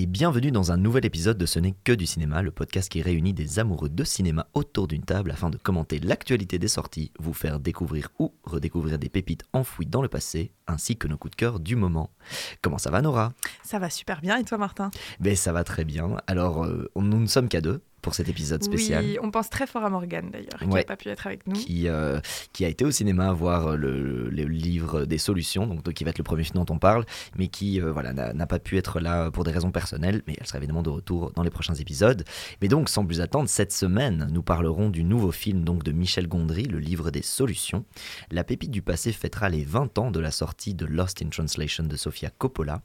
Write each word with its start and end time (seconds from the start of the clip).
et 0.00 0.06
bienvenue 0.06 0.52
dans 0.52 0.70
un 0.70 0.76
nouvel 0.76 1.04
épisode 1.04 1.38
de 1.38 1.44
Ce 1.44 1.58
n'est 1.58 1.74
que 1.82 1.90
du 1.90 2.06
cinéma, 2.06 2.40
le 2.40 2.52
podcast 2.52 2.88
qui 2.88 3.02
réunit 3.02 3.32
des 3.32 3.58
amoureux 3.58 3.88
de 3.88 4.04
cinéma 4.04 4.46
autour 4.54 4.86
d'une 4.86 5.02
table 5.02 5.32
afin 5.32 5.50
de 5.50 5.56
commenter 5.56 5.98
l'actualité 5.98 6.60
des 6.60 6.68
sorties, 6.68 7.10
vous 7.18 7.32
faire 7.32 7.58
découvrir 7.58 8.10
ou 8.20 8.32
redécouvrir 8.44 9.00
des 9.00 9.08
pépites 9.08 9.42
enfouies 9.52 9.86
dans 9.86 10.00
le 10.00 10.08
passé, 10.08 10.52
ainsi 10.68 10.96
que 10.96 11.08
nos 11.08 11.18
coups 11.18 11.32
de 11.32 11.36
cœur 11.36 11.58
du 11.58 11.74
moment. 11.74 12.10
Comment 12.62 12.78
ça 12.78 12.92
va 12.92 13.02
Nora? 13.02 13.32
Ça 13.64 13.80
va 13.80 13.90
super 13.90 14.20
bien 14.20 14.38
et 14.38 14.44
toi 14.44 14.56
Martin? 14.56 14.92
Ben 15.18 15.34
ça 15.34 15.52
va 15.52 15.64
très 15.64 15.84
bien. 15.84 16.16
Alors 16.28 16.64
euh, 16.64 16.88
nous 16.94 17.18
ne 17.18 17.26
sommes 17.26 17.48
qu'à 17.48 17.60
deux, 17.60 17.80
pour 18.02 18.14
cet 18.14 18.28
épisode 18.28 18.62
spécial. 18.62 19.04
Oui, 19.04 19.18
on 19.22 19.30
pense 19.30 19.50
très 19.50 19.66
fort 19.66 19.84
à 19.84 19.90
Morgane 19.90 20.30
d'ailleurs, 20.30 20.58
qui 20.60 20.66
n'a 20.68 20.84
pas 20.84 20.96
pu 20.96 21.08
être 21.08 21.26
avec 21.26 21.46
nous. 21.46 21.54
Qui, 21.54 21.88
euh, 21.88 22.20
qui 22.52 22.64
a 22.64 22.68
été 22.68 22.84
au 22.84 22.90
cinéma 22.90 23.32
voir 23.32 23.76
le, 23.76 24.28
le, 24.28 24.44
livre 24.44 25.04
des 25.04 25.18
solutions, 25.18 25.66
donc, 25.66 25.92
qui 25.92 26.04
va 26.04 26.10
être 26.10 26.18
le 26.18 26.24
premier 26.24 26.44
film 26.44 26.64
dont 26.64 26.72
on 26.72 26.78
parle, 26.78 27.04
mais 27.36 27.48
qui 27.48 27.80
euh, 27.80 27.92
voilà, 27.92 28.12
n'a 28.12 28.46
pas 28.46 28.58
pu 28.58 28.78
être 28.78 29.00
là 29.00 29.30
pour 29.30 29.44
des 29.44 29.50
raisons 29.50 29.70
personnelles, 29.70 30.22
mais 30.26 30.36
elle 30.38 30.46
sera 30.46 30.58
évidemment 30.58 30.82
de 30.82 30.90
retour 30.90 31.32
dans 31.34 31.42
les 31.42 31.50
prochains 31.50 31.74
épisodes. 31.74 32.24
Mais 32.62 32.68
donc, 32.68 32.88
sans 32.88 33.04
plus 33.04 33.20
attendre, 33.20 33.48
cette 33.48 33.72
semaine, 33.72 34.28
nous 34.30 34.42
parlerons 34.42 34.90
du 34.90 35.04
nouveau 35.04 35.32
film 35.32 35.64
donc, 35.64 35.82
de 35.82 35.92
Michel 35.92 36.28
Gondry, 36.28 36.64
le 36.64 36.78
livre 36.78 37.10
des 37.10 37.22
solutions. 37.22 37.84
La 38.30 38.44
pépite 38.44 38.70
du 38.70 38.82
passé 38.82 39.12
fêtera 39.12 39.48
les 39.48 39.64
20 39.64 39.98
ans 39.98 40.10
de 40.10 40.20
la 40.20 40.30
sortie 40.30 40.74
de 40.74 40.86
Lost 40.86 41.22
in 41.22 41.28
Translation 41.28 41.84
de 41.84 41.96
Sofia 41.96 42.30
Coppola. 42.30 42.80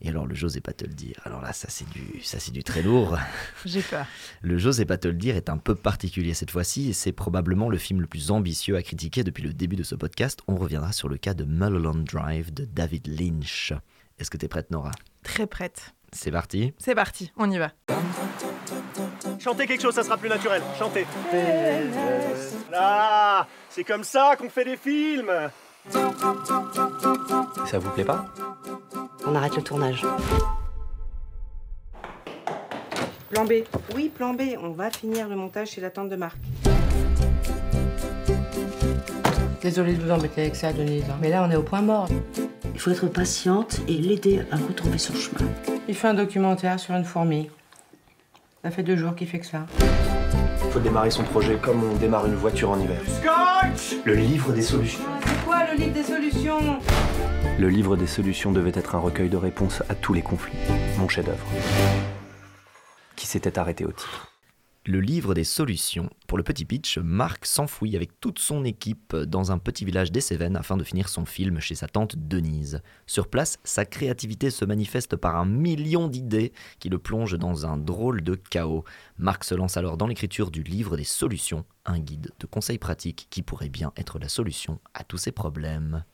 Et 0.00 0.08
alors, 0.10 0.26
le 0.26 0.34
j'osais 0.34 0.60
pas 0.60 0.72
te 0.72 0.84
le 0.84 0.94
dire. 0.94 1.20
Alors 1.24 1.42
là, 1.42 1.52
ça 1.52 1.68
c'est 1.68 1.88
du, 1.90 2.22
ça 2.22 2.38
c'est 2.38 2.52
du 2.52 2.62
très 2.62 2.82
lourd. 2.82 3.18
J'ai 3.64 3.82
peur. 3.82 4.06
Le 4.42 4.56
j'osais 4.56 4.84
pas 4.84 4.96
te 4.96 5.08
le 5.08 5.14
dire 5.14 5.36
est 5.36 5.48
un 5.48 5.58
peu 5.58 5.74
particulier 5.74 6.34
cette 6.34 6.50
fois-ci 6.52 6.90
et 6.90 6.92
c'est 6.92 7.12
probablement 7.12 7.68
le 7.68 7.78
film 7.78 8.00
le 8.00 8.06
plus 8.06 8.30
ambitieux 8.30 8.76
à 8.76 8.82
critiquer 8.82 9.24
depuis 9.24 9.42
le 9.42 9.52
début 9.52 9.76
de 9.76 9.82
ce 9.82 9.94
podcast. 9.96 10.40
On 10.46 10.56
reviendra 10.56 10.92
sur 10.92 11.08
le 11.08 11.16
cas 11.16 11.34
de 11.34 11.44
Mulholland 11.44 12.04
Drive 12.04 12.54
de 12.54 12.64
David 12.64 13.08
Lynch. 13.08 13.72
Est-ce 14.18 14.30
que 14.30 14.36
tu 14.36 14.44
es 14.44 14.48
prête, 14.48 14.70
Nora? 14.70 14.92
Très 15.22 15.46
prête. 15.46 15.94
C'est 16.12 16.30
parti 16.30 16.72
C'est 16.78 16.94
parti, 16.94 17.32
on 17.36 17.50
y 17.50 17.58
va. 17.58 17.72
Chantez 19.38 19.66
quelque 19.66 19.82
chose, 19.82 19.94
ça 19.94 20.02
sera 20.02 20.16
plus 20.16 20.28
naturel. 20.28 20.62
Chantez. 20.78 21.06
Là, 22.70 23.46
c'est 23.68 23.84
comme 23.84 24.04
ça 24.04 24.34
qu'on 24.38 24.48
fait 24.48 24.64
des 24.64 24.76
films. 24.76 25.30
Ça 27.66 27.78
vous 27.78 27.90
plaît 27.90 28.04
pas? 28.04 28.26
On 29.28 29.34
arrête 29.34 29.56
le 29.56 29.62
tournage. 29.62 30.04
Plan 33.30 33.44
B. 33.44 33.52
Oui, 33.94 34.10
plan 34.14 34.32
B. 34.32 34.42
On 34.62 34.70
va 34.70 34.90
finir 34.90 35.28
le 35.28 35.36
montage 35.36 35.68
chez 35.68 35.80
la 35.80 35.90
tante 35.90 36.08
de 36.08 36.16
Marc. 36.16 36.38
Désolée 39.60 39.94
de 39.94 40.02
vous 40.02 40.10
embêter 40.10 40.42
avec 40.42 40.56
ça, 40.56 40.72
Denise. 40.72 41.04
Hein. 41.10 41.16
Mais 41.20 41.28
là, 41.28 41.44
on 41.46 41.50
est 41.50 41.56
au 41.56 41.62
point 41.62 41.82
mort. 41.82 42.08
Il 42.74 42.80
faut 42.80 42.90
être 42.90 43.06
patiente 43.08 43.80
et 43.88 43.94
l'aider 43.94 44.40
à 44.50 44.56
retrouver 44.56 44.98
son 44.98 45.14
chemin. 45.14 45.50
Il 45.88 45.94
fait 45.94 46.08
un 46.08 46.14
documentaire 46.14 46.78
sur 46.78 46.94
une 46.94 47.04
fourmi. 47.04 47.50
Ça 48.62 48.70
fait 48.70 48.82
deux 48.82 48.96
jours 48.96 49.14
qu'il 49.14 49.26
fait 49.26 49.40
que 49.40 49.46
ça. 49.46 49.66
Il 50.64 50.70
faut 50.70 50.80
démarrer 50.80 51.10
son 51.10 51.24
projet 51.24 51.58
comme 51.60 51.82
on 51.82 51.96
démarre 51.96 52.26
une 52.26 52.34
voiture 52.34 52.70
en 52.70 52.78
hiver. 52.78 53.00
Scotch 53.06 53.96
Le 54.04 54.14
livre 54.14 54.52
des 54.52 54.62
solutions. 54.62 55.00
C'est 55.26 55.44
quoi 55.44 55.64
le 55.70 55.76
livre 55.76 55.92
des 55.92 56.02
solutions? 56.02 56.78
Le 57.58 57.68
livre 57.68 57.96
des 57.96 58.06
solutions 58.06 58.52
devait 58.52 58.72
être 58.74 58.94
un 58.94 59.00
recueil 59.00 59.28
de 59.28 59.36
réponses 59.36 59.82
à 59.88 59.96
tous 59.96 60.12
les 60.12 60.22
conflits. 60.22 60.56
Mon 60.96 61.08
chef-d'œuvre. 61.08 61.44
Qui 63.16 63.26
s'était 63.26 63.58
arrêté 63.58 63.84
au 63.84 63.90
titre. 63.90 64.32
Le 64.86 65.00
livre 65.00 65.34
des 65.34 65.44
solutions. 65.44 66.08
Pour 66.28 66.38
le 66.38 66.44
petit 66.44 66.64
pitch, 66.64 66.98
Marc 66.98 67.44
s'enfouit 67.46 67.96
avec 67.96 68.20
toute 68.20 68.38
son 68.38 68.64
équipe 68.64 69.14
dans 69.14 69.50
un 69.50 69.58
petit 69.58 69.84
village 69.84 70.12
des 70.12 70.20
Cévennes 70.20 70.56
afin 70.56 70.76
de 70.76 70.84
finir 70.84 71.08
son 71.08 71.26
film 71.26 71.58
chez 71.58 71.74
sa 71.74 71.88
tante 71.88 72.16
Denise. 72.16 72.80
Sur 73.06 73.26
place, 73.26 73.58
sa 73.64 73.84
créativité 73.84 74.50
se 74.50 74.64
manifeste 74.64 75.16
par 75.16 75.34
un 75.34 75.44
million 75.44 76.06
d'idées 76.06 76.52
qui 76.78 76.88
le 76.88 76.98
plongent 76.98 77.36
dans 77.36 77.66
un 77.66 77.76
drôle 77.76 78.22
de 78.22 78.36
chaos. 78.36 78.84
Marc 79.18 79.42
se 79.42 79.56
lance 79.56 79.76
alors 79.76 79.96
dans 79.96 80.06
l'écriture 80.06 80.52
du 80.52 80.62
livre 80.62 80.96
des 80.96 81.04
solutions, 81.04 81.64
un 81.84 81.98
guide 81.98 82.30
de 82.38 82.46
conseils 82.46 82.78
pratiques 82.78 83.26
qui 83.30 83.42
pourrait 83.42 83.68
bien 83.68 83.92
être 83.96 84.20
la 84.20 84.28
solution 84.28 84.78
à 84.94 85.02
tous 85.02 85.18
ses 85.18 85.32
problèmes. 85.32 86.04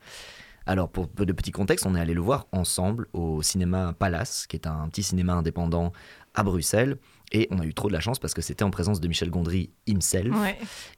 Alors, 0.66 0.88
pour 0.88 1.08
peu 1.08 1.26
de 1.26 1.32
petits 1.32 1.50
contextes, 1.50 1.84
on 1.84 1.94
est 1.94 2.00
allé 2.00 2.14
le 2.14 2.22
voir 2.22 2.47
ensemble 2.52 3.06
au 3.12 3.42
cinéma 3.42 3.94
Palace, 3.98 4.47
qui 4.47 4.56
est 4.56 4.66
un 4.66 4.88
petit 4.88 5.02
cinéma 5.02 5.34
indépendant 5.34 5.92
à 6.34 6.42
Bruxelles. 6.42 6.97
Et 7.32 7.48
on 7.50 7.58
a 7.58 7.64
eu 7.64 7.74
trop 7.74 7.88
de 7.88 7.92
la 7.92 8.00
chance 8.00 8.18
parce 8.18 8.34
que 8.34 8.42
c'était 8.42 8.64
en 8.64 8.70
présence 8.70 9.00
de 9.00 9.08
Michel 9.08 9.30
Gondry 9.30 9.70
himself, 9.86 10.34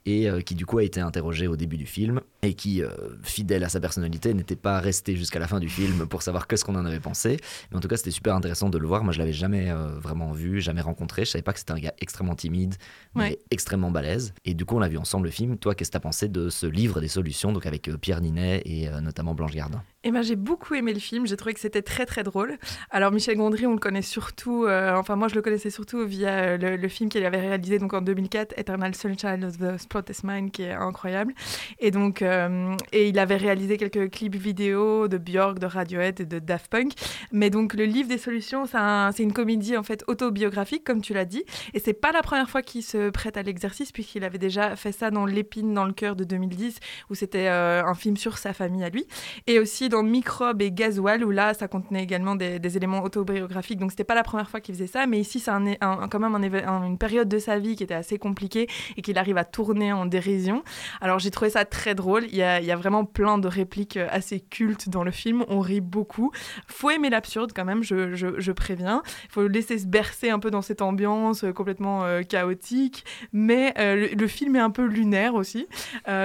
et 0.05 0.29
euh, 0.29 0.41
qui 0.41 0.55
du 0.55 0.65
coup 0.65 0.77
a 0.77 0.83
été 0.83 0.99
interrogé 0.99 1.47
au 1.47 1.55
début 1.55 1.77
du 1.77 1.85
film, 1.85 2.21
et 2.41 2.53
qui, 2.53 2.83
euh, 2.83 2.89
fidèle 3.23 3.63
à 3.63 3.69
sa 3.69 3.79
personnalité, 3.79 4.33
n'était 4.33 4.55
pas 4.55 4.79
resté 4.79 5.15
jusqu'à 5.15 5.39
la 5.39 5.47
fin 5.47 5.59
du 5.59 5.69
film 5.69 6.07
pour 6.07 6.21
savoir 6.21 6.47
que 6.47 6.55
ce 6.55 6.63
qu'on 6.63 6.75
en 6.75 6.85
avait 6.85 6.99
pensé. 6.99 7.37
Mais 7.71 7.77
en 7.77 7.79
tout 7.79 7.87
cas, 7.87 7.97
c'était 7.97 8.11
super 8.11 8.35
intéressant 8.35 8.69
de 8.69 8.77
le 8.77 8.87
voir. 8.87 9.03
Moi, 9.03 9.13
je 9.13 9.19
l'avais 9.19 9.33
jamais 9.33 9.71
euh, 9.71 9.97
vraiment 9.99 10.31
vu, 10.31 10.61
jamais 10.61 10.81
rencontré. 10.81 11.25
Je 11.25 11.31
savais 11.31 11.41
pas 11.41 11.53
que 11.53 11.59
c'était 11.59 11.73
un 11.73 11.79
gars 11.79 11.93
extrêmement 11.99 12.35
timide, 12.35 12.75
mais 13.15 13.39
extrêmement 13.51 13.91
balèze. 13.91 14.33
Et 14.45 14.53
du 14.53 14.65
coup, 14.65 14.77
on 14.77 14.81
a 14.81 14.87
vu 14.87 14.97
ensemble 14.97 15.25
le 15.25 15.31
film. 15.31 15.57
Toi, 15.57 15.75
qu'est-ce 15.75 15.89
que 15.89 15.93
tu 15.93 15.97
as 15.97 16.01
pensé 16.01 16.27
de 16.27 16.49
ce 16.49 16.65
livre 16.67 17.01
des 17.01 17.07
solutions, 17.07 17.51
donc 17.51 17.65
avec 17.65 17.89
Pierre 18.01 18.21
Ninet 18.21 18.61
et 18.65 18.89
notamment 19.01 19.33
Blanche 19.33 19.53
Gardin? 19.53 19.81
Eh 20.07 20.11
ben, 20.11 20.21
j'ai 20.21 20.35
beaucoup 20.35 20.75
aimé 20.75 20.93
le 20.93 20.99
film, 20.99 21.27
j'ai 21.27 21.37
trouvé 21.37 21.53
que 21.53 21.59
c'était 21.59 21.81
très 21.81 22.05
très 22.05 22.23
drôle. 22.23 22.57
Alors 22.91 23.11
Michel 23.11 23.37
Gondry, 23.37 23.65
on 23.65 23.73
le 23.73 23.79
connaît 23.79 24.01
surtout, 24.01 24.67
enfin 24.67 25.15
moi 25.15 25.27
je 25.27 25.35
le 25.35 25.41
connaissais 25.41 25.69
surtout 25.69 26.05
via 26.05 26.57
le, 26.57 26.75
le 26.75 26.87
film 26.87 27.09
qu'il 27.09 27.25
avait 27.25 27.39
réalisé 27.39 27.79
donc 27.79 27.93
en 27.93 28.01
2004, 28.01 28.57
Eternal 28.57 28.95
Sunshine 28.95 29.43
of 29.43 29.57
the 29.57 29.77
Spotless 29.77 30.23
Mind, 30.23 30.51
qui 30.51 30.63
est 30.63 30.73
incroyable. 30.73 31.33
Et 31.79 31.91
donc, 31.91 32.21
euh, 32.21 32.75
et 32.91 33.09
il 33.09 33.19
avait 33.19 33.37
réalisé 33.37 33.77
quelques 33.77 34.09
clips 34.11 34.35
vidéo 34.35 35.07
de 35.07 35.17
Björk, 35.17 35.59
de 35.59 35.65
Radiohead 35.65 36.19
et 36.19 36.25
de 36.25 36.39
Daft 36.39 36.67
Punk. 36.69 36.93
Mais 37.31 37.49
donc, 37.49 37.73
le 37.73 37.85
livre 37.85 38.09
des 38.09 38.17
solutions, 38.17 38.65
c'est 38.65 39.23
une 39.23 39.33
comédie 39.33 39.77
en 39.77 39.83
fait 39.83 40.03
autobiographique, 40.07 40.83
comme 40.83 41.01
tu 41.01 41.13
l'as 41.13 41.25
dit. 41.25 41.43
Et 41.73 41.79
c'est 41.79 41.93
pas 41.93 42.11
la 42.11 42.21
première 42.21 42.49
fois 42.49 42.61
qu'il 42.61 42.83
se 42.83 43.09
prête 43.09 43.37
à 43.37 43.43
l'exercice, 43.43 43.91
puisqu'il 43.91 44.23
avait 44.23 44.37
déjà 44.37 44.75
fait 44.75 44.91
ça 44.91 45.11
dans 45.11 45.25
L'épine 45.25 45.73
dans 45.73 45.85
le 45.85 45.93
cœur 45.93 46.15
de 46.15 46.23
2010, 46.23 46.79
où 47.09 47.15
c'était 47.15 47.47
euh, 47.47 47.83
un 47.83 47.93
film 47.93 48.17
sur 48.17 48.37
sa 48.37 48.53
famille 48.53 48.83
à 48.83 48.89
lui. 48.89 49.05
Et 49.45 49.59
aussi 49.59 49.89
dans 49.89 49.96
Microbe 50.03 50.61
et 50.61 50.71
Gasoil, 50.71 51.23
où 51.23 51.31
là, 51.31 51.53
ça 51.53 51.67
contenait 51.67 52.03
également 52.03 52.35
des, 52.35 52.77
éléments 52.77 53.03
autobiographiques. 53.03 53.79
Donc, 53.79 53.91
c'était 53.91 54.03
pas 54.03 54.15
la 54.15 54.23
première 54.23 54.49
fois 54.49 54.59
qu'il 54.59 54.75
faisait 54.75 54.87
ça, 54.87 55.07
mais 55.07 55.19
ici, 55.19 55.39
c'est 55.39 55.51
quand 55.79 56.19
même 56.19 56.35
un, 56.35 56.83
une 56.83 56.97
période 56.97 57.29
de 57.29 57.39
sa 57.39 57.59
vie 57.59 57.75
qui 57.75 57.83
était 57.83 57.93
assez 57.93 58.17
compliquée 58.17 58.67
et 58.95 59.01
qu'il 59.01 59.17
arrive 59.17 59.37
à 59.37 59.45
tourner 59.45 59.93
en 59.93 60.05
dérision. 60.05 60.63
Alors 61.01 61.19
j'ai 61.19 61.31
trouvé 61.31 61.49
ça 61.51 61.65
très 61.65 61.95
drôle. 61.95 62.25
Il 62.29 62.35
y, 62.35 62.41
a, 62.43 62.75
vraiment 62.75 63.05
plein 63.05 63.37
de 63.37 63.47
répliques 63.47 63.97
euh, 63.97 64.07
assez 64.11 64.39
cultes 64.39 64.89
dans 64.89 65.03
le 65.03 65.11
film. 65.11 65.43
On 65.47 65.59
rit 65.59 65.81
beaucoup. 65.81 66.31
Faut 66.67 66.89
aimer 66.89 67.09
l'absurde 67.09 67.51
quand 67.55 67.65
même, 67.65 67.83
je, 67.83 68.51
préviens. 68.51 69.03
Faut 69.29 69.47
laisser 69.47 69.77
se 69.77 69.87
bercer 69.87 70.29
un 70.29 70.39
peu 70.39 70.51
dans 70.51 70.61
cette 70.61 70.81
ambiance 70.81 71.43
euh, 71.43 71.51
complètement 71.51 72.03
euh, 72.03 72.21
chaotique. 72.21 73.05
Mais 73.33 73.73
le, 73.77 74.27
film 74.27 74.55
est 74.55 74.59
un 74.59 74.69
peu 74.69 74.85
lunaire 74.85 75.35
aussi. 75.35 75.67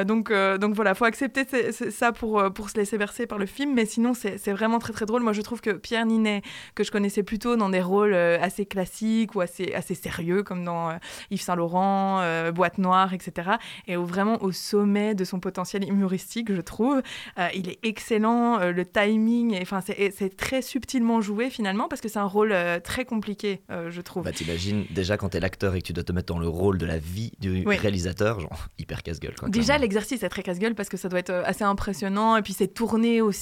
donc, 0.05 0.31
voilà, 0.31 0.95
faut 0.95 1.05
accepter 1.05 1.47
ça 1.73 2.13
pour 2.13 2.71
se 2.71 2.77
laisser 2.77 2.99
bercer 2.99 3.27
par 3.27 3.39
le 3.39 3.47
film. 3.47 3.62
Mais 3.67 3.87
sinon, 3.87 4.15
c'est 4.15 4.53
vraiment 4.53 4.79
très 4.79 4.93
très 4.93 5.07
drôle. 5.07 5.23
Moi, 5.23 5.33
je 5.33 5.43
trouve 5.43 5.61
que 5.61 5.71
Pierre 5.71 6.07
Ninet, 6.07 6.43
que 6.75 6.85
je 6.85 6.91
connaissais 6.91 7.23
plutôt 7.23 7.57
dans 7.57 7.69
des 7.69 7.83
rôles 7.83 8.15
assez 8.15 8.67
classiques 8.67 9.35
ou 9.35 9.41
assez, 9.41 9.73
assez 9.75 9.95
sérieux, 9.95 10.43
comme 10.43 10.65
dans 10.65 10.91
euh, 10.91 10.95
Yves 11.31 11.43
Saint 11.43 11.57
Laurent, 11.57 12.21
euh, 12.21 12.53
Boîte 12.53 12.79
Noire, 12.79 13.15
etc. 13.15 13.53
Et 13.87 13.97
vraiment 13.97 14.43
au 14.43 14.53
sommet 14.53 15.15
de 15.15 15.25
son 15.25 15.41
potentiel 15.41 15.89
humoristique, 15.89 16.53
je 16.53 16.61
trouve. 16.61 17.03
Euh, 17.39 17.49
il 17.55 17.69
est 17.69 17.79
excellent, 17.83 18.59
le 18.59 18.85
timing, 18.85 19.59
enfin 19.61 19.81
c'est 19.81 20.37
très 20.37 20.63
subtilement 20.63 21.21
joué 21.21 21.51
finalement 21.51 21.89
parce 21.89 22.01
que 22.01 22.09
c'est 22.09 22.19
un 22.19 22.27
rôle 22.27 22.55
très 22.83 23.05
compliqué, 23.05 23.63
je 23.69 24.01
trouve. 24.01 24.25
Bah 24.25 24.33
t'imagines 24.33 24.85
déjà 24.91 25.17
quand 25.17 25.31
t'es 25.31 25.41
l'acteur 25.41 25.75
et 25.75 25.81
que 25.81 25.87
tu 25.87 25.93
dois 25.93 26.05
te 26.05 26.13
mettre 26.13 26.33
dans 26.33 26.39
le 26.39 26.49
rôle 26.49 26.79
de 26.79 26.87
la 26.87 26.99
vie 26.99 27.33
du 27.39 27.65
réalisateur, 27.67 28.41
genre 28.41 28.67
hyper 28.79 29.03
casse-gueule. 29.03 29.35
Déjà 29.49 29.79
l'exercice 29.79 30.23
est 30.23 30.29
très 30.29 30.43
casse-gueule 30.43 30.75
parce 30.75 30.89
que 30.89 30.97
ça 30.97 31.09
doit 31.09 31.19
être 31.19 31.43
assez 31.45 31.65
impressionnant 31.65 32.37
et 32.37 32.43
puis 32.43 32.53
c'est 32.53 32.73
tourné 32.73 33.21
aussi 33.21 33.42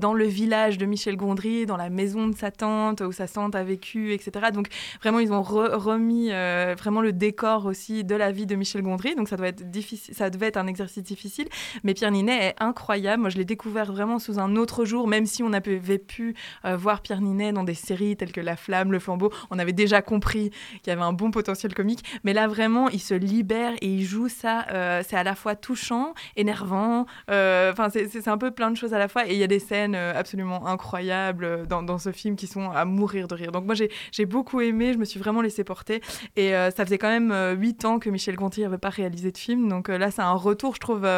dans 0.00 0.14
le 0.14 0.24
village 0.24 0.78
de 0.78 0.86
Michel 0.86 1.16
Gondry, 1.16 1.66
dans 1.66 1.76
la 1.76 1.90
maison 1.90 2.28
de 2.28 2.36
sa 2.36 2.50
tante 2.50 3.00
où 3.00 3.12
sa 3.12 3.28
tante 3.28 3.54
a 3.54 3.64
vécu, 3.64 4.12
etc. 4.12 4.46
Donc 4.52 4.68
vraiment 5.00 5.18
ils 5.20 5.32
ont 5.32 5.42
remis 5.42 6.28
euh, 6.30 6.74
vraiment 6.76 7.00
le 7.00 7.12
décor 7.12 7.66
aussi 7.66 8.04
de 8.04 8.14
la 8.14 8.32
vie 8.32 8.46
de 8.46 8.54
Michel 8.54 8.82
Gondry. 8.82 9.14
Donc 9.14 9.28
ça, 9.28 9.36
doit 9.36 9.48
être 9.48 9.70
difficile, 9.70 10.14
ça 10.14 10.30
devait 10.30 10.46
être 10.46 10.56
un 10.56 10.66
exercice 10.66 11.02
difficile. 11.02 11.48
Mais 11.84 11.94
Pierre 11.94 12.10
Ninet 12.10 12.48
est 12.48 12.54
incroyable. 12.60 13.22
Moi, 13.22 13.30
je 13.30 13.36
l'ai 13.36 13.44
découvert 13.44 13.92
vraiment 13.92 14.18
sous 14.18 14.38
un 14.38 14.56
autre 14.56 14.84
jour, 14.84 15.08
même 15.08 15.26
si 15.26 15.42
on 15.42 15.52
avait 15.52 15.98
pu 15.98 16.34
euh, 16.64 16.76
voir 16.76 17.00
Pierre 17.00 17.20
Ninet 17.20 17.52
dans 17.52 17.64
des 17.64 17.74
séries 17.74 18.16
telles 18.16 18.32
que 18.32 18.40
La 18.40 18.56
Flamme, 18.56 18.92
Le 18.92 18.98
Flambeau. 18.98 19.30
On 19.50 19.58
avait 19.58 19.72
déjà 19.72 20.02
compris 20.02 20.50
qu'il 20.82 20.88
y 20.88 20.90
avait 20.90 21.02
un 21.02 21.12
bon 21.12 21.30
potentiel 21.30 21.74
comique. 21.74 22.04
Mais 22.24 22.32
là, 22.32 22.46
vraiment, 22.46 22.88
il 22.88 23.00
se 23.00 23.14
libère 23.14 23.72
et 23.80 23.86
il 23.86 24.04
joue 24.04 24.28
ça. 24.28 24.66
Euh, 24.70 25.02
c'est 25.06 25.16
à 25.16 25.24
la 25.24 25.34
fois 25.34 25.56
touchant, 25.56 26.14
énervant. 26.36 27.06
Enfin, 27.28 27.88
c'est 27.90 28.28
un 28.28 28.38
peu 28.38 28.50
plein 28.50 28.70
de 28.70 28.76
choses 28.76 28.94
à 28.94 28.98
la 28.98 29.08
fois. 29.08 29.17
Et 29.26 29.32
il 29.32 29.38
y 29.38 29.42
a 29.42 29.46
des 29.46 29.58
scènes 29.58 29.94
euh, 29.94 30.12
absolument 30.14 30.66
incroyables 30.66 31.44
euh, 31.44 31.64
dans, 31.66 31.98
ce 31.98 32.12
film 32.12 32.36
qui 32.36 32.46
sont 32.46 32.70
à 32.70 32.84
mourir 32.84 33.28
de 33.28 33.34
rire. 33.34 33.52
Donc 33.52 33.64
moi, 33.64 33.74
j'ai 33.74 34.26
beaucoup 34.26 34.60
aimé, 34.60 34.92
je 34.92 34.98
me 34.98 35.04
suis 35.04 35.18
vraiment 35.18 35.40
laissé 35.40 35.64
porter. 35.64 36.00
Et 36.36 36.54
euh, 36.54 36.70
ça 36.70 36.84
faisait 36.84 36.98
quand 36.98 37.08
même 37.08 37.58
huit 37.58 37.84
ans 37.84 37.98
que 37.98 38.10
Michel 38.10 38.36
Gontier 38.36 38.64
n'avait 38.64 38.78
pas 38.78 38.90
réalisé 38.90 39.32
de 39.32 39.38
film. 39.38 39.68
Donc 39.68 39.88
là, 39.88 40.10
c'est 40.10 40.22
un 40.22 40.32
retour, 40.32 40.74
je 40.74 40.80
trouve, 40.80 41.08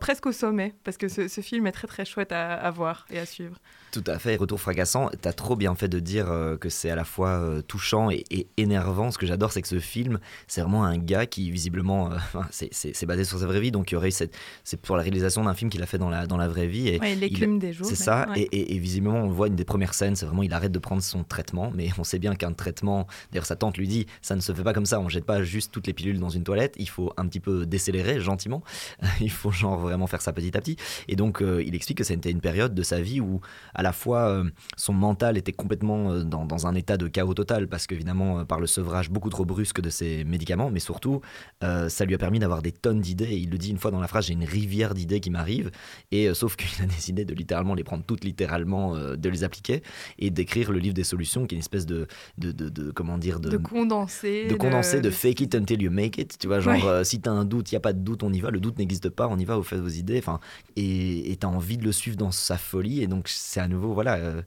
presque 0.00 0.26
au 0.26 0.32
sommet, 0.32 0.74
parce 0.84 0.96
que 0.96 1.08
ce, 1.08 1.28
ce, 1.28 1.40
film 1.40 1.66
est 1.66 1.72
très 1.72 1.86
très 1.86 2.04
chouette 2.04 2.32
à, 2.32 2.54
à 2.54 2.70
voir 2.70 3.06
et 3.10 3.18
à 3.18 3.26
suivre. 3.26 3.56
Tout 3.92 4.04
à 4.06 4.18
fait, 4.18 4.36
retour 4.36 4.60
fracassant. 4.60 5.10
As 5.24 5.32
trop 5.32 5.56
bien 5.56 5.74
fait 5.74 5.88
de 5.88 5.98
dire 5.98 6.26
que 6.60 6.68
c'est 6.68 6.90
à 6.90 6.96
la 6.96 7.04
fois 7.04 7.42
touchant 7.66 8.10
et, 8.10 8.24
et, 8.30 8.46
énervant. 8.56 9.10
Ce 9.10 9.18
que 9.18 9.26
j'adore, 9.26 9.52
c'est 9.52 9.62
que 9.62 9.68
ce 9.68 9.80
film, 9.80 10.18
c'est 10.46 10.60
vraiment 10.60 10.84
un 10.84 10.98
gars 10.98 11.26
qui 11.26 11.50
visiblement, 11.50 12.10
c'est 12.50 13.06
basé 13.06 13.24
sur 13.24 13.38
sa 13.38 13.46
vraie 13.46 13.60
vie, 13.60 13.70
donc 13.70 13.90
il 13.90 13.94
y 13.94 13.96
aurait 13.96 14.10
cette, 14.10 14.36
c'est 14.64 14.80
pour 14.80 14.96
la 14.96 15.02
réalisation 15.02 15.44
d'un 15.44 15.54
film 15.54 15.70
qu'il 15.70 15.82
a 15.82 15.86
fait 15.86 15.98
dans 15.98 16.08
la, 16.08 16.26
dans 16.26 16.36
la 16.36 16.48
vraie 16.48 16.66
vie. 16.66 16.88
Et 16.88 17.14
l'écume 17.14 17.58
des 17.58 17.72
jours. 17.72 17.86
C'est 17.86 17.96
ça, 17.96 18.28
et, 18.36 18.78
visiblement 18.78 19.18
on 19.18 19.28
voit 19.28 19.48
une 19.48 19.56
des 19.56 19.64
premières 19.64 19.94
scènes, 19.94 20.16
c'est 20.16 20.26
vraiment 20.26 20.42
il 20.42 20.52
arrête 20.52 20.72
de 20.72 20.78
prendre 20.78 21.02
son 21.02 21.24
traitement, 21.24 21.70
mais 21.74 21.90
on 21.98 22.04
sait 22.04 22.18
bien 22.18 22.34
qu'un 22.34 22.52
traitement, 22.52 23.06
d'ailleurs 23.30 23.46
sa 23.46 23.56
tante 23.56 23.76
lui 23.76 23.88
dit, 23.88 24.06
ça 24.22 24.36
ne 24.36 24.40
se 24.40 24.52
fait 24.52 24.62
pas 24.62 24.72
comme 24.72 24.86
ça, 24.86 25.00
on 25.00 25.08
jette 25.08 25.24
pas 25.24 25.42
juste 25.42 25.72
toutes 25.72 25.86
les 25.86 25.92
pilules 25.92 26.18
dans 26.18 26.30
une 26.30 26.44
toilette, 26.44 26.74
il 26.78 26.88
faut 26.88 27.12
un 27.16 27.26
petit 27.26 27.40
peu 27.40 27.66
décélérer 27.66 28.20
gentiment, 28.20 28.62
il 29.20 29.30
faut 29.30 29.50
genre 29.50 29.78
vraiment 29.78 30.06
faire 30.06 30.22
ça 30.22 30.32
petit 30.32 30.56
à 30.56 30.60
petit. 30.60 30.76
Et 31.08 31.16
donc 31.16 31.42
euh, 31.42 31.62
il 31.66 31.74
explique 31.74 31.98
que 31.98 32.04
c'était 32.04 32.30
une 32.30 32.40
période 32.40 32.74
de 32.74 32.82
sa 32.82 33.00
vie 33.00 33.20
où 33.20 33.40
à 33.80 33.82
la 33.82 33.92
fois 33.94 34.28
euh, 34.28 34.44
son 34.76 34.92
mental 34.92 35.38
était 35.38 35.54
complètement 35.54 36.10
euh, 36.10 36.22
dans, 36.22 36.44
dans, 36.44 36.66
un 36.66 36.74
état 36.74 36.98
de 36.98 37.08
chaos 37.08 37.32
total, 37.32 37.66
parce 37.66 37.86
qu'évidemment 37.86 38.44
par 38.44 38.60
le 38.60 38.66
sevrage 38.66 39.08
beaucoup 39.08 39.30
trop 39.30 39.46
brusque 39.46 39.80
de 39.80 39.88
ses 39.88 40.22
médicaments, 40.24 40.70
mais 40.70 40.80
surtout 40.80 41.22
ça 41.60 42.04
lui 42.04 42.14
a 42.14 42.18
permis 42.18 42.38
d'avoir 42.38 42.62
des 42.62 42.72
tonnes 42.72 43.00
d'idées, 43.00 43.36
il 43.36 43.50
le 43.50 43.58
dit 43.58 43.70
une 43.70 43.78
fois 43.78 43.90
dans 43.90 44.00
la 44.00 44.08
phrase, 44.08 44.26
j'ai 44.26 44.34
une 44.34 44.44
rivière 44.44 44.92
d'idées 44.94 45.20
qui 45.20 45.30
m'arrivent, 45.30 45.70
et 46.10 46.32
sauf 46.34 46.56
qu'il 46.60 46.82
a 46.82 46.86
décidé 46.86 47.24
de 47.24 47.34
littéralement 47.34 47.74
les 47.74 47.84
prendre 47.84 48.04
toutes 48.04 48.24
littéralement, 48.24 48.94
de 48.96 49.28
les 49.28 49.44
appliquer, 49.44 49.82
et 50.18 50.30
d'écrire 50.30 50.72
le 50.72 50.78
livre 50.78 50.94
des 50.94 51.04
solutions, 51.04 51.46
qui 51.46 51.54
est 51.54 51.56
une 51.56 51.60
espèce 51.60 51.86
de, 51.86 52.06
de, 52.38 52.52
de, 52.52 52.90
comment 52.90 53.18
dire, 53.18 53.40
de, 53.40 53.56
condenser, 53.56 54.46
de 54.46 54.54
condenser, 54.54 55.00
de, 55.00 55.10
fake 55.10 55.40
it 55.40 55.54
until 55.54 55.82
you 55.82 55.90
make 55.90 56.18
it. 56.18 56.36
Tu 56.38 56.46
vois, 56.46 56.60
genre 56.60 56.84
euh, 56.86 57.04
si 57.04 57.20
t'as 57.20 57.30
un 57.30 57.44
doute, 57.44 57.72
il 57.72 57.74
y 57.74 57.78
a 57.78 57.80
pas 57.80 57.92
de 57.92 58.00
doute, 58.00 58.22
on 58.22 58.32
y 58.32 58.40
va. 58.40 58.50
Le 58.50 58.60
doute 58.60 58.78
n'existe 58.78 59.08
pas, 59.08 59.28
on 59.28 59.38
y 59.38 59.44
va, 59.44 59.56
vous 59.56 59.62
faites 59.62 59.80
vos 59.80 59.88
idées. 59.88 60.18
Enfin, 60.18 60.40
et 60.76 61.36
t'as 61.40 61.48
envie 61.48 61.78
de 61.78 61.84
le 61.84 61.92
suivre 61.92 62.16
dans 62.16 62.30
sa 62.30 62.58
folie, 62.58 63.02
et 63.02 63.06
donc 63.06 63.28
c'est 63.28 63.60
à 63.60 63.68
nouveau, 63.70 63.92
voilà. 63.94 64.16
Euh, 64.16 64.42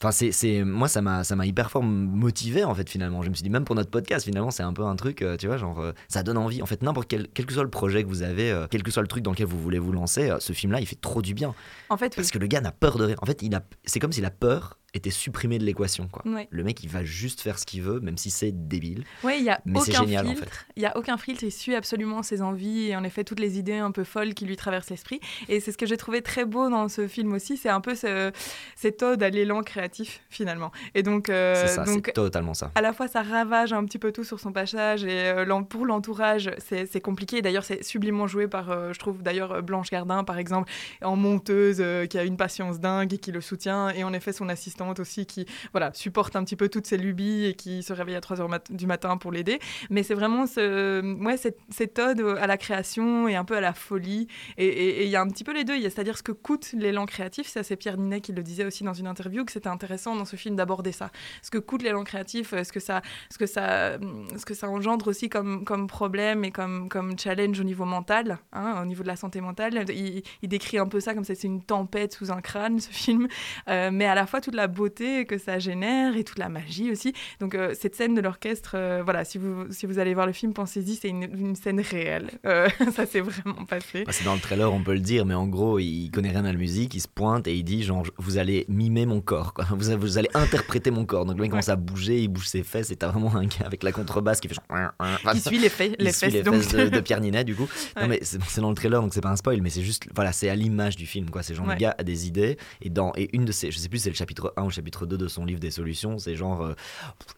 Enfin, 0.00 0.12
c'est, 0.12 0.62
moi, 0.62 0.86
ça 0.86 1.02
m'a, 1.02 1.24
ça 1.24 1.34
m'a 1.34 1.44
hyper 1.44 1.72
fort 1.72 1.82
motivé, 1.82 2.62
en 2.62 2.72
fait, 2.72 2.88
finalement. 2.88 3.22
Je 3.22 3.30
me 3.30 3.34
suis 3.34 3.42
dit, 3.42 3.50
même 3.50 3.64
pour 3.64 3.74
notre 3.74 3.90
podcast, 3.90 4.24
finalement, 4.24 4.52
c'est 4.52 4.62
un 4.62 4.72
peu 4.72 4.84
un 4.84 4.94
truc, 4.94 5.22
euh, 5.22 5.36
tu 5.36 5.48
vois, 5.48 5.56
genre, 5.56 5.80
euh, 5.80 5.90
ça 6.06 6.22
donne 6.22 6.38
envie. 6.38 6.62
En 6.62 6.66
fait, 6.66 6.84
n'importe 6.84 7.08
quel, 7.08 7.26
quel 7.34 7.46
que 7.46 7.52
soit 7.52 7.64
le 7.64 7.68
projet 7.68 8.04
que 8.04 8.08
vous 8.08 8.22
avez, 8.22 8.66
quel 8.70 8.84
que 8.84 8.92
soit 8.92 9.02
le 9.02 9.08
truc 9.08 9.24
dans 9.24 9.32
lequel 9.32 9.46
vous 9.46 9.60
voulez 9.60 9.80
vous 9.80 9.90
lancer, 9.90 10.32
ce 10.38 10.52
film-là, 10.52 10.78
il 10.78 10.86
fait 10.86 11.00
trop 11.00 11.20
du 11.20 11.34
bien. 11.34 11.52
En 11.88 11.96
fait, 11.96 12.14
Parce 12.14 12.30
que 12.30 12.38
le 12.38 12.46
gars 12.46 12.60
n'a 12.60 12.70
peur 12.70 12.96
de 12.96 13.06
rien. 13.06 13.16
En 13.20 13.26
fait, 13.26 13.42
il 13.42 13.52
a, 13.56 13.64
c'est 13.86 13.98
comme 13.98 14.12
si 14.12 14.20
la 14.20 14.30
peur 14.30 14.78
était 14.94 15.10
supprimé 15.10 15.58
de 15.58 15.64
l'équation. 15.64 16.08
Quoi. 16.08 16.24
Le 16.50 16.64
mec, 16.64 16.82
il 16.82 16.88
va 16.88 17.04
juste 17.04 17.40
faire 17.42 17.58
ce 17.58 17.66
qu'il 17.66 17.82
veut, 17.82 18.00
même 18.00 18.16
si 18.16 18.30
c'est 18.30 18.52
débile. 18.52 19.04
Oui, 19.22 19.36
il 19.38 19.44
y 19.44 19.50
a 19.50 19.60
Mais 19.66 19.78
aucun 19.78 20.00
génial, 20.00 20.26
filtre. 20.26 20.42
En 20.42 20.46
fait. 20.46 20.66
Il 20.76 20.82
y 20.82 20.86
a 20.86 20.96
aucun 20.96 21.18
filtre. 21.18 21.44
Il 21.44 21.52
suit 21.52 21.74
absolument 21.74 22.22
ses 22.22 22.40
envies 22.40 22.88
et 22.88 22.96
en 22.96 23.04
effet 23.04 23.22
toutes 23.24 23.40
les 23.40 23.58
idées 23.58 23.76
un 23.76 23.90
peu 23.90 24.04
folles 24.04 24.32
qui 24.32 24.46
lui 24.46 24.56
traversent 24.56 24.88
l'esprit. 24.88 25.20
Et 25.48 25.60
c'est 25.60 25.72
ce 25.72 25.78
que 25.78 25.84
j'ai 25.84 25.98
trouvé 25.98 26.22
très 26.22 26.46
beau 26.46 26.70
dans 26.70 26.88
ce 26.88 27.06
film 27.06 27.32
aussi. 27.34 27.58
C'est 27.58 27.68
un 27.68 27.82
peu 27.82 27.94
ce, 27.94 28.32
cette 28.76 29.02
ode 29.02 29.22
à 29.22 29.28
l'élan 29.28 29.62
créatif 29.62 30.22
finalement. 30.30 30.72
Et 30.94 31.02
donc, 31.02 31.28
euh, 31.28 31.66
c'est 31.66 31.84
donc 31.84 32.12
totalement 32.14 32.54
ça. 32.54 32.70
À 32.74 32.80
la 32.80 32.94
fois, 32.94 33.08
ça 33.08 33.22
ravage 33.22 33.74
un 33.74 33.84
petit 33.84 33.98
peu 33.98 34.10
tout 34.10 34.24
sur 34.24 34.40
son 34.40 34.52
passage 34.52 35.04
et 35.04 35.28
euh, 35.28 35.62
pour 35.68 35.84
l'entourage, 35.84 36.50
c'est 36.58 37.00
compliqué. 37.00 37.42
D'ailleurs, 37.42 37.64
c'est 37.64 37.84
sublimement 37.84 38.26
joué 38.26 38.48
par, 38.48 38.70
euh, 38.70 38.92
je 38.92 38.98
trouve 38.98 39.22
d'ailleurs 39.22 39.62
Blanche 39.62 39.90
Gardin 39.90 40.24
par 40.24 40.38
exemple, 40.38 40.70
en 41.02 41.16
monteuse 41.16 41.82
qui 42.08 42.18
a 42.18 42.24
une 42.24 42.36
patience 42.36 42.80
dingue 42.80 43.12
et 43.12 43.18
qui 43.18 43.32
le 43.32 43.40
soutient. 43.40 43.90
Et 43.90 44.04
en 44.04 44.12
effet, 44.12 44.32
son 44.32 44.48
assistant 44.48 44.77
aussi 44.98 45.26
qui 45.26 45.46
voilà, 45.72 45.92
supporte 45.94 46.36
un 46.36 46.44
petit 46.44 46.56
peu 46.56 46.68
toutes 46.68 46.86
ces 46.86 46.96
lubies 46.96 47.46
et 47.46 47.54
qui 47.54 47.82
se 47.82 47.92
réveille 47.92 48.14
à 48.16 48.20
3 48.20 48.38
h 48.38 48.60
du 48.70 48.86
matin 48.86 49.16
pour 49.16 49.32
l'aider. 49.32 49.58
Mais 49.90 50.02
c'est 50.02 50.14
vraiment 50.14 50.46
ce, 50.46 51.02
ouais, 51.22 51.36
cette, 51.36 51.58
cette, 51.70 51.98
ode 51.98 52.20
à 52.40 52.46
la 52.46 52.56
création 52.56 53.28
et 53.28 53.36
un 53.36 53.44
peu 53.44 53.56
à 53.56 53.60
la 53.60 53.72
folie. 53.72 54.28
Et 54.56 55.04
il 55.04 55.10
y 55.10 55.16
a 55.16 55.20
un 55.20 55.28
petit 55.28 55.44
peu 55.44 55.52
les 55.52 55.64
deux. 55.64 55.80
C'est-à-dire 55.80 56.16
ce 56.16 56.22
que 56.22 56.32
coûte 56.32 56.72
l'élan 56.72 57.06
créatif. 57.06 57.48
Ça, 57.48 57.62
c'est 57.62 57.76
Pierre 57.76 57.96
Ninet 57.96 58.20
qui 58.20 58.32
le 58.32 58.42
disait 58.42 58.64
aussi 58.64 58.84
dans 58.84 58.92
une 58.92 59.06
interview, 59.06 59.44
que 59.44 59.52
c'était 59.52 59.68
intéressant 59.68 60.14
dans 60.16 60.24
ce 60.24 60.36
film 60.36 60.56
d'aborder 60.56 60.92
ça. 60.92 61.10
Ce 61.42 61.50
que 61.50 61.58
coûte 61.58 61.82
l'élan 61.82 62.04
créatif, 62.04 62.50
ce 62.50 62.72
que, 62.72 62.80
ça, 62.80 63.02
ce, 63.30 63.38
que 63.38 63.46
ça, 63.46 63.98
ce 64.36 64.44
que 64.44 64.54
ça 64.54 64.68
engendre 64.68 65.08
aussi 65.08 65.28
comme, 65.28 65.64
comme 65.64 65.86
problème 65.86 66.44
et 66.44 66.50
comme, 66.50 66.88
comme 66.88 67.18
challenge 67.18 67.58
au 67.60 67.64
niveau 67.64 67.84
mental, 67.84 68.38
hein, 68.52 68.80
au 68.82 68.84
niveau 68.84 69.02
de 69.02 69.08
la 69.08 69.16
santé 69.16 69.40
mentale? 69.40 69.84
Il, 69.90 70.22
décrit 70.48 70.78
un 70.78 70.86
peu 70.86 70.98
ça 70.98 71.12
comme 71.12 71.24
si 71.24 71.34
c'était 71.34 71.46
une 71.46 71.62
tempête 71.62 72.14
sous 72.14 72.30
un 72.32 72.40
crâne, 72.40 72.80
ce 72.80 72.90
film. 72.90 73.28
Euh, 73.68 73.90
mais 73.92 74.06
à 74.06 74.14
la 74.14 74.26
fois 74.26 74.40
toute 74.40 74.54
la 74.54 74.66
beauté 74.68 75.24
que 75.24 75.38
ça 75.38 75.58
génère 75.58 76.16
et 76.16 76.24
toute 76.24 76.38
la 76.38 76.48
magie 76.48 76.90
aussi. 76.90 77.12
Donc 77.40 77.54
euh, 77.54 77.74
cette 77.78 77.94
scène 77.94 78.14
de 78.14 78.20
l'orchestre, 78.20 78.72
euh, 78.74 79.02
voilà, 79.04 79.24
si 79.24 79.38
vous, 79.38 79.66
si 79.70 79.86
vous 79.86 79.98
allez 79.98 80.14
voir 80.14 80.26
le 80.26 80.32
film, 80.32 80.52
pensez-y, 80.52 80.96
c'est 80.96 81.08
une, 81.08 81.56
scène 81.56 81.80
réelle. 81.80 82.30
Euh, 82.46 82.68
ça 82.94 83.06
s'est 83.06 83.20
vraiment 83.20 83.64
passé. 83.64 84.04
Bah, 84.04 84.12
c'est 84.12 84.24
dans 84.24 84.34
le 84.34 84.40
trailer, 84.40 84.72
on 84.72 84.82
peut 84.82 84.94
le 84.94 85.00
dire, 85.00 85.26
mais 85.26 85.34
en 85.34 85.46
gros, 85.46 85.78
il 85.78 86.10
connaît 86.10 86.30
rien 86.30 86.44
à 86.44 86.52
la 86.52 86.58
musique, 86.58 86.94
il 86.94 87.00
se 87.00 87.08
pointe 87.08 87.46
et 87.48 87.54
il 87.54 87.64
dit 87.64 87.82
genre, 87.82 88.04
vous 88.18 88.38
allez 88.38 88.64
mimer 88.68 89.06
mon 89.06 89.20
corps, 89.20 89.54
quoi. 89.54 89.66
Vous, 89.70 89.98
vous 89.98 90.18
allez 90.18 90.28
interpréter 90.34 90.90
mon 90.90 91.04
corps. 91.04 91.24
Donc 91.24 91.36
le 91.36 91.42
mec 91.42 91.50
commence 91.50 91.68
à 91.68 91.76
bouger, 91.76 92.20
il 92.20 92.28
bouge 92.28 92.48
ses 92.48 92.62
fesses 92.62 92.90
et 92.90 92.96
t'as 92.96 93.08
vraiment 93.08 93.34
un 93.34 93.44
gars 93.44 93.66
avec 93.66 93.82
la 93.82 93.92
contrebasse 93.92 94.40
qui 94.40 94.48
fait 94.48 94.54
genre... 94.54 94.92
qui 95.32 95.40
suit 95.40 95.58
les, 95.58 95.68
fesses, 95.68 95.94
les 95.98 96.12
fesses, 96.12 96.32
de, 96.32 97.00
Pierre 97.00 97.20
Ninet, 97.20 97.44
du 97.44 97.54
coup. 97.54 97.68
Non 97.98 98.06
mais 98.06 98.20
c'est 98.22 98.60
dans 98.60 98.68
le 98.68 98.76
trailer, 98.76 99.00
donc 99.00 99.12
c'est 99.12 99.20
pas 99.20 99.30
un 99.30 99.36
spoil, 99.36 99.60
mais 99.60 99.70
c'est 99.70 99.82
juste, 99.82 100.06
voilà, 100.14 100.32
c'est 100.32 100.48
à 100.48 100.54
l'image 100.54 100.94
du 100.96 101.06
film, 101.06 101.30
quoi. 101.30 101.42
C'est 101.42 101.54
genre, 101.54 101.66
le 101.66 101.74
gars 101.74 101.94
a 101.98 102.04
des 102.04 102.26
idées 102.26 102.56
et 102.80 102.90
dans, 102.90 103.12
et 103.16 103.28
une 103.32 103.44
de 103.44 103.52
ces, 103.52 103.70
je 103.70 103.78
sais 103.78 103.88
plus, 103.88 103.98
c'est 103.98 104.10
le 104.10 104.14
chapitre 104.14 104.52
1 104.58 104.62
ou 104.62 104.66
le 104.66 104.72
chapitre 104.72 105.06
2 105.06 105.16
de 105.16 105.28
son 105.28 105.44
livre 105.44 105.60
des 105.60 105.70
solutions. 105.70 106.18
C'est 106.18 106.34
genre, 106.34 106.62
euh, 106.62 106.74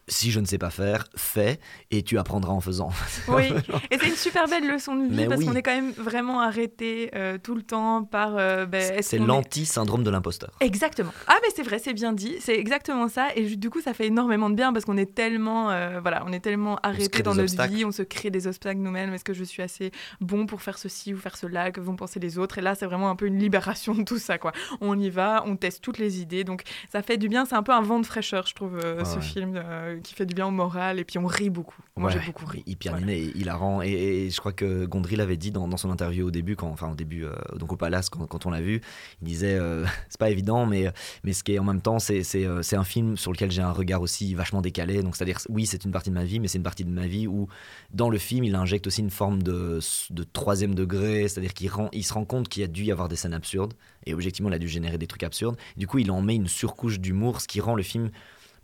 si 0.09 0.31
je 0.31 0.41
ne 0.41 0.47
sais 0.47 0.59
pas 0.59 0.71
faire, 0.71 1.07
fais 1.17 1.61
et 1.91 2.03
tu 2.03 2.19
apprendras 2.19 2.53
en 2.53 2.61
faisant. 2.61 2.91
Oui, 3.29 3.53
et 3.91 3.99
c'est 3.99 4.09
une 4.09 4.17
super 4.17 4.49
belle 4.49 4.67
leçon 4.67 4.97
de 4.97 5.07
vie 5.07 5.27
parce 5.27 5.45
qu'on 5.45 5.55
est 5.55 5.63
quand 5.63 5.75
même 5.75 5.93
vraiment 5.93 6.41
arrêté 6.41 7.11
euh, 7.15 7.39
tout 7.39 7.55
le 7.55 7.63
temps 7.63 8.03
par. 8.03 8.37
Euh, 8.37 8.67
ben, 8.67 9.03
c'est 9.03 9.19
l'anti-syndrome 9.19 10.03
de 10.03 10.11
l'imposteur. 10.11 10.51
Exactement. 10.61 11.13
Ah, 11.29 11.37
mais 11.43 11.49
c'est 11.55 11.63
vrai, 11.63 11.79
c'est 11.79 11.93
bien 11.93 12.13
dit. 12.13 12.37
C'est 12.41 12.57
exactement 12.57 13.09
ça. 13.09 13.29
Et 13.37 13.57
du 13.57 13.71
coup, 13.71 13.81
ça 13.81 13.95
fait 13.95 14.07
énormément 14.07 14.51
de 14.51 14.55
bien 14.55 14.73
parce 14.73 14.85
qu'on 14.85 14.97
est 14.97 15.15
tellement, 15.15 15.67
voilà, 16.01 16.25
on 16.27 16.33
est 16.33 16.41
tellement 16.41 16.79
arrêté 16.83 17.23
dans 17.23 17.35
notre 17.35 17.67
vie, 17.69 17.85
on 17.85 17.93
se 17.93 18.03
crée 18.03 18.31
des 18.31 18.47
obstacles 18.47 18.81
nous-mêmes. 18.81 19.13
Est-ce 19.15 19.25
que 19.25 19.35
je 19.35 19.45
suis 19.45 19.63
assez 19.63 19.93
bon 20.21 20.47
pour 20.47 20.63
faire 20.63 20.79
ceci 20.79 21.15
ou 21.15 21.19
faire 21.19 21.37
cela 21.37 21.71
Que 21.71 21.81
vont 21.81 21.97
penser 21.97 22.21
les 22.21 22.39
autres 22.39 22.59
Et 22.59 22.61
là, 22.61 22.75
c'est 22.75 22.87
vraiment 22.87 23.11
un 23.11 23.17
peu 23.17 23.27
une 23.27 23.39
libération 23.39 23.95
de 23.95 24.03
tout 24.03 24.19
ça, 24.19 24.39
quoi. 24.39 24.53
On 24.81 24.99
y 24.99 25.11
va, 25.11 25.45
on 25.47 25.57
teste 25.57 25.83
toutes 25.83 25.99
les 25.99 26.21
idées. 26.21 26.45
Donc, 26.45 26.63
ça 26.91 27.03
fait 27.03 27.10
du 27.17 27.29
bien. 27.29 27.45
C'est 27.45 27.55
un 27.55 27.63
peu 27.63 27.73
un 27.73 27.83
vent 27.83 28.01
de 28.01 28.07
fraîcheur, 28.07 28.47
je 28.47 28.55
trouve, 28.55 28.79
euh, 28.79 29.05
ce 29.05 29.21
film 29.21 29.55
euh, 29.57 30.01
qui 30.01 30.15
fait 30.15 30.27
du 30.27 30.35
bien 30.35 30.47
au 30.47 30.51
moral. 30.51 30.99
Et 30.99 31.05
puis 31.05 31.19
on 31.19 31.27
rit 31.27 31.51
beaucoup. 31.51 31.81
Moi, 31.97 32.11
j'ai 32.11 32.21
beaucoup 32.21 32.47
ri. 32.47 32.63
Hyper 32.67 32.97
voilà. 32.97 33.13
il 33.13 33.37
hilarant. 33.37 33.83
Et, 33.83 33.91
et, 33.91 34.31
je 34.31 34.39
crois 34.39 34.53
que 34.53 34.87
Gondry 34.87 35.17
l'avait 35.17 35.37
dit 35.37 35.51
dans, 35.51 35.77
son 35.77 35.91
interview 35.91 36.27
au 36.27 36.31
début, 36.31 36.57
quand, 36.57 36.69
enfin 36.69 36.91
au 36.91 36.95
début, 36.95 37.25
euh, 37.25 37.33
donc 37.57 37.73
au 37.73 37.77
Palace, 37.77 38.09
quand, 38.09 38.47
on 38.47 38.51
l'a 38.51 38.61
vu, 38.61 38.81
il 39.23 39.29
disait 39.29 39.59
c'est 40.09 40.19
pas 40.19 40.31
évident, 40.31 40.67
mais, 40.67 40.93
mais 41.25 41.33
ce 41.33 41.43
qui 41.43 41.55
est 41.55 41.59
en 41.59 41.65
même 41.65 41.83
temps, 41.83 41.99
c'est 41.99 42.75
un 42.75 42.85
film 42.85 43.17
sur 43.17 43.33
lequel 43.33 43.51
j'ai 43.51 43.63
un 43.63 43.73
regard 43.73 44.01
aussi 44.01 44.35
vachement 44.35 44.63
décalé. 44.63 45.03
Donc 45.03 45.17
c'est-à-dire, 45.17 45.39
oui, 45.49 45.67
c'est 45.67 45.85
une 45.85 45.93
partie 45.93 46.11
de 46.11 46.15
ma 46.15 46.25
vie, 46.25 46.41
mais 46.41 46.49
c'est 46.49 46.59
une 46.59 46.65
partie 46.65 46.85
de 46.85 46.91
ma 46.91 47.07
vie 47.07 47.27
où, 47.27 47.49
dans 47.93 48.09
le 48.09 48.19
film, 48.19 48.45
il 48.45 48.55
injecte 48.55 48.87
aussi 48.87 49.01
une 49.01 49.11
forme 49.11 49.43
de, 49.43 49.81
de 50.11 50.25
troisième 50.25 50.75
degré, 50.75 51.29
c'est-à-dire 51.29 51.55
qu'il 51.55 51.71
il 51.93 52.05
se 52.05 52.13
rend 52.13 52.25
compte 52.25 52.49
qu'il 52.49 52.63
y 52.63 52.65
a 52.65 52.69
dû 52.69 52.85
y 52.85 52.93
avoir 52.93 53.09
des 53.09 53.17
scènes 53.17 53.35
absurdes, 53.35 53.75
et 54.07 54.15
objectivement, 54.15 54.49
il 54.49 54.55
a 54.55 54.59
dû 54.59 54.69
générer 54.69 54.99
des 54.99 55.07
trucs 55.07 55.23
absurdes. 55.23 55.57
Du 55.77 55.87
coup, 55.87 55.99
il 55.99 56.11
en 56.11 56.23
met 56.23 56.35
une 56.35 56.49
surcouche 56.49 57.00
d'humour, 57.01 57.41
ce 57.41 57.49
qui 57.49 57.61
rend 57.61 57.75
le 57.75 57.83
film 57.83 58.11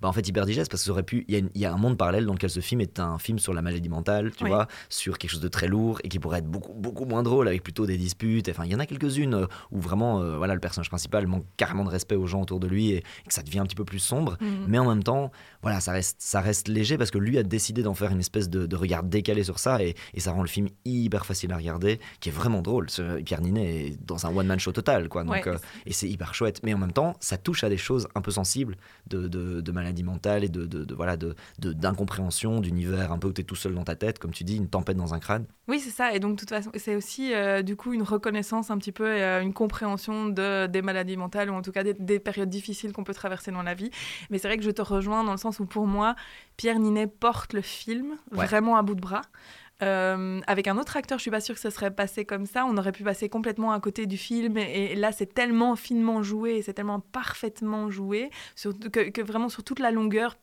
bah, 0.00 0.08
en 0.08 0.12
fait 0.12 0.26
hyper 0.26 0.46
digeste 0.46 0.70
parce 0.70 0.82
que 0.82 0.86
ça 0.86 0.92
aurait 0.92 1.02
pu 1.02 1.24
il 1.28 1.50
y, 1.54 1.64
a 1.64 1.72
un 1.72 1.76
monde 1.76 1.96
parallèle 1.96 2.26
dans 2.26 2.32
lequel 2.32 2.50
ce 2.50 2.60
film 2.60 2.80
est 2.80 3.00
un 3.00 3.18
film 3.18 3.38
sur 3.38 3.54
la 3.54 3.62
maladie 3.62 3.88
mentale 3.88 4.32
tu 4.32 4.46
vois 4.46 4.66
sur 4.88 5.18
quelque 5.18 5.30
chose 5.30 5.40
de 5.40 5.48
très 5.48 5.68
lourd 5.68 6.00
et 6.04 6.08
qui 6.08 6.18
pourrait 6.18 6.38
être 6.38 6.46
beaucoup 6.46 6.74
beaucoup 6.74 7.04
moins 7.04 7.22
drôle 7.22 7.48
avec 7.48 7.62
plutôt 7.62 7.86
des 7.86 7.96
disputes. 7.96 8.48
Enfin 8.48 8.64
il 8.64 8.72
y 8.72 8.74
en 8.74 8.78
a 8.78 8.86
quelques-unes 8.86 9.34
euh, 9.34 9.46
où 9.70 9.80
vraiment 9.80 10.20
euh, 10.20 10.36
voilà 10.36 10.54
le 10.54 10.60
personnage 10.60 10.88
principal 10.88 11.26
manque 11.26 11.44
carrément 11.56 11.84
de 11.84 11.90
respect 11.90 12.14
aux 12.14 12.26
gens 12.26 12.42
autour 12.42 12.60
de 12.60 12.66
lui 12.66 12.90
et, 12.90 13.02
que 13.26 13.34
ça 13.34 13.42
devient 13.42 13.60
un 13.60 13.66
petit 13.66 13.76
peu 13.76 13.84
plus 13.84 13.98
sombre. 13.98 14.36
Mhm. 14.40 14.66
mais 14.68 14.78
en 14.78 14.88
même 14.88 15.02
temps 15.02 15.30
voilà 15.62 15.80
ça 15.80 15.92
reste 15.92 16.16
ça 16.20 16.40
reste 16.40 16.68
léger 16.68 16.98
parce 16.98 17.10
que 17.10 17.18
lui 17.18 17.38
a 17.38 17.42
décidé 17.42 17.82
d'en 17.82 17.94
faire 17.94 18.10
une 18.10 18.20
espèce 18.20 18.48
de, 18.48 18.76
regard 18.76 19.02
décalé 19.02 19.42
sur 19.42 19.58
ça 19.58 19.82
et, 19.82 19.94
ça 20.18 20.32
rend 20.32 20.42
le 20.42 20.48
film 20.48 20.68
hyper 20.84 21.24
facile 21.24 21.52
à 21.52 21.56
regarder 21.56 22.00
qui 22.20 22.30
est 22.30 22.32
vraiment 22.32 22.60
drôle. 22.60 22.86
Pierre 23.24 23.40
Ninet 23.40 23.86
est 23.86 24.04
dans 24.04 24.26
un 24.26 24.36
one 24.36 24.46
man 24.46 24.58
show 24.58 24.72
total 24.72 25.08
quoi. 25.08 25.22
Donc 25.24 25.46
euh, 25.46 25.56
et 25.86 25.92
c'est 25.92 26.08
hyper 26.08 26.34
chouette. 26.34 26.60
Mais 26.62 26.74
en 26.74 26.78
même 26.78 26.92
temps 26.92 27.14
ça 27.20 27.36
touche 27.36 27.62
à 27.64 27.68
des 27.68 27.76
choses 27.76 28.08
un 28.14 28.20
peu 28.20 28.32
sensibles 28.32 28.76
de, 29.06 29.28
de, 29.28 29.60
de 29.60 29.72
maladie 29.72 29.85
mentale 30.02 30.44
et 30.44 30.48
de, 30.48 30.66
de, 30.66 30.94
voilà 30.94 31.16
de 31.16 31.34
d'incompréhension 31.58 32.60
d'univers 32.60 33.12
un 33.12 33.18
peu 33.18 33.28
où 33.28 33.32
tu 33.32 33.40
es 33.40 33.44
tout 33.44 33.56
seul 33.56 33.74
dans 33.74 33.84
ta 33.84 33.96
tête 33.96 34.18
comme 34.18 34.32
tu 34.32 34.44
dis 34.44 34.56
une 34.56 34.68
tempête 34.68 34.96
dans 34.96 35.14
un 35.14 35.18
crâne. 35.18 35.46
Oui 35.68 35.80
c'est 35.80 35.90
ça. 35.90 36.14
Et 36.14 36.20
donc 36.20 36.32
de 36.32 36.40
toute 36.40 36.50
façon 36.50 36.70
c'est 36.74 36.94
aussi 36.94 37.34
euh, 37.34 37.62
du 37.62 37.76
coup 37.76 37.92
une 37.92 38.02
reconnaissance 38.02 38.70
un 38.70 38.78
petit 38.78 38.92
peu 38.92 39.16
et 39.16 39.22
euh, 39.22 39.42
une 39.42 39.52
compréhension 39.52 40.26
de 40.28 40.66
des 40.66 40.82
maladies 40.82 41.16
mentales 41.16 41.50
ou 41.50 41.54
en 41.54 41.62
tout 41.62 41.72
cas 41.72 41.82
des, 41.82 42.18
périodes 42.18 42.48
difficiles 42.48 42.92
qu'on 42.92 43.04
peut 43.04 43.14
traverser 43.14 43.50
dans 43.50 43.62
la 43.62 43.74
vie. 43.74 43.90
Mais 44.30 44.38
c'est 44.38 44.48
vrai 44.48 44.56
que 44.56 44.64
je 44.64 44.70
te 44.70 44.82
rejoins 44.82 45.24
dans 45.24 45.32
le 45.32 45.38
sens 45.38 45.60
où 45.60 45.66
pour 45.66 45.86
moi 45.86 46.16
Pierre 46.56 46.78
Ninet 46.78 47.06
porte 47.06 47.52
le 47.52 47.60
film 47.60 48.16
vraiment 48.32 48.76
à 48.76 48.82
bout 48.82 48.94
de 48.94 49.00
bras 49.00 49.22
Euh, 49.82 50.40
avec 50.46 50.68
un 50.68 50.78
autre 50.78 50.96
acteur, 50.96 51.18
je 51.18 51.22
suis 51.22 51.30
pas 51.30 51.40
sûre 51.40 51.54
que 51.54 51.60
ça 51.60 51.70
serait 51.70 51.90
passé 51.90 52.24
comme 52.24 52.46
ça. 52.46 52.64
On 52.66 52.76
aurait 52.76 52.92
pu 52.92 53.02
passer 53.02 53.28
complètement 53.28 53.72
à 53.72 53.80
côté 53.80 54.06
du 54.06 54.16
film. 54.16 54.56
Et, 54.56 54.94
là, 54.94 55.12
c'est 55.12 55.34
tellement 55.34 55.76
finement 55.76 56.22
joué, 56.22 56.62
c'est 56.62 56.74
tellement 56.74 57.00
parfaitement 57.00 57.90
joué, 57.90 58.30
que, 58.92 59.22
vraiment 59.22 59.48
sur 59.48 59.64
toute 59.64 59.78
la 59.78 59.90
longueur, 59.90 60.36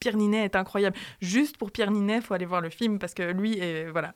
Pierre 0.00 0.16
Ninet 0.16 0.44
est 0.44 0.56
incroyable. 0.56 0.96
Juste 1.20 1.56
pour 1.56 1.70
Pierre 1.70 1.90
Ninet, 1.90 2.20
faut 2.20 2.34
aller 2.34 2.46
voir 2.46 2.60
le 2.60 2.70
film 2.70 2.98
parce 2.98 3.14
que 3.14 3.22
lui, 3.22 3.60
voilà, 3.90 4.14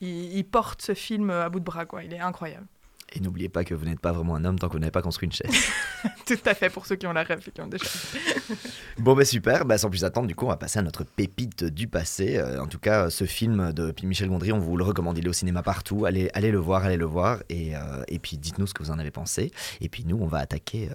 il, 0.00 0.36
il 0.36 0.44
porte 0.44 0.80
ce 0.80 0.94
film 0.94 1.30
à 1.30 1.48
bout 1.48 1.60
de 1.60 1.64
bras. 1.64 1.86
Quoi. 1.86 2.04
Il 2.04 2.14
est 2.14 2.20
incroyable. 2.20 2.66
Et 3.14 3.20
n'oubliez 3.20 3.48
pas 3.48 3.62
que 3.64 3.74
vous 3.74 3.84
n'êtes 3.84 4.00
pas 4.00 4.10
vraiment 4.10 4.34
un 4.34 4.44
homme 4.44 4.58
tant 4.58 4.66
que 4.66 4.72
vous 4.72 4.80
n'avez 4.80 4.90
pas 4.90 5.02
construit 5.02 5.26
une 5.26 5.32
chaise. 5.32 5.50
Tout 6.26 6.38
à 6.44 6.54
fait, 6.54 6.68
pour 6.68 6.84
ceux 6.84 6.96
qui 6.96 7.06
ont 7.06 7.12
la 7.12 7.22
rêve 7.22 7.40
et 7.46 7.50
qui 7.50 7.60
ont 7.60 7.68
déjà. 7.68 7.86
bon, 8.98 9.14
bah 9.14 9.24
super, 9.24 9.64
bah, 9.64 9.78
sans 9.78 9.88
plus 9.88 10.04
attendre, 10.04 10.26
du 10.26 10.34
coup, 10.34 10.46
on 10.46 10.48
va 10.48 10.56
passer 10.56 10.80
à 10.80 10.82
notre 10.82 11.04
pépite 11.04 11.64
du 11.64 11.86
passé. 11.86 12.36
Euh, 12.36 12.60
en 12.60 12.66
tout 12.66 12.80
cas, 12.80 13.10
ce 13.10 13.24
film 13.24 13.72
de 13.72 13.94
Michel 14.02 14.28
Gondry, 14.28 14.50
on 14.52 14.58
vous 14.58 14.76
le 14.76 14.82
recommande, 14.82 15.16
il 15.16 15.26
est 15.26 15.28
au 15.28 15.32
cinéma 15.32 15.62
partout. 15.62 16.06
Allez, 16.06 16.28
allez 16.34 16.50
le 16.50 16.58
voir, 16.58 16.84
allez 16.84 16.96
le 16.96 17.04
voir. 17.04 17.38
Et, 17.48 17.76
euh, 17.76 18.02
et 18.08 18.18
puis 18.18 18.36
dites-nous 18.36 18.66
ce 18.66 18.74
que 18.74 18.82
vous 18.82 18.90
en 18.90 18.98
avez 18.98 19.12
pensé. 19.12 19.52
Et 19.80 19.88
puis 19.88 20.04
nous, 20.04 20.18
on 20.20 20.26
va 20.26 20.38
attaquer 20.38 20.90
euh, 20.90 20.94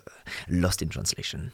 Lost 0.49 0.83
in 0.83 0.87
Translation. 0.87 1.51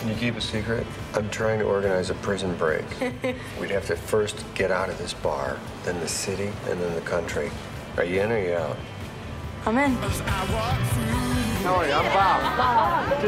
Can 0.00 0.08
you 0.08 0.14
keep 0.14 0.36
a 0.36 0.40
secret? 0.40 0.86
I'm 1.14 1.28
trying 1.30 1.58
to 1.58 1.66
organize 1.66 2.10
a 2.10 2.14
prison 2.14 2.54
break. 2.56 2.84
We'd 3.60 3.70
have 3.70 3.86
to 3.88 3.96
first 3.96 4.44
get 4.54 4.70
out 4.70 4.88
of 4.88 4.96
this 4.98 5.12
bar, 5.12 5.58
then 5.84 5.98
the 6.00 6.08
city, 6.08 6.50
and 6.70 6.80
then 6.80 6.94
the 6.94 7.00
country. 7.00 7.50
Are 7.98 8.04
you 8.04 8.20
in 8.20 8.30
or 8.30 8.38
you 8.38 8.54
out? 8.54 8.76
I'm 9.66 9.76
in. 9.76 9.90
Howdy, 11.64 11.92
I'm 11.92 12.04
Bob. 12.14 13.24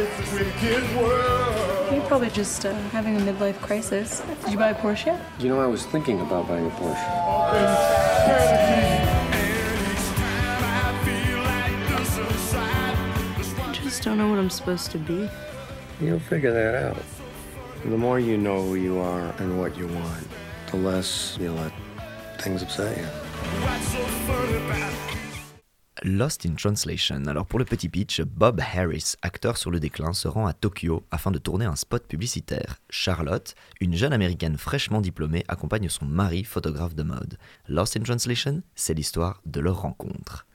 You're 1.92 2.02
probably 2.02 2.30
just 2.30 2.64
uh, 2.64 2.72
having 2.90 3.16
a 3.16 3.18
midlife 3.18 3.60
crisis. 3.60 4.22
Did 4.44 4.52
you 4.52 4.58
buy 4.58 4.68
a 4.68 4.74
Porsche 4.76 5.06
yet? 5.06 5.20
You 5.40 5.48
know, 5.48 5.60
I 5.60 5.66
was 5.66 5.86
thinking 5.86 6.20
about 6.20 6.46
buying 6.46 6.66
a 6.66 6.70
Porsche. 6.70 7.04
I 13.58 13.72
just 13.72 14.04
don't 14.04 14.18
know 14.18 14.30
what 14.30 14.38
I'm 14.38 14.50
supposed 14.50 14.92
to 14.92 14.98
be. 14.98 15.28
You'll 16.00 16.20
figure 16.20 16.52
that 16.52 16.76
out. 16.76 17.02
The 17.82 17.98
more 17.98 18.20
you 18.20 18.36
know 18.36 18.62
who 18.62 18.76
you 18.76 19.00
are 19.00 19.34
and 19.38 19.58
what 19.58 19.76
you 19.76 19.88
want, 19.88 20.28
the 20.70 20.76
less 20.76 21.36
you 21.40 21.50
let 21.50 21.72
things 22.38 22.62
upset 22.62 22.96
you. 22.96 23.08
Lost 26.02 26.46
in 26.46 26.54
Translation. 26.54 27.26
Alors 27.26 27.46
pour 27.46 27.58
le 27.58 27.64
petit 27.66 27.88
pitch, 27.88 28.22
Bob 28.22 28.60
Harris, 28.60 29.16
acteur 29.20 29.58
sur 29.58 29.70
le 29.70 29.80
déclin, 29.80 30.14
se 30.14 30.28
rend 30.28 30.46
à 30.46 30.54
Tokyo 30.54 31.04
afin 31.10 31.30
de 31.30 31.38
tourner 31.38 31.66
un 31.66 31.76
spot 31.76 32.06
publicitaire. 32.06 32.76
Charlotte, 32.88 33.54
une 33.80 33.94
jeune 33.94 34.14
américaine 34.14 34.56
fraîchement 34.56 35.02
diplômée, 35.02 35.44
accompagne 35.48 35.90
son 35.90 36.06
mari, 36.06 36.44
photographe 36.44 36.94
de 36.94 37.02
mode. 37.02 37.36
Lost 37.68 37.96
in 37.98 38.02
Translation, 38.02 38.62
c'est 38.74 38.94
l'histoire 38.94 39.42
de 39.44 39.60
leur 39.60 39.82
rencontre. 39.82 40.46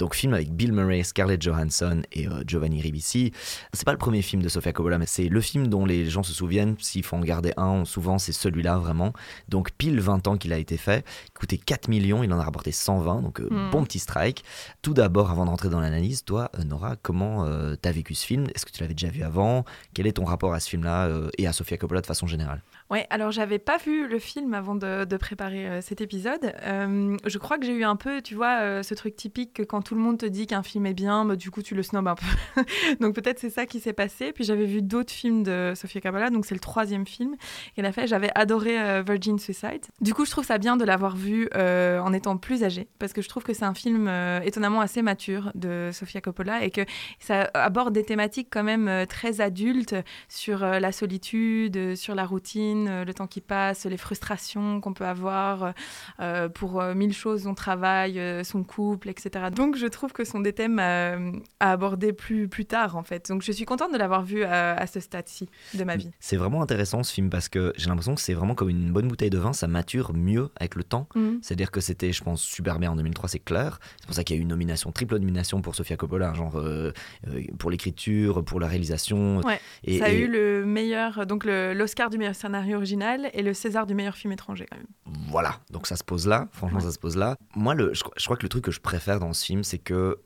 Donc 0.00 0.14
film 0.14 0.32
avec 0.32 0.50
Bill 0.50 0.72
Murray, 0.72 1.02
Scarlett 1.02 1.40
Johansson 1.40 2.02
et 2.10 2.26
euh, 2.26 2.42
Giovanni 2.46 2.80
Ribisi. 2.80 3.32
C'est 3.74 3.84
pas 3.84 3.92
le 3.92 3.98
premier 3.98 4.22
film 4.22 4.42
de 4.42 4.48
Sofia 4.48 4.72
Coppola, 4.72 4.96
mais 4.98 5.06
c'est 5.06 5.28
le 5.28 5.40
film 5.42 5.68
dont 5.68 5.84
les 5.84 6.06
gens 6.08 6.22
se 6.22 6.32
souviennent. 6.32 6.74
S'il 6.78 7.04
faut 7.04 7.16
en 7.16 7.20
garder 7.20 7.52
un, 7.58 7.84
souvent 7.84 8.18
c'est 8.18 8.32
celui-là 8.32 8.78
vraiment. 8.78 9.12
Donc 9.48 9.70
pile 9.76 10.00
20 10.00 10.26
ans 10.26 10.36
qu'il 10.38 10.54
a 10.54 10.58
été 10.58 10.78
fait. 10.78 11.04
Il 11.28 11.38
coûtait 11.38 11.58
4 11.58 11.88
millions, 11.88 12.22
il 12.24 12.32
en 12.32 12.38
a 12.40 12.44
rapporté 12.44 12.72
120, 12.72 13.20
donc 13.20 13.40
euh, 13.40 13.48
Hmm. 13.50 13.70
bon 13.70 13.84
petit 13.84 13.98
strike. 13.98 14.44
Tout 14.80 14.94
d'abord, 14.94 15.30
avant 15.30 15.44
d'entrer 15.44 15.68
dans 15.68 15.80
l'analyse, 15.80 16.24
toi, 16.24 16.50
euh, 16.58 16.64
Nora, 16.64 16.96
comment 17.02 17.44
euh, 17.44 17.74
t'as 17.80 17.92
vécu 17.92 18.14
ce 18.14 18.24
film? 18.24 18.46
Est-ce 18.54 18.64
que 18.64 18.70
tu 18.70 18.80
l'avais 18.80 18.94
déjà 18.94 19.12
vu 19.12 19.22
avant? 19.22 19.64
Quel 19.92 20.06
est 20.06 20.12
ton 20.12 20.24
rapport 20.24 20.54
à 20.54 20.60
ce 20.60 20.70
film-là 20.70 21.10
et 21.36 21.46
à 21.46 21.52
Sofia 21.52 21.76
Coppola 21.76 22.00
de 22.00 22.06
façon 22.06 22.26
générale? 22.26 22.62
Ouais, 22.90 23.06
alors 23.08 23.30
j'avais 23.30 23.60
pas 23.60 23.76
vu 23.76 24.08
le 24.08 24.18
film 24.18 24.52
avant 24.52 24.74
de, 24.74 25.16
préparer 25.16 25.68
euh, 25.68 25.80
cet 25.80 26.00
épisode. 26.00 26.52
Euh, 26.64 27.16
je 27.24 27.38
crois 27.38 27.56
que 27.56 27.64
j'ai 27.64 27.74
eu 27.74 27.84
un 27.84 27.94
peu, 27.94 28.20
tu 28.20 28.34
vois, 28.34 28.58
euh, 28.62 28.82
ce 28.82 28.94
truc 28.94 29.14
typique 29.14 29.52
que 29.54 29.62
quand 29.62 29.80
tout 29.80 29.94
le 29.94 30.00
monde 30.00 30.18
te 30.18 30.26
dit 30.26 30.48
qu'un 30.48 30.64
film 30.64 30.86
est 30.86 30.94
bien, 30.94 31.24
bah, 31.24 31.36
du 31.36 31.52
coup 31.52 31.62
tu 31.62 31.76
le 31.76 31.84
snobs 31.84 32.08
un 32.08 32.16
peu. 32.16 32.62
donc 33.00 33.14
peut-être 33.14 33.38
c'est 33.38 33.50
ça 33.50 33.64
qui 33.64 33.78
s'est 33.78 33.92
passé. 33.92 34.32
Puis 34.32 34.42
j'avais 34.42 34.64
vu 34.64 34.82
d'autres 34.82 35.12
films 35.12 35.44
de 35.44 35.72
Sofia 35.76 36.00
Coppola, 36.00 36.30
donc 36.30 36.46
c'est 36.46 36.54
le 36.54 36.60
troisième 36.60 37.06
film 37.06 37.36
qu'elle 37.76 37.86
a 37.86 37.92
fait. 37.92 38.08
J'avais 38.08 38.30
adoré 38.34 39.02
Virgin 39.04 39.38
Suicide. 39.38 39.86
Du 40.00 40.12
coup 40.12 40.24
je 40.24 40.32
trouve 40.32 40.44
ça 40.44 40.58
bien 40.58 40.76
de 40.76 40.84
l'avoir 40.84 41.14
vu 41.14 41.48
en 41.54 42.12
étant 42.12 42.36
plus 42.38 42.64
âgée, 42.64 42.88
parce 42.98 43.12
que 43.12 43.22
je 43.22 43.28
trouve 43.28 43.44
que 43.44 43.54
c'est 43.54 43.64
un 43.64 43.74
film 43.74 44.10
étonnamment 44.44 44.80
assez 44.80 45.02
mature 45.02 45.52
de 45.54 45.90
Sofia 45.92 46.20
Coppola 46.20 46.64
et 46.64 46.70
que 46.70 46.82
ça 47.20 47.50
aborde 47.54 47.94
des 47.94 48.04
thématiques 48.04 48.48
quand 48.50 48.64
même 48.64 49.06
très 49.06 49.40
adultes 49.40 49.94
sur 50.28 50.60
la 50.60 50.92
solitude, 50.92 51.94
sur 51.94 52.14
la 52.14 52.24
routine, 52.24 52.79
euh, 52.88 53.04
le 53.04 53.14
temps 53.14 53.26
qui 53.26 53.40
passe, 53.40 53.86
les 53.86 53.96
frustrations 53.96 54.80
qu'on 54.80 54.92
peut 54.92 55.04
avoir 55.06 55.72
euh, 56.20 56.48
pour 56.48 56.80
euh, 56.80 56.94
mille 56.94 57.12
choses, 57.12 57.42
son 57.44 57.54
travail, 57.54 58.20
son 58.44 58.62
couple, 58.64 59.08
etc. 59.08 59.46
Donc 59.54 59.76
je 59.76 59.86
trouve 59.86 60.12
que 60.12 60.24
ce 60.24 60.32
sont 60.32 60.40
des 60.40 60.52
thèmes 60.52 60.78
à, 60.78 61.14
à 61.60 61.72
aborder 61.72 62.12
plus, 62.12 62.48
plus 62.48 62.64
tard 62.66 62.96
en 62.96 63.02
fait. 63.02 63.28
Donc 63.28 63.42
je 63.42 63.52
suis 63.52 63.64
contente 63.64 63.92
de 63.92 63.98
l'avoir 63.98 64.22
vu 64.22 64.44
à, 64.44 64.74
à 64.74 64.86
ce 64.86 65.00
stade-ci 65.00 65.48
de 65.74 65.84
ma 65.84 65.96
vie. 65.96 66.10
C'est 66.20 66.36
vraiment 66.36 66.62
intéressant 66.62 67.02
ce 67.02 67.12
film 67.12 67.30
parce 67.30 67.48
que 67.48 67.72
j'ai 67.76 67.88
l'impression 67.88 68.14
que 68.14 68.20
c'est 68.20 68.34
vraiment 68.34 68.54
comme 68.54 68.68
une 68.70 68.92
bonne 68.92 69.08
bouteille 69.08 69.30
de 69.30 69.38
vin, 69.38 69.52
ça 69.52 69.66
mature 69.66 70.12
mieux 70.14 70.50
avec 70.56 70.74
le 70.74 70.84
temps. 70.84 71.08
Mhm. 71.14 71.38
C'est-à-dire 71.42 71.70
que 71.70 71.80
c'était, 71.80 72.12
je 72.12 72.22
pense, 72.22 72.42
super 72.42 72.78
bien 72.78 72.90
en 72.92 72.96
2003, 72.96 73.28
c'est 73.28 73.38
clair. 73.38 73.78
C'est 73.98 74.06
pour 74.06 74.14
ça 74.14 74.24
qu'il 74.24 74.36
y 74.36 74.38
a 74.38 74.40
eu 74.40 74.42
une 74.42 74.48
nomination, 74.48 74.92
triple 74.92 75.16
nomination 75.18 75.60
pour 75.62 75.74
Sofia 75.74 75.96
Coppola, 75.96 76.32
genre 76.34 76.56
euh, 76.56 76.92
euh, 77.28 77.42
pour 77.58 77.70
l'écriture, 77.70 78.44
pour 78.44 78.60
la 78.60 78.66
réalisation. 78.68 79.40
Ouais, 79.40 79.60
Et, 79.84 79.98
ça 79.98 80.06
a 80.06 80.10
et- 80.10 80.20
eu 80.20 80.26
le 80.28 80.64
meilleur, 80.64 81.26
donc 81.26 81.44
l'Oscar 81.44 82.10
du 82.10 82.18
meilleur 82.18 82.34
scénario 82.34 82.69
original 82.74 83.30
et 83.32 83.42
le 83.42 83.54
César 83.54 83.86
du 83.86 83.94
meilleur 83.94 84.14
film 84.16 84.32
étranger 84.32 84.66
quand 84.70 84.76
même. 84.76 84.86
Voilà, 85.28 85.60
donc 85.70 85.86
ça 85.86 85.96
se 85.96 86.04
pose 86.04 86.26
là, 86.26 86.48
franchement 86.52 86.78
Ouais. 86.78 86.84
ça 86.84 86.92
se 86.92 86.98
pose 86.98 87.16
là. 87.16 87.36
Moi, 87.56 87.74
le, 87.74 87.92
je, 87.94 88.02
je 88.16 88.24
crois 88.24 88.36
que 88.36 88.42
le 88.42 88.48
truc 88.48 88.64
que 88.64 88.70
je 88.70 88.80
préfère 88.80 89.20
dans 89.20 89.32
ce 89.32 89.44
film, 89.44 89.64
c'est 89.64 89.78
que, 89.78 90.18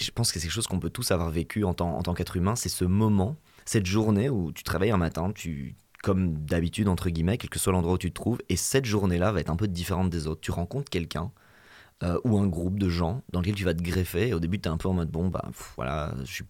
je 0.00 0.10
pense 0.10 0.32
que 0.32 0.38
c'est 0.40 0.46
quelque 0.46 0.54
chose 0.54 0.66
qu'on 0.66 0.80
peut 0.80 0.90
tous 0.90 1.10
avoir 1.10 1.30
vécu 1.30 1.64
en 1.64 1.74
tant, 1.74 1.96
en 1.96 2.02
tant 2.02 2.14
qu'être 2.14 2.36
humain, 2.36 2.56
c'est 2.56 2.68
ce 2.68 2.84
moment, 2.84 3.36
cette 3.64 3.86
journée 3.86 4.28
où 4.28 4.52
tu 4.52 4.62
te 4.62 4.70
réveilles 4.70 4.90
un 4.90 4.96
matin, 4.96 5.30
tu 5.34 5.76
comme 6.02 6.34
d'habitude, 6.44 6.88
entre 6.88 7.08
guillemets, 7.08 7.38
quel 7.38 7.48
que 7.48 7.58
soit 7.58 7.72
l'endroit 7.72 7.94
où 7.94 7.98
tu 7.98 8.10
te 8.10 8.14
trouves, 8.14 8.38
et 8.50 8.56
cette 8.56 8.84
journée-là 8.84 9.32
va 9.32 9.40
être 9.40 9.48
un 9.48 9.56
peu 9.56 9.66
différente 9.68 10.10
des 10.10 10.26
autres. 10.26 10.42
Tu 10.42 10.50
rencontres 10.50 10.90
quelqu'un 10.90 11.30
euh, 12.02 12.18
ou 12.24 12.38
un 12.38 12.46
groupe 12.46 12.78
de 12.78 12.90
gens 12.90 13.22
dans 13.32 13.40
lequel 13.40 13.54
tu 13.54 13.64
vas 13.64 13.72
te 13.72 13.82
greffer, 13.82 14.28
et 14.28 14.34
au 14.34 14.38
début, 14.40 14.60
tu 14.60 14.68
es 14.68 14.70
un 14.70 14.76
peu 14.76 14.88
en 14.88 14.92
mode, 14.92 15.10
bon, 15.10 15.28
bah 15.28 15.44
pff, 15.46 15.72
voilà, 15.76 16.12
je 16.20 16.30
suis 16.30 16.44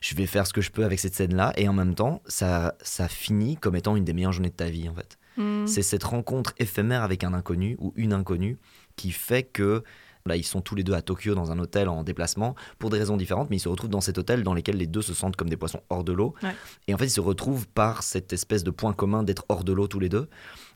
je 0.00 0.14
vais 0.14 0.26
faire 0.26 0.46
ce 0.46 0.52
que 0.52 0.60
je 0.60 0.70
peux 0.70 0.84
avec 0.84 1.00
cette 1.00 1.14
scène-là, 1.14 1.52
et 1.56 1.68
en 1.68 1.72
même 1.72 1.94
temps, 1.94 2.22
ça, 2.26 2.74
ça 2.82 3.08
finit 3.08 3.56
comme 3.56 3.76
étant 3.76 3.96
une 3.96 4.04
des 4.04 4.12
meilleures 4.12 4.32
journées 4.32 4.50
de 4.50 4.54
ta 4.54 4.70
vie, 4.70 4.88
en 4.88 4.94
fait. 4.94 5.18
Mm. 5.36 5.66
C'est 5.66 5.82
cette 5.82 6.04
rencontre 6.04 6.54
éphémère 6.58 7.02
avec 7.02 7.24
un 7.24 7.34
inconnu 7.34 7.76
ou 7.78 7.92
une 7.96 8.12
inconnue 8.12 8.58
qui 8.96 9.10
fait 9.10 9.42
que 9.42 9.84
là, 10.24 10.36
ils 10.36 10.44
sont 10.44 10.60
tous 10.60 10.74
les 10.74 10.82
deux 10.82 10.94
à 10.94 11.02
Tokyo 11.02 11.34
dans 11.34 11.52
un 11.52 11.58
hôtel 11.58 11.88
en 11.88 12.02
déplacement 12.02 12.54
pour 12.78 12.90
des 12.90 12.98
raisons 12.98 13.16
différentes, 13.16 13.48
mais 13.50 13.56
ils 13.56 13.60
se 13.60 13.68
retrouvent 13.68 13.90
dans 13.90 14.00
cet 14.00 14.18
hôtel 14.18 14.42
dans 14.42 14.54
lequel 14.54 14.76
les 14.76 14.86
deux 14.86 15.02
se 15.02 15.14
sentent 15.14 15.36
comme 15.36 15.48
des 15.48 15.56
poissons 15.56 15.82
hors 15.88 16.04
de 16.04 16.12
l'eau. 16.12 16.34
Ouais. 16.42 16.54
Et 16.88 16.94
en 16.94 16.98
fait, 16.98 17.06
ils 17.06 17.10
se 17.10 17.20
retrouvent 17.20 17.68
par 17.68 18.02
cette 18.02 18.32
espèce 18.32 18.64
de 18.64 18.70
point 18.70 18.92
commun 18.92 19.22
d'être 19.22 19.44
hors 19.48 19.64
de 19.64 19.72
l'eau 19.72 19.86
tous 19.86 20.00
les 20.00 20.08
deux, 20.08 20.28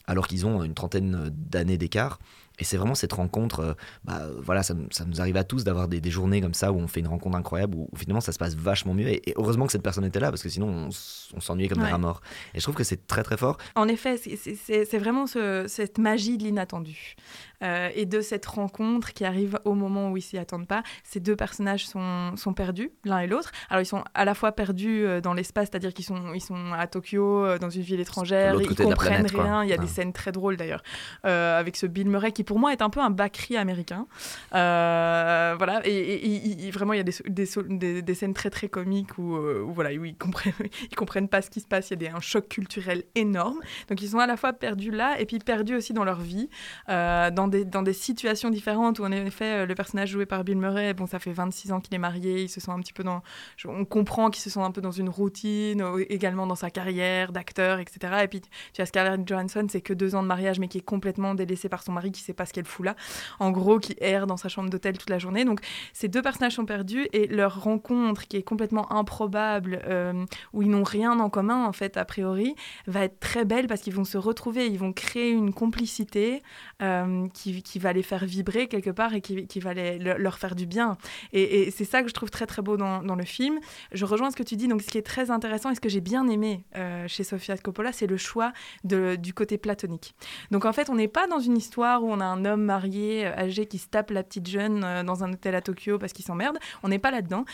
alors 0.06 0.26
qu'ils 0.26 0.46
ont 0.46 0.62
une 0.62 0.74
trentaine 0.74 1.30
d'années 1.32 1.78
d'écart. 1.78 2.18
Et 2.60 2.64
c'est 2.64 2.76
vraiment 2.76 2.94
cette 2.94 3.12
rencontre, 3.14 3.60
euh, 3.60 3.72
bah, 4.04 4.20
voilà, 4.38 4.62
ça, 4.62 4.74
ça 4.90 5.04
nous 5.04 5.20
arrive 5.20 5.36
à 5.36 5.44
tous 5.44 5.64
d'avoir 5.64 5.88
des, 5.88 6.00
des 6.00 6.10
journées 6.10 6.40
comme 6.40 6.54
ça 6.54 6.70
où 6.72 6.76
on 6.76 6.86
fait 6.86 7.00
une 7.00 7.08
rencontre 7.08 7.36
incroyable, 7.36 7.74
où, 7.76 7.88
où 7.90 7.96
finalement 7.96 8.20
ça 8.20 8.32
se 8.32 8.38
passe 8.38 8.54
vachement 8.54 8.94
mieux. 8.94 9.08
Et, 9.08 9.30
et 9.30 9.34
heureusement 9.36 9.66
que 9.66 9.72
cette 9.72 9.82
personne 9.82 10.04
était 10.04 10.20
là, 10.20 10.30
parce 10.30 10.42
que 10.42 10.48
sinon 10.48 10.88
on, 11.34 11.40
s'ennuyait 11.40 11.68
comme 11.68 11.78
des 11.78 11.90
rats 11.90 11.98
morts. 11.98 12.20
Et 12.54 12.58
je 12.58 12.62
trouve 12.62 12.74
que 12.76 12.84
c'est 12.84 13.06
très 13.06 13.22
très 13.22 13.36
fort. 13.36 13.56
En 13.74 13.88
effet, 13.88 14.16
c'est- 14.18 14.98
vraiment 14.98 15.26
ce- 15.26 15.64
cette 15.68 15.98
magie 15.98 16.36
de 16.38 16.44
l'inattendu 16.44 17.14
euh, 17.62 17.90
et 17.94 18.06
de 18.06 18.20
cette 18.20 18.46
rencontre 18.46 19.12
qui 19.12 19.24
arrive 19.24 19.58
au 19.64 19.74
moment 19.74 20.10
où 20.10 20.16
ils 20.16 20.22
s'y 20.22 20.38
attendent 20.38 20.66
pas. 20.66 20.82
Ces 21.04 21.20
deux 21.20 21.36
personnages 21.36 21.86
sont, 21.86 22.36
sont 22.36 22.54
perdus, 22.54 22.90
l'un 23.04 23.20
et 23.20 23.26
l'autre. 23.26 23.52
Alors 23.68 23.82
ils 23.82 23.86
sont 23.86 24.04
à 24.14 24.24
la 24.24 24.34
fois 24.34 24.52
perdus 24.52 25.04
euh, 25.04 25.20
dans 25.20 25.34
l'espace, 25.34 25.68
c'est-à-dire 25.70 25.92
qu'ils 25.92 26.04
sont, 26.04 26.34
ils 26.34 26.40
sont 26.40 26.72
à 26.72 26.86
Tokyo, 26.86 27.44
euh, 27.44 27.58
dans 27.58 27.70
une 27.70 27.82
ville 27.82 28.00
étrangère, 28.00 28.60
ils 28.60 28.68
comprennent 28.68 29.26
planète, 29.26 29.30
rien. 29.32 29.64
Il 29.64 29.70
y 29.70 29.72
a 29.72 29.78
des 29.78 29.86
scènes 29.86 30.12
très 30.12 30.32
drôles 30.32 30.56
d'ailleurs 30.56 30.82
euh, 31.24 31.58
avec 31.58 31.76
ce 31.76 31.86
Bill 31.86 32.08
Murray 32.08 32.32
qui 32.32 32.44
pour 32.44 32.58
moi 32.58 32.72
est 32.72 32.82
un 32.82 32.90
peu 32.90 33.00
un 33.00 33.10
Bakri 33.10 33.56
américain. 33.56 34.06
Euh, 34.54 35.39
voilà, 35.56 35.80
et, 35.84 36.70
vraiment 36.70 36.92
il 36.92 36.98
y 36.98 37.00
a 37.00 37.04
des, 37.04 38.02
des, 38.02 38.14
scènes 38.14 38.34
très 38.34 38.50
très 38.50 38.68
comiques 38.68 39.18
où, 39.18 39.36
euh, 39.36 39.64
voilà, 39.66 39.92
où 39.92 40.04
ils 40.04 40.16
comprennent, 40.16 40.52
ils 40.90 40.96
comprennent 40.96 41.28
pas 41.28 41.42
ce 41.42 41.50
qui 41.50 41.60
se 41.60 41.66
passe. 41.66 41.90
Il 41.90 42.02
y 42.02 42.06
a 42.06 42.14
un 42.14 42.20
choc 42.20 42.48
culturel 42.48 43.04
énorme. 43.14 43.60
Donc 43.88 44.00
ils 44.02 44.10
sont 44.10 44.18
à 44.18 44.26
la 44.26 44.36
fois 44.36 44.52
perdus 44.52 44.90
là 44.90 45.20
et 45.20 45.26
puis 45.26 45.38
perdus 45.38 45.74
aussi 45.74 45.92
dans 45.92 46.04
leur 46.04 46.20
vie, 46.20 46.48
euh, 46.88 47.30
dans, 47.30 47.48
des, 47.48 47.64
dans 47.64 47.82
des 47.82 47.92
situations 47.92 48.50
différentes 48.50 48.98
où 48.98 49.04
en 49.04 49.12
effet 49.12 49.62
euh, 49.62 49.66
le 49.66 49.74
personnage 49.74 50.10
joué 50.10 50.26
par 50.26 50.44
Bill 50.44 50.58
Murray, 50.58 50.94
bon 50.94 51.06
ça 51.06 51.18
fait 51.18 51.32
26 51.32 51.72
ans 51.72 51.80
qu'il 51.80 51.94
est 51.94 51.98
marié, 51.98 52.42
il 52.42 52.48
se 52.48 52.60
sent 52.60 52.70
un 52.70 52.80
petit 52.80 52.92
peu 52.92 53.02
dans... 53.02 53.22
On 53.66 53.84
comprend 53.84 54.30
qu'il 54.30 54.42
se 54.42 54.50
sent 54.50 54.60
un 54.60 54.70
peu 54.70 54.80
dans 54.80 54.90
une 54.90 55.08
routine, 55.08 55.82
euh, 55.82 56.04
également 56.08 56.46
dans 56.46 56.54
sa 56.54 56.70
carrière 56.70 57.32
d'acteur, 57.32 57.78
etc. 57.78 57.98
Et 58.24 58.28
puis 58.28 58.40
tu 58.72 58.80
as 58.80 58.86
Scarlett 58.86 59.26
Johansson, 59.26 59.66
c'est 59.68 59.80
que 59.80 59.92
deux 59.92 60.14
ans 60.14 60.22
de 60.22 60.28
mariage 60.28 60.58
mais 60.58 60.68
qui 60.68 60.78
est 60.78 60.82
complètement 60.82 61.34
délaissée 61.34 61.68
par 61.68 61.82
son 61.82 61.92
mari 61.92 62.12
qui 62.12 62.22
sait 62.22 62.32
pas 62.32 62.46
ce 62.46 62.52
qu'elle 62.52 62.64
fout 62.64 62.84
là. 62.84 62.96
En 63.38 63.50
gros, 63.50 63.78
qui 63.78 63.96
erre 64.00 64.26
dans 64.26 64.36
sa 64.36 64.48
chambre 64.48 64.70
d'hôtel 64.70 64.98
toute 64.98 65.10
la 65.10 65.18
journée. 65.18 65.39
Donc, 65.44 65.60
ces 65.92 66.08
deux 66.08 66.22
personnages 66.22 66.54
sont 66.54 66.66
perdus 66.66 67.06
et 67.12 67.26
leur 67.26 67.62
rencontre, 67.62 68.26
qui 68.26 68.36
est 68.36 68.42
complètement 68.42 68.92
improbable, 68.92 69.80
euh, 69.86 70.24
où 70.52 70.62
ils 70.62 70.70
n'ont 70.70 70.82
rien 70.82 71.18
en 71.18 71.30
commun, 71.30 71.64
en 71.64 71.72
fait, 71.72 71.96
a 71.96 72.04
priori, 72.04 72.54
va 72.86 73.04
être 73.04 73.20
très 73.20 73.44
belle 73.44 73.66
parce 73.66 73.80
qu'ils 73.80 73.94
vont 73.94 74.04
se 74.04 74.18
retrouver, 74.18 74.66
ils 74.66 74.78
vont 74.78 74.92
créer 74.92 75.30
une 75.30 75.52
complicité 75.52 76.42
euh, 76.82 77.28
qui, 77.34 77.78
va 77.78 77.92
les 77.92 78.02
faire 78.02 78.24
vibrer 78.24 78.68
quelque 78.68 78.90
part 78.90 79.14
et 79.14 79.20
qui, 79.20 79.60
va 79.60 79.74
les, 79.74 79.98
leur 79.98 80.38
faire 80.38 80.54
du 80.54 80.66
bien. 80.66 80.96
Et, 81.32 81.70
c'est 81.70 81.84
ça 81.84 82.02
que 82.02 82.08
je 82.08 82.14
trouve 82.14 82.30
très, 82.30 82.46
très 82.46 82.62
beau 82.62 82.76
dans, 82.76 83.16
le 83.16 83.24
film. 83.24 83.58
Je 83.92 84.04
rejoins 84.04 84.30
ce 84.30 84.36
que 84.36 84.42
tu 84.42 84.56
dis. 84.56 84.68
Donc, 84.68 84.82
ce 84.82 84.88
qui 84.88 84.98
est 84.98 85.02
très 85.02 85.30
intéressant 85.30 85.70
et 85.70 85.74
ce 85.74 85.80
que 85.80 85.88
j'ai 85.88 86.00
bien 86.00 86.28
aimé 86.28 86.64
euh, 86.76 87.06
chez 87.08 87.24
Sofia 87.24 87.56
Coppola, 87.56 87.92
c'est 87.92 88.06
le 88.06 88.16
choix 88.16 88.52
du 88.84 89.34
côté 89.34 89.58
platonique. 89.58 90.14
Donc, 90.50 90.64
en 90.64 90.72
fait, 90.72 90.90
on 90.90 90.94
n'est 90.94 91.08
pas 91.08 91.26
dans 91.26 91.40
une 91.40 91.56
histoire 91.56 92.02
où 92.02 92.10
on 92.10 92.20
a 92.20 92.24
un 92.24 92.44
homme 92.44 92.62
marié, 92.62 93.26
âgé, 93.26 93.66
qui 93.66 93.78
se 93.78 93.88
tape 93.88 94.10
la 94.10 94.22
petite 94.22 94.48
jeune 94.48 95.04
dans 95.04 95.24
un 95.24 95.29
hôtel 95.32 95.54
à 95.54 95.60
Tokyo 95.60 95.98
parce 95.98 96.12
qu'il 96.12 96.24
s'emmerde. 96.24 96.58
On 96.82 96.88
n'est 96.88 96.98
pas 96.98 97.10
là-dedans. 97.10 97.44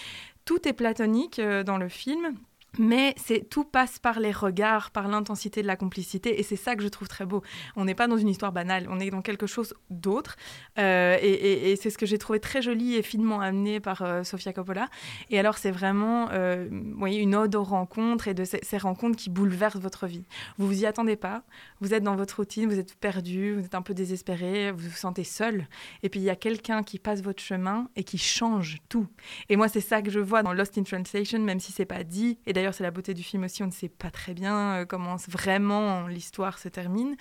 Tout 0.45 0.67
est 0.69 0.73
platonique 0.73 1.39
euh, 1.39 1.63
dans 1.63 1.79
le 1.79 1.89
film. 1.89 2.35
Mais 2.79 3.15
c'est 3.17 3.49
tout 3.49 3.65
passe 3.65 3.99
par 3.99 4.21
les 4.21 4.33
regards, 4.33 4.91
par 4.91 5.09
l'intensité 5.09 5.63
de 5.63 5.67
la 5.67 5.77
complicité, 5.77 6.39
et 6.39 6.43
c'est 6.43 6.57
ça 6.57 6.77
que 6.77 6.83
je 6.83 6.89
trouve 6.89 7.09
très 7.09 7.25
beau. 7.25 7.43
On 7.75 7.85
n'est 7.85 7.95
pas 7.95 8.07
dans 8.07 8.17
une 8.17 8.29
histoire 8.29 8.53
banale, 8.53 8.87
on 8.91 9.01
est 9.01 9.11
dans 9.11 9.23
quelque 9.23 9.47
chose 9.47 9.75
d'autre, 9.91 10.37
euh, 10.79 11.17
et, 11.21 11.77
c'est 11.77 11.91
ce 11.91 11.99
que 11.99 12.07
j'ai 12.07 12.19
trouvé 12.19 12.41
très 12.41 12.63
joli 12.63 12.95
et 12.95 13.03
finement 13.03 13.41
amené 13.41 13.81
par 13.81 14.03
euh, 14.03 14.25
Sofia 14.25 14.53
Coppola. 14.53 14.89
Et 15.31 15.39
alors 15.39 15.59
c'est 15.59 15.71
vraiment, 15.71 16.29
euh, 16.33 16.69
voyez, 16.97 17.21
une 17.21 17.35
ode 17.35 17.55
aux 17.55 17.65
rencontres 17.65 18.29
et 18.29 18.35
de 18.35 18.45
ces, 18.45 18.61
ces, 18.63 18.79
rencontres 18.79 19.17
qui 19.17 19.31
bouleversent 19.31 19.77
votre 19.77 20.07
vie. 20.07 20.25
Vous 20.59 20.67
vous 20.67 20.83
y 20.83 20.87
attendez 20.87 21.17
pas, 21.17 21.43
vous 21.81 21.95
êtes 21.95 22.03
dans 22.03 22.17
votre 22.17 22.37
routine, 22.37 22.69
vous 22.69 22.79
êtes 22.79 22.95
perdu, 22.95 23.55
vous 23.55 23.65
êtes 23.65 23.75
un 23.75 23.83
peu 23.83 23.95
désespéré, 23.95 24.73
vous 24.73 24.89
vous 24.89 24.97
sentez 24.97 25.25
seul, 25.25 25.67
et 26.03 26.09
puis 26.09 26.21
il 26.21 26.25
y 26.25 26.31
a 26.31 26.37
quelqu'un 26.37 26.83
qui 26.83 26.99
passe 26.99 27.23
votre 27.23 27.43
chemin 27.43 27.89
et 27.97 28.05
qui 28.05 28.19
change 28.19 28.79
tout. 28.89 29.07
Et 29.49 29.57
moi 29.57 29.69
c'est 29.69 29.81
ça 29.81 30.03
que 30.03 30.11
je 30.11 30.21
vois 30.21 30.43
dans 30.43 30.53
Lost 30.53 30.79
in 30.79 30.83
Translation, 30.83 31.39
même 31.41 31.61
si 31.61 31.73
c'est 31.73 31.85
pas 31.85 32.05
dit. 32.05 32.39
Et 32.47 32.53
d'ailleurs 32.53 32.66
c'est 32.75 32.83
la 32.83 32.91
beauté 32.91 33.15
du 33.15 33.23
film 33.23 33.45
aussi, 33.45 33.63
on 33.63 33.67
ne 33.67 33.73
sait 33.73 33.89
pas 33.89 34.11
très 34.11 34.35
bien 34.35 34.57
euh, 34.57 34.85
comment 34.85 35.17
vraiment 35.29 36.07
l'histoire 36.07 36.59
se 36.59 36.69
termine. 36.69 37.17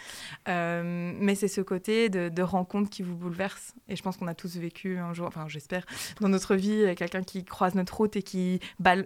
Euh, 0.48 1.14
mais 1.20 1.36
c'est 1.36 1.48
ce 1.48 1.62
côté 1.62 2.10
de, 2.10 2.30
de, 2.30 2.42
rencontre 2.42 2.90
qui 2.90 3.04
vous 3.04 3.16
bouleverse. 3.16 3.74
Et 3.88 3.96
je 3.96 4.04
pense 4.04 4.18
qu'on 4.18 4.28
a 4.28 4.36
tous 4.36 4.58
vécu 4.58 4.98
un 4.98 5.14
jour, 5.14 5.28
enfin 5.28 5.46
j'espère, 5.48 5.86
dans 6.22 6.30
notre 6.30 6.56
vie, 6.56 6.94
quelqu'un 6.96 7.24
qui 7.24 7.44
croise 7.44 7.76
notre 7.76 7.96
route 7.96 8.16
et 8.16 8.24
qui, 8.24 8.60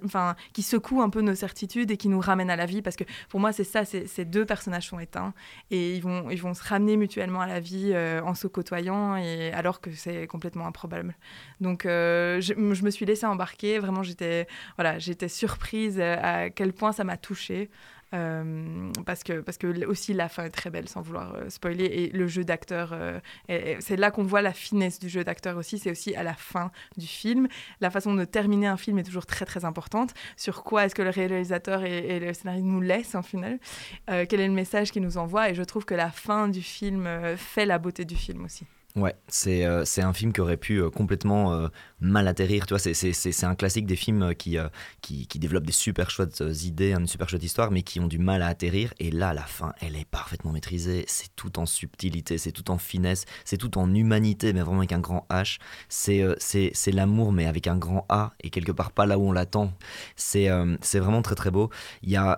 enfin, 0.03 0.35
qui 0.53 0.61
secoue 0.61 1.01
un 1.01 1.09
peu 1.09 1.21
nos 1.21 1.35
certitudes 1.35 1.91
et 1.91 1.97
qui 1.97 2.09
nous 2.09 2.19
ramène 2.19 2.49
à 2.49 2.55
la 2.55 2.65
vie. 2.65 2.81
Parce 2.81 2.95
que 2.95 3.03
pour 3.29 3.39
moi, 3.39 3.51
c'est 3.51 3.63
ça, 3.63 3.85
ces 3.85 4.25
deux 4.25 4.45
personnages 4.45 4.87
sont 4.87 4.99
éteints 4.99 5.33
et 5.71 5.95
ils 5.95 6.01
vont, 6.01 6.29
ils 6.29 6.41
vont 6.41 6.53
se 6.53 6.63
ramener 6.63 6.97
mutuellement 6.97 7.41
à 7.41 7.47
la 7.47 7.59
vie 7.59 7.91
euh, 7.93 8.21
en 8.23 8.35
se 8.35 8.47
côtoyant, 8.47 9.15
et, 9.15 9.51
alors 9.53 9.81
que 9.81 9.91
c'est 9.91 10.27
complètement 10.27 10.65
improbable. 10.65 11.15
Donc 11.61 11.85
euh, 11.85 12.41
je, 12.41 12.53
me 12.53 12.89
suis 12.89 13.05
laissée 13.05 13.25
embarquer, 13.25 13.79
vraiment 13.79 14.03
j'étais 14.03 14.47
voilà, 14.77 14.99
surprise 15.27 15.99
à 15.99 16.28
quel 16.55 16.73
point 16.73 16.91
ça 16.91 17.03
m'a 17.03 17.17
touchée. 17.17 17.69
Euh, 18.15 18.91
parce 19.05 19.23
que 19.23 19.41
parce 19.41 19.59
que 19.59 19.85
aussi 19.85 20.15
la 20.15 20.29
fin 20.29 20.45
est 20.45 20.49
très 20.49 20.71
belle 20.71 20.89
sans 20.89 21.01
vouloir 21.01 21.35
euh, 21.35 21.47
spoiler 21.49 21.85
et 21.85 22.09
le 22.09 22.25
jeu 22.25 22.43
d'acteur 22.43 22.89
euh, 22.91 23.19
c'est 23.47 23.97
là 23.97 24.09
qu'on 24.09 24.23
voit 24.23 24.41
la 24.41 24.51
finesse 24.51 24.97
du 24.97 25.09
jeu 25.09 25.23
d'acteur 25.23 25.57
aussi 25.57 25.77
c'est 25.77 25.91
aussi 25.91 26.15
à 26.15 26.23
la 26.23 26.33
fin 26.33 26.71
du 26.97 27.05
film 27.05 27.47
la 27.81 27.91
façon 27.91 28.15
de 28.15 28.25
terminer 28.25 28.65
un 28.65 28.77
film 28.77 28.97
est 28.97 29.03
toujours 29.03 29.27
très 29.27 29.45
très 29.45 29.63
importante 29.63 30.15
sur 30.37 30.63
quoi 30.63 30.85
est-ce 30.85 30.95
que 30.95 31.03
le 31.03 31.11
réalisateur 31.11 31.83
et, 31.83 31.99
et, 31.99 32.19
le 32.19 32.33
scénariste 32.33 32.65
nous 32.65 32.81
laissent 32.81 33.13
en 33.13 33.21
final 33.21 33.59
quel 34.07 34.39
est 34.39 34.47
le 34.47 34.53
message 34.53 34.91
qu'il 34.91 35.03
nous 35.03 35.19
envoie 35.19 35.51
et 35.51 35.53
je 35.53 35.61
trouve 35.61 35.85
que 35.85 35.93
la 35.93 36.09
fin 36.09 36.47
du 36.47 36.63
film 36.63 37.07
fait 37.37 37.67
la 37.67 37.77
beauté 37.77 38.05
du 38.05 38.15
film 38.15 38.43
aussi 38.43 38.65
Ouais, 38.95 39.15
c'est 39.27 39.65
euh, 39.65 39.83
un 39.97 40.13
film 40.13 40.33
qui 40.33 40.41
aurait 40.41 40.57
pu 40.57 40.81
euh, 40.81 40.89
complètement 40.89 41.53
euh, 41.53 41.67
mal 41.99 42.27
atterrir. 42.27 42.65
C'est 42.79 43.43
un 43.43 43.53
classique 43.53 43.85
des 43.85 43.95
films 43.95 44.33
qui, 44.33 44.57
euh, 44.57 44.67
qui, 45.01 45.27
qui, 45.27 45.37
développent 45.37 45.67
des 45.67 45.71
super 45.71 46.09
chouettes 46.09 46.43
idées, 46.63 46.93
une 46.93 47.05
super 47.05 47.29
chouette 47.29 47.43
histoire, 47.43 47.69
mais 47.69 47.83
qui 47.83 47.99
ont 47.99 48.07
du 48.07 48.17
mal 48.17 48.41
à 48.41 48.47
atterrir. 48.47 48.91
Et 48.97 49.11
là, 49.11 49.35
la 49.35 49.43
fin, 49.43 49.73
elle 49.79 49.95
est 49.95 50.09
parfaitement 50.09 50.51
maîtrisée. 50.51 51.05
C'est 51.07 51.29
tout 51.35 51.59
en 51.59 51.67
subtilité, 51.67 52.39
c'est 52.39 52.51
tout 52.51 52.71
en 52.71 52.79
finesse, 52.79 53.25
c'est 53.45 53.57
tout 53.57 53.77
en 53.77 53.93
humanité, 53.93 54.53
mais 54.53 54.61
vraiment 54.61 54.79
avec 54.79 54.93
un 54.93 54.99
grand 54.99 55.27
H. 55.29 55.59
C'est 55.87 56.91
l'amour, 56.91 57.31
mais 57.31 57.45
avec 57.45 57.67
un 57.67 57.77
grand 57.77 58.07
A, 58.09 58.33
et 58.41 58.49
quelque 58.49 58.71
part 58.71 58.91
pas 58.91 59.05
là 59.05 59.19
où 59.19 59.29
on 59.29 59.31
l'attend. 59.31 59.71
C'est 60.15 60.49
vraiment 60.49 61.21
très 61.21 61.35
très 61.35 61.51
beau. 61.51 61.69
Il 62.01 62.09
y 62.09 62.17
a 62.17 62.37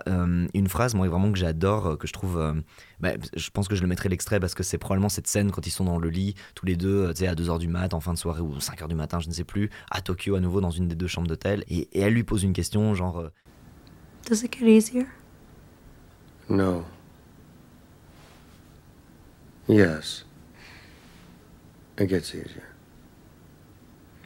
une 0.53 0.67
phrase, 0.67 0.95
moi, 0.95 1.07
vraiment 1.07 1.31
que 1.31 1.39
j'adore, 1.39 1.97
que 1.97 2.07
je 2.07 2.13
trouve 2.13 2.61
bah, 3.01 3.13
je 3.35 3.49
pense 3.49 3.67
que 3.67 3.75
je 3.75 3.81
le 3.81 3.87
mettrai 3.87 4.09
l'extrait 4.09 4.39
parce 4.39 4.53
que 4.53 4.61
c'est 4.61 4.77
probablement 4.77 5.09
cette 5.09 5.27
scène 5.27 5.51
quand 5.51 5.65
ils 5.65 5.71
sont 5.71 5.85
dans 5.85 5.97
le 5.97 6.09
lit, 6.09 6.35
tous 6.55 6.65
les 6.65 6.75
deux, 6.75 7.09
tu 7.13 7.19
sais, 7.19 7.27
à 7.27 7.35
2h 7.35 7.59
du 7.59 7.67
mat, 7.67 7.93
en 7.93 7.99
fin 7.99 8.13
de 8.13 8.17
soirée 8.17 8.41
ou 8.41 8.57
5h 8.57 8.87
du 8.87 8.95
matin, 8.95 9.19
je 9.19 9.27
ne 9.27 9.33
sais 9.33 9.43
plus, 9.43 9.69
à 9.89 10.01
Tokyo 10.01 10.35
à 10.35 10.39
nouveau 10.39 10.61
dans 10.61 10.71
une 10.71 10.87
des 10.87 10.95
deux 10.95 11.07
chambres 11.07 11.27
d'hôtel. 11.27 11.63
Et, 11.69 11.87
et, 11.93 12.01
elle 12.01 12.13
lui 12.13 12.23
pose 12.23 12.43
une 12.43 12.53
question 12.53 12.93
genre. 12.95 13.19
Euh, 13.19 13.29
Does 14.29 14.43
it 14.43 14.53
get 14.53 14.67
easier? 14.67 15.05
No. 16.49 16.85
Yes. 19.67 20.25
It 21.97 22.07
gets 22.09 22.33
easier. 22.33 22.63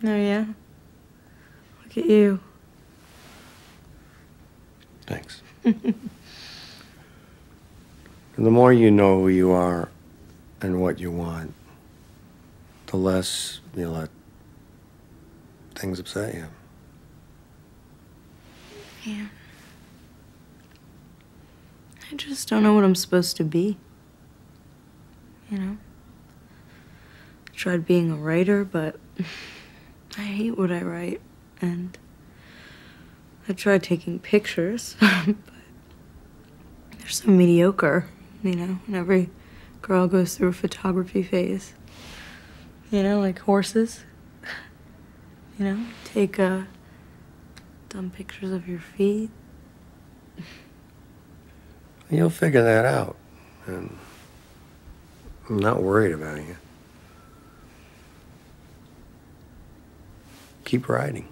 Oh, 0.03 0.07
yeah? 0.07 0.45
Look 1.83 1.97
at 1.97 2.05
you. 2.05 2.39
Thanks. 5.05 5.41
the 5.63 5.73
more 8.37 8.73
you 8.73 8.91
know 8.91 9.21
who 9.21 9.29
you 9.29 9.51
are 9.51 9.89
and 10.61 10.81
what 10.81 10.99
you 10.99 11.11
want, 11.11 11.53
the 12.95 13.01
less 13.01 13.59
you 13.75 13.89
let 13.89 14.09
things 15.75 15.99
upset 15.99 16.33
you. 16.33 16.45
Yeah. 19.03 19.27
I 22.09 22.15
just 22.15 22.47
don't 22.47 22.63
know 22.63 22.73
what 22.73 22.85
I'm 22.85 22.95
supposed 22.95 23.35
to 23.37 23.43
be. 23.43 23.77
You 25.51 25.57
know? 25.57 25.77
I 27.49 27.55
tried 27.55 27.85
being 27.85 28.11
a 28.11 28.15
writer, 28.15 28.63
but 28.63 28.95
I 30.17 30.21
hate 30.21 30.57
what 30.57 30.71
I 30.71 30.81
write. 30.81 31.19
And 31.61 31.97
I 33.49 33.53
tried 33.53 33.83
taking 33.83 34.19
pictures, 34.19 34.95
but 34.99 35.35
they're 36.97 37.09
so 37.09 37.29
mediocre. 37.29 38.07
You 38.41 38.55
know, 38.55 38.79
and 38.87 38.95
every 38.95 39.29
girl 39.81 40.07
goes 40.07 40.37
through 40.37 40.49
a 40.49 40.53
photography 40.53 41.23
phase. 41.23 41.73
You 42.95 43.03
know, 43.03 43.19
like 43.19 43.39
horses. 43.39 44.05
You 45.59 45.65
know, 45.65 45.85
take 46.05 46.39
uh, 46.39 46.61
dumb 47.89 48.09
pictures 48.09 48.53
of 48.53 48.69
your 48.69 48.79
feet. 48.79 49.29
You'll 52.09 52.29
figure 52.29 52.63
that 52.63 52.85
out. 52.85 53.17
And 53.65 53.97
I'm 55.49 55.59
not 55.59 55.83
worried 55.83 56.13
about 56.13 56.37
you. 56.37 56.55
Keep 60.63 60.87
writing. 60.87 61.27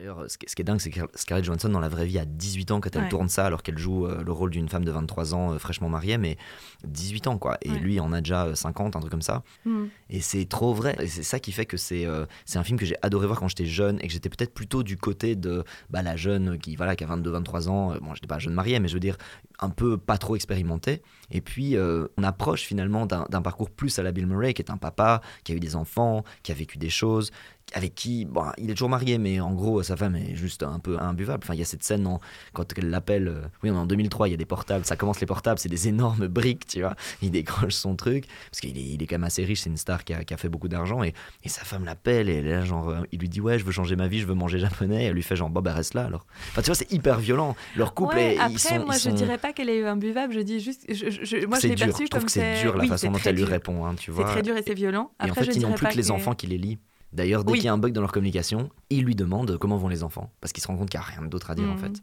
D'ailleurs, 0.00 0.24
ce 0.28 0.38
qui 0.38 0.62
est 0.62 0.64
dingue, 0.64 0.80
c'est 0.80 0.88
que 0.88 1.00
Scarlett 1.14 1.44
Johansson, 1.44 1.68
dans 1.68 1.78
la 1.78 1.90
vraie 1.90 2.06
vie, 2.06 2.18
a 2.18 2.24
18 2.24 2.70
ans 2.70 2.80
quand 2.80 2.96
elle 2.96 3.02
ouais. 3.02 3.08
tourne 3.10 3.28
ça, 3.28 3.44
alors 3.44 3.62
qu'elle 3.62 3.76
joue 3.76 4.06
euh, 4.06 4.22
le 4.24 4.32
rôle 4.32 4.48
d'une 4.48 4.66
femme 4.66 4.82
de 4.82 4.90
23 4.90 5.34
ans 5.34 5.52
euh, 5.52 5.58
fraîchement 5.58 5.90
mariée, 5.90 6.16
mais 6.16 6.38
18 6.84 7.26
ans, 7.26 7.36
quoi. 7.36 7.58
Et 7.60 7.70
ouais. 7.70 7.78
lui 7.78 8.00
en 8.00 8.10
a 8.14 8.22
déjà 8.22 8.54
50, 8.54 8.96
un 8.96 9.00
truc 9.00 9.10
comme 9.10 9.20
ça. 9.20 9.42
Mm. 9.66 9.84
Et 10.08 10.22
c'est 10.22 10.46
trop 10.46 10.72
vrai. 10.72 10.96
Et 11.00 11.06
c'est 11.06 11.22
ça 11.22 11.38
qui 11.38 11.52
fait 11.52 11.66
que 11.66 11.76
c'est 11.76 12.06
euh, 12.06 12.24
un 12.54 12.64
film 12.64 12.78
que 12.78 12.86
j'ai 12.86 12.96
adoré 13.02 13.26
voir 13.26 13.40
quand 13.40 13.48
j'étais 13.48 13.66
jeune 13.66 13.98
et 14.00 14.06
que 14.06 14.12
j'étais 14.14 14.30
peut-être 14.30 14.54
plutôt 14.54 14.82
du 14.82 14.96
côté 14.96 15.36
de 15.36 15.64
bah, 15.90 16.00
la 16.00 16.16
jeune 16.16 16.58
qui, 16.58 16.76
voilà, 16.76 16.96
qui 16.96 17.04
a 17.04 17.06
22-23 17.06 17.68
ans. 17.68 17.94
Bon, 18.00 18.14
j'étais 18.14 18.26
pas 18.26 18.38
jeune 18.38 18.54
mariée, 18.54 18.80
mais 18.80 18.88
je 18.88 18.94
veux 18.94 19.00
dire, 19.00 19.18
un 19.60 19.68
peu 19.68 19.98
pas 19.98 20.18
trop 20.18 20.34
expérimenté. 20.34 21.02
Et 21.30 21.40
puis, 21.40 21.76
euh, 21.76 22.08
on 22.16 22.22
approche 22.22 22.62
finalement 22.62 23.06
d'un 23.06 23.42
parcours 23.42 23.70
plus 23.70 23.98
à 23.98 24.02
la 24.02 24.12
Bill 24.12 24.26
Murray, 24.26 24.54
qui 24.54 24.62
est 24.62 24.70
un 24.70 24.76
papa, 24.76 25.20
qui 25.44 25.52
a 25.52 25.54
eu 25.54 25.60
des 25.60 25.76
enfants, 25.76 26.24
qui 26.42 26.52
a 26.52 26.54
vécu 26.54 26.78
des 26.78 26.90
choses, 26.90 27.30
avec 27.72 27.94
qui, 27.94 28.24
bon, 28.24 28.44
il 28.58 28.70
est 28.70 28.74
toujours 28.74 28.88
marié, 28.88 29.18
mais 29.18 29.40
en 29.40 29.52
gros, 29.52 29.82
sa 29.82 29.96
femme 29.96 30.16
est 30.16 30.34
juste 30.34 30.62
un 30.62 30.78
peu 30.78 30.98
imbuvable. 30.98 31.42
Enfin, 31.44 31.54
il 31.54 31.58
y 31.58 31.62
a 31.62 31.66
cette 31.66 31.82
scène 31.82 32.06
en, 32.06 32.20
quand 32.52 32.66
elle 32.76 32.90
l'appelle, 32.90 33.28
euh, 33.28 33.42
oui, 33.62 33.70
on 33.70 33.74
est 33.74 33.78
en 33.78 33.86
2003, 33.86 34.28
il 34.28 34.32
y 34.32 34.34
a 34.34 34.36
des 34.36 34.44
portables, 34.44 34.84
ça 34.84 34.96
commence 34.96 35.20
les 35.20 35.26
portables, 35.26 35.58
c'est 35.58 35.68
des 35.68 35.88
énormes 35.88 36.26
briques, 36.28 36.66
tu 36.66 36.80
vois. 36.80 36.94
Il 37.22 37.30
décroche 37.30 37.74
son 37.74 37.96
truc, 37.96 38.26
parce 38.50 38.60
qu'il 38.60 38.76
est, 38.76 38.82
il 38.82 39.02
est 39.02 39.06
quand 39.06 39.16
même 39.16 39.24
assez 39.24 39.44
riche, 39.44 39.60
c'est 39.60 39.70
une 39.70 39.76
star 39.76 40.04
qui 40.04 40.12
a, 40.12 40.24
qui 40.24 40.34
a 40.34 40.36
fait 40.36 40.48
beaucoup 40.48 40.68
d'argent, 40.68 41.02
et, 41.02 41.14
et, 41.44 41.48
sa 41.48 41.64
femme 41.64 41.84
l'appelle, 41.84 42.28
et 42.28 42.42
là, 42.42 42.64
genre, 42.64 42.88
euh, 42.88 43.02
il 43.12 43.20
lui 43.20 43.28
dit, 43.28 43.40
ouais, 43.40 43.58
je 43.58 43.64
veux 43.64 43.72
changer 43.72 43.96
ma 43.96 44.08
vie, 44.08 44.20
je 44.20 44.26
veux 44.26 44.34
manger 44.34 44.58
japonais, 44.58 45.04
et 45.04 45.06
elle 45.06 45.14
lui 45.14 45.22
fait, 45.22 45.36
genre, 45.36 45.50
bon, 45.50 45.60
bah, 45.60 45.72
reste 45.72 45.94
là 45.94 46.04
alors. 46.04 46.26
Enfin, 46.50 46.62
tu 46.62 46.66
vois, 46.66 46.74
c'est 46.74 46.90
hyper 46.92 47.18
violent. 47.18 47.56
Leur 47.76 47.94
couple, 47.94 48.16
ouais, 48.16 48.34
est, 48.34 48.38
après, 48.38 48.52
ils 48.52 48.58
sont. 48.58 48.84
moi, 48.84 48.96
ils 48.96 49.00
sont... 49.00 49.10
je 49.10 49.14
dirais 49.14 49.38
pas 49.38 49.52
qu'elle 49.52 49.70
est 49.70 49.86
imbuvable, 49.86 50.34
je 50.34 50.40
dis 50.40 50.60
juste, 50.60 50.84
je, 50.88 51.10
je, 51.10 51.46
moi, 51.46 51.58
je 51.60 51.68
l'ai 51.68 51.76
perçu 51.76 52.04
je 52.04 52.08
trouve 52.08 52.20
comme 52.20 52.24
que 52.24 52.32
c'est 52.32 52.62
dur 52.62 52.76
la 52.76 52.82
oui, 52.82 52.88
façon 52.88 53.10
dont 53.10 53.18
elle 53.24 53.36
lui 53.36 53.44
répond, 53.44 53.84
hein, 53.84 53.94
tu 53.94 54.10
vois. 54.10 54.26
C'est 54.26 54.32
très 54.32 54.42
dur 54.42 54.56
et 54.56 54.62
c'est 54.66 54.74
violent. 54.74 55.10
Et 55.20 55.24
Après, 55.24 55.30
en 55.30 55.44
fait, 55.44 55.52
je 55.52 55.56
ils 55.58 55.62
n'ont 55.62 55.72
plus 55.72 55.86
que 55.86 55.96
les 55.96 56.10
enfants 56.10 56.34
qui 56.34 56.46
les 56.46 56.58
lient. 56.58 56.78
D'ailleurs, 57.12 57.44
dès 57.44 57.52
Oui. 57.52 57.58
qu'il 57.58 57.66
y 57.66 57.68
a 57.68 57.72
un 57.72 57.78
bug 57.78 57.92
dans 57.92 58.00
leur 58.00 58.12
communication, 58.12 58.70
ils 58.88 59.02
lui 59.04 59.14
demandent 59.16 59.56
comment 59.58 59.76
vont 59.76 59.88
les 59.88 60.02
enfants. 60.02 60.30
Parce 60.40 60.52
qu'ils 60.52 60.62
se 60.62 60.68
rendent 60.68 60.78
compte 60.78 60.90
qu'il 60.90 61.00
n'y 61.00 61.04
a 61.06 61.08
rien 61.08 61.22
d'autre 61.22 61.50
à 61.50 61.54
dire, 61.54 61.70
en 61.70 61.74
Mhm. 61.74 61.78
fait. 61.78 62.02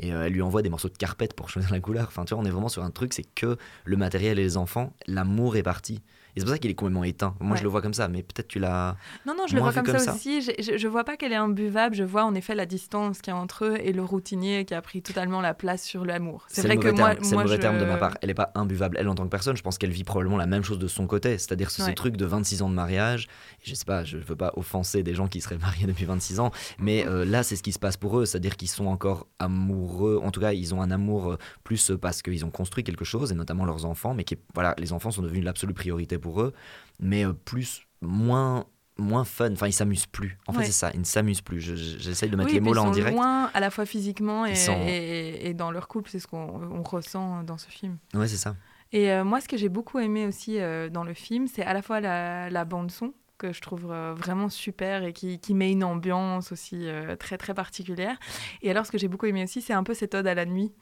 et 0.00 0.12
euh, 0.12 0.26
elle 0.26 0.32
lui 0.32 0.42
envoie 0.42 0.62
des 0.62 0.68
morceaux 0.70 0.88
de 0.88 0.96
carpette 0.96 1.34
pour 1.34 1.50
choisir 1.50 1.72
la 1.72 1.80
couleur. 1.80 2.06
Enfin, 2.06 2.24
tu 2.24 2.32
vois, 2.32 2.40
on 2.42 2.46
est 2.46 2.50
vraiment 2.50 2.68
sur 2.68 2.84
un 2.84 2.90
truc, 2.90 3.12
c'est 3.12 3.24
que 3.34 3.56
le 3.84 3.96
matériel 3.96 4.38
et 4.38 4.42
les 4.44 4.56
enfants, 4.56 4.92
l'amour 5.08 5.56
est 5.56 5.64
parti. 5.64 6.02
Et 6.38 6.40
c'est 6.40 6.44
pour 6.46 6.54
ça 6.54 6.58
qu'il 6.58 6.70
est 6.70 6.74
complètement 6.74 7.04
éteint. 7.04 7.34
Moi, 7.40 7.56
je 7.56 7.62
le 7.62 7.68
vois 7.68 7.82
comme 7.82 7.94
ça, 7.94 8.08
mais 8.08 8.22
peut-être 8.22 8.48
tu 8.48 8.58
l'as. 8.58 8.96
Non, 9.26 9.34
non, 9.36 9.44
je 9.46 9.54
le 9.54 9.60
vois 9.60 9.72
comme, 9.72 9.86
ça, 9.86 10.14
aussi. 10.14 10.40
Je, 10.42 10.76
je, 10.76 10.88
vois 10.88 11.04
pas 11.04 11.16
qu'elle 11.16 11.32
est 11.32 11.36
imbuvable. 11.36 11.94
Je 11.94 12.04
vois 12.04 12.24
en 12.24 12.34
effet 12.34 12.54
la 12.54 12.66
distance 12.66 13.20
qu'il 13.20 13.32
y 13.32 13.36
a 13.36 13.38
entre 13.38 13.64
eux 13.64 13.76
et 13.80 13.92
le 13.92 14.02
routinier 14.02 14.64
qui 14.64 14.74
a 14.74 14.82
pris 14.82 15.02
totalement 15.02 15.40
la 15.40 15.54
place 15.54 15.82
sur 15.82 16.04
l'amour. 16.04 16.46
C'est 16.48 16.62
vrai 16.62 16.76
que 16.76 16.88
mauvais 16.88 16.98
moi, 17.00 17.10
terme, 17.14 17.24
c'est 17.24 17.36
le 17.36 17.42
mauvais 17.42 17.56
je... 17.56 17.60
terme 17.60 17.78
de 17.78 17.84
ma 17.84 17.96
part. 17.96 18.16
Elle 18.22 18.30
est 18.30 18.34
pas 18.34 18.52
imbuvable, 18.54 18.96
elle 18.98 19.08
en 19.08 19.14
tant 19.14 19.24
que 19.24 19.30
personne. 19.30 19.56
Je 19.56 19.62
pense 19.62 19.78
qu'elle 19.78 19.90
vit 19.90 20.04
probablement 20.04 20.36
la 20.36 20.46
même 20.46 20.62
chose 20.64 20.78
de 20.78 20.88
son 20.88 21.06
côté. 21.06 21.38
C'est-à-dire 21.38 21.70
ce, 21.70 21.82
ce 21.82 21.88
Ouais. 21.88 21.94
truc 21.94 22.16
de 22.16 22.26
26 22.26 22.62
ans 22.62 22.68
de 22.68 22.74
mariage. 22.74 23.28
Je 23.62 23.74
sais 23.74 23.84
pas, 23.84 24.04
je 24.04 24.18
veux 24.18 24.36
pas 24.36 24.52
offenser 24.56 25.02
des 25.02 25.14
gens 25.14 25.28
qui 25.28 25.40
seraient 25.40 25.58
mariés 25.68 25.86
depuis 25.86 26.04
26 26.04 26.40
ans, 26.40 26.50
mais 26.78 27.06
euh, 27.06 27.24
là, 27.24 27.42
c'est 27.42 27.56
ce 27.56 27.62
qui 27.62 27.72
se 27.72 27.78
passe 27.78 27.96
pour 27.96 28.18
eux. 28.18 28.26
C'est-à-dire 28.26 28.56
qu'ils 28.56 28.68
sont 28.68 28.86
encore 28.86 29.26
amoureux. 29.38 30.20
En 30.22 30.30
tout 30.30 30.40
cas, 30.40 30.52
ils 30.52 30.74
ont 30.74 30.82
un 30.82 30.90
amour 30.90 31.32
euh, 31.32 31.38
plus 31.64 31.92
parce 32.00 32.22
qu'ils 32.22 32.44
ont 32.44 32.50
construit 32.50 32.84
quelque 32.84 33.04
chose, 33.04 33.32
et 33.32 33.34
notamment 33.34 33.64
leurs 33.64 33.84
enfants. 33.84 34.14
Mais 34.14 34.24
qui, 34.24 34.36
voilà, 34.54 34.74
les 34.78 34.92
enfants 34.92 35.10
sont 35.10 35.22
devenus 35.22 35.44
l'absolue 35.44 35.74
priorité 35.74 36.18
pour 36.18 36.27
eux, 36.40 36.52
mais 37.00 37.24
euh, 37.26 37.32
plus, 37.32 37.82
moins. 38.02 38.64
Moins 39.00 39.22
fun, 39.24 39.52
enfin 39.52 39.68
ils 39.68 39.72
s'amusent 39.72 40.06
plus. 40.06 40.36
En 40.48 40.52
fait 40.52 40.64
c'est 40.64 40.72
ça, 40.72 40.90
ils 40.92 40.98
ne 40.98 41.04
s'amusent 41.04 41.40
plus. 41.40 41.60
Je- 41.60 41.76
je- 41.76 41.98
J'essaye 41.98 42.30
de 42.30 42.34
mettre 42.34 42.48
Oui, 42.48 42.54
les 42.54 42.60
mots 42.60 42.74
là 42.74 42.80
ils 42.80 42.84
en 42.84 42.86
sont 42.88 42.90
direct. 42.94 43.14
loin 43.16 43.48
à 43.54 43.60
la 43.60 43.70
fois 43.70 43.86
physiquement 43.86 44.44
et, 44.44 44.50
Ils 44.50 44.56
sont- 44.56 44.82
et- 44.88 45.38
et 45.48 45.54
dans 45.54 45.70
leur 45.70 45.86
couple, 45.86 46.10
c'est 46.10 46.18
ce 46.18 46.26
qu'on 46.26 46.60
on 46.72 46.82
ressent 46.82 47.44
dans 47.44 47.58
ce 47.58 47.68
film. 47.68 47.98
Ouais 48.12 48.26
c'est 48.26 48.36
ça. 48.36 48.56
Et 48.90 49.12
euh, 49.12 49.22
moi, 49.22 49.40
ce 49.40 49.46
que 49.46 49.56
j'ai 49.56 49.68
beaucoup 49.68 50.00
aimé 50.00 50.26
aussi 50.26 50.58
euh, 50.58 50.88
dans 50.88 51.04
le 51.04 51.14
film, 51.14 51.46
c'est 51.46 51.62
à 51.62 51.74
la 51.74 51.82
fois 51.82 52.00
la, 52.00 52.50
la 52.50 52.64
bande 52.64 52.90
son 52.90 53.14
que 53.36 53.52
je 53.52 53.60
trouve 53.60 53.86
euh, 53.92 54.14
vraiment 54.16 54.48
super 54.48 55.04
et 55.04 55.12
qui, 55.12 55.38
qui 55.38 55.54
met 55.54 55.70
une 55.70 55.84
ambiance 55.84 56.50
aussi 56.50 56.88
très 57.20 57.38
très 57.38 57.54
particulière. 57.54 58.16
Et 58.62 58.70
alors, 58.72 58.84
ce 58.84 58.90
que 58.90 58.98
j'ai 58.98 59.06
beaucoup 59.06 59.26
aimé 59.26 59.44
aussi, 59.44 59.62
c'est 59.62 59.74
un 59.74 59.84
peu 59.84 59.94
cette 59.94 60.16
ode 60.16 60.26
à 60.26 60.34
la 60.34 60.44
nuit. 60.44 60.72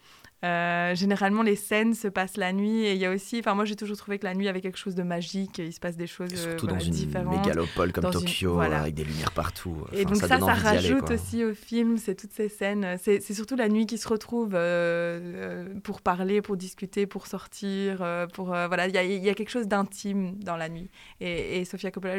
Euh, 0.44 0.94
généralement, 0.94 1.42
les 1.42 1.56
scènes 1.56 1.94
se 1.94 2.08
passent 2.08 2.36
la 2.36 2.52
nuit 2.52 2.84
et 2.84 2.92
il 2.92 2.98
y 2.98 3.06
a 3.06 3.10
aussi, 3.10 3.38
enfin 3.38 3.54
moi 3.54 3.64
j'ai 3.64 3.74
toujours 3.74 3.96
trouvé 3.96 4.18
que 4.18 4.24
la 4.26 4.34
nuit 4.34 4.48
avait 4.48 4.60
quelque 4.60 4.76
chose 4.78 4.94
de 4.94 5.02
magique, 5.02 5.58
il 5.58 5.72
se 5.72 5.80
passe 5.80 5.96
des 5.96 6.06
choses 6.06 6.30
euh, 6.34 6.50
Surtout 6.50 6.66
voilà, 6.66 6.78
dans 6.78 6.84
une 6.84 6.92
différentes. 6.92 7.36
mégalopole 7.38 7.92
comme 7.92 8.04
dans 8.04 8.12
une- 8.12 8.20
Tokyo, 8.26 8.52
voilà. 8.52 8.80
avec 8.82 8.94
des 8.94 9.04
lumières 9.04 9.32
partout. 9.32 9.74
Et 9.92 10.04
donc 10.04 10.16
ça, 10.16 10.28
ça, 10.28 10.34
aller, 10.36 10.44
rajoute 10.44 11.10
aussi 11.10 11.42
au 11.42 11.54
film, 11.54 11.96
c'est 11.96 12.14
toutes 12.14 12.32
ces 12.32 12.50
scènes. 12.50 12.96
C'est 13.00 13.20
surtout 13.32 13.56
la 13.56 13.68
nuit 13.68 13.86
qui 13.86 13.96
se 13.96 14.06
retrouve 14.08 14.52
euh, 14.54 15.72
pour 15.82 16.02
parler, 16.02 16.42
pour 16.42 16.56
discuter, 16.58 17.06
pour 17.06 17.26
sortir, 17.26 18.04
pour 18.34 18.52
euh, 18.54 18.66
voilà, 18.68 18.88
il 18.88 18.94
y 18.94 18.98
a, 18.98 19.04
il 19.04 19.24
y 19.24 19.30
a 19.30 19.34
quelque 19.34 19.50
chose 19.50 19.66
d'intime 19.68 20.36
dans 20.40 20.56
la 20.58 20.68
nuit. 20.68 20.90
Et, 21.20 21.60
et 21.60 21.64
Sofia 21.64 21.90
Coppola 21.90 22.18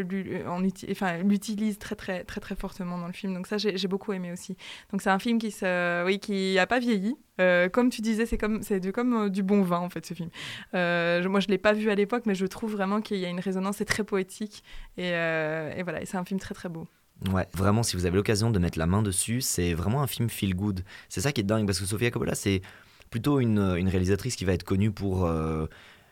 l'utilise 1.23 1.77
très 1.77 1.95
très 1.95 2.23
très 2.23 2.41
très 2.41 2.55
fortement 2.55 2.97
dans 2.97 3.07
le 3.07 3.13
film. 3.13 3.33
Donc 3.33 3.47
ça, 3.47 3.57
j'ai 3.57 3.87
beaucoup 3.87 4.13
aimé 4.13 4.31
aussi. 4.31 4.55
Donc 4.91 5.01
c'est 5.01 5.09
un 5.09 5.19
film 5.19 5.37
qui 5.39 5.51
se, 5.51 6.03
oui, 6.05 6.19
qui 6.19 6.57
a 6.59 6.65
pas 6.67 6.79
vieilli. 6.79 7.15
Euh, 7.39 7.69
comme 7.69 7.89
tu 7.89 8.01
disais, 8.01 8.25
c'est 8.25 8.37
comme 8.37 8.63
c'est 8.63 8.91
comme 8.91 9.13
euh, 9.25 9.29
du 9.29 9.43
bon 9.43 9.61
vin 9.61 9.79
en 9.79 9.89
fait 9.89 10.05
ce 10.05 10.13
film. 10.13 10.29
Euh, 10.73 11.21
je- 11.21 11.27
moi, 11.27 11.39
je 11.39 11.47
l'ai 11.47 11.57
pas 11.57 11.73
vu 11.73 11.89
à 11.91 11.95
l'époque, 11.95 12.23
mais 12.25 12.35
je 12.35 12.45
trouve 12.45 12.71
vraiment 12.73 13.01
qu'il 13.01 13.17
y 13.17 13.25
a 13.25 13.29
une 13.29 13.39
résonance, 13.39 13.77
c'est 13.77 13.85
très 13.85 14.03
poétique 14.03 14.63
et, 14.97 15.11
voilà, 15.83 16.05
c'est 16.05 16.17
un 16.17 16.25
film 16.25 16.39
très 16.39 16.55
très 16.55 16.69
beau. 16.69 16.87
Ouais, 17.31 17.47
vraiment, 17.53 17.81
si 17.83 17.95
vous 17.95 18.05
avez 18.05 18.15
l'occasion 18.15 18.51
de 18.51 18.59
mettre 18.59 18.77
la 18.77 18.85
main 18.85 19.01
dessus, 19.01 19.41
c'est 19.41 19.73
vraiment 19.73 20.01
un 20.03 20.07
film 20.07 20.29
feel 20.29 20.55
good. 20.55 20.81
C'est 21.09 21.21
ça 21.21 21.31
qui 21.31 21.41
est 21.41 21.43
dingue, 21.43 21.65
parce 21.65 21.79
que 21.79 21.85
Sofia 21.85 22.11
Coppola, 22.11 22.35
c'est 22.35 22.61
plutôt 23.09 23.39
une, 23.39 23.59
une 23.77 23.89
réalisatrice 23.89 24.35
qui 24.35 24.45
va 24.45 24.53
être 24.53 24.63
connue 24.63 24.91
pour 24.91 25.27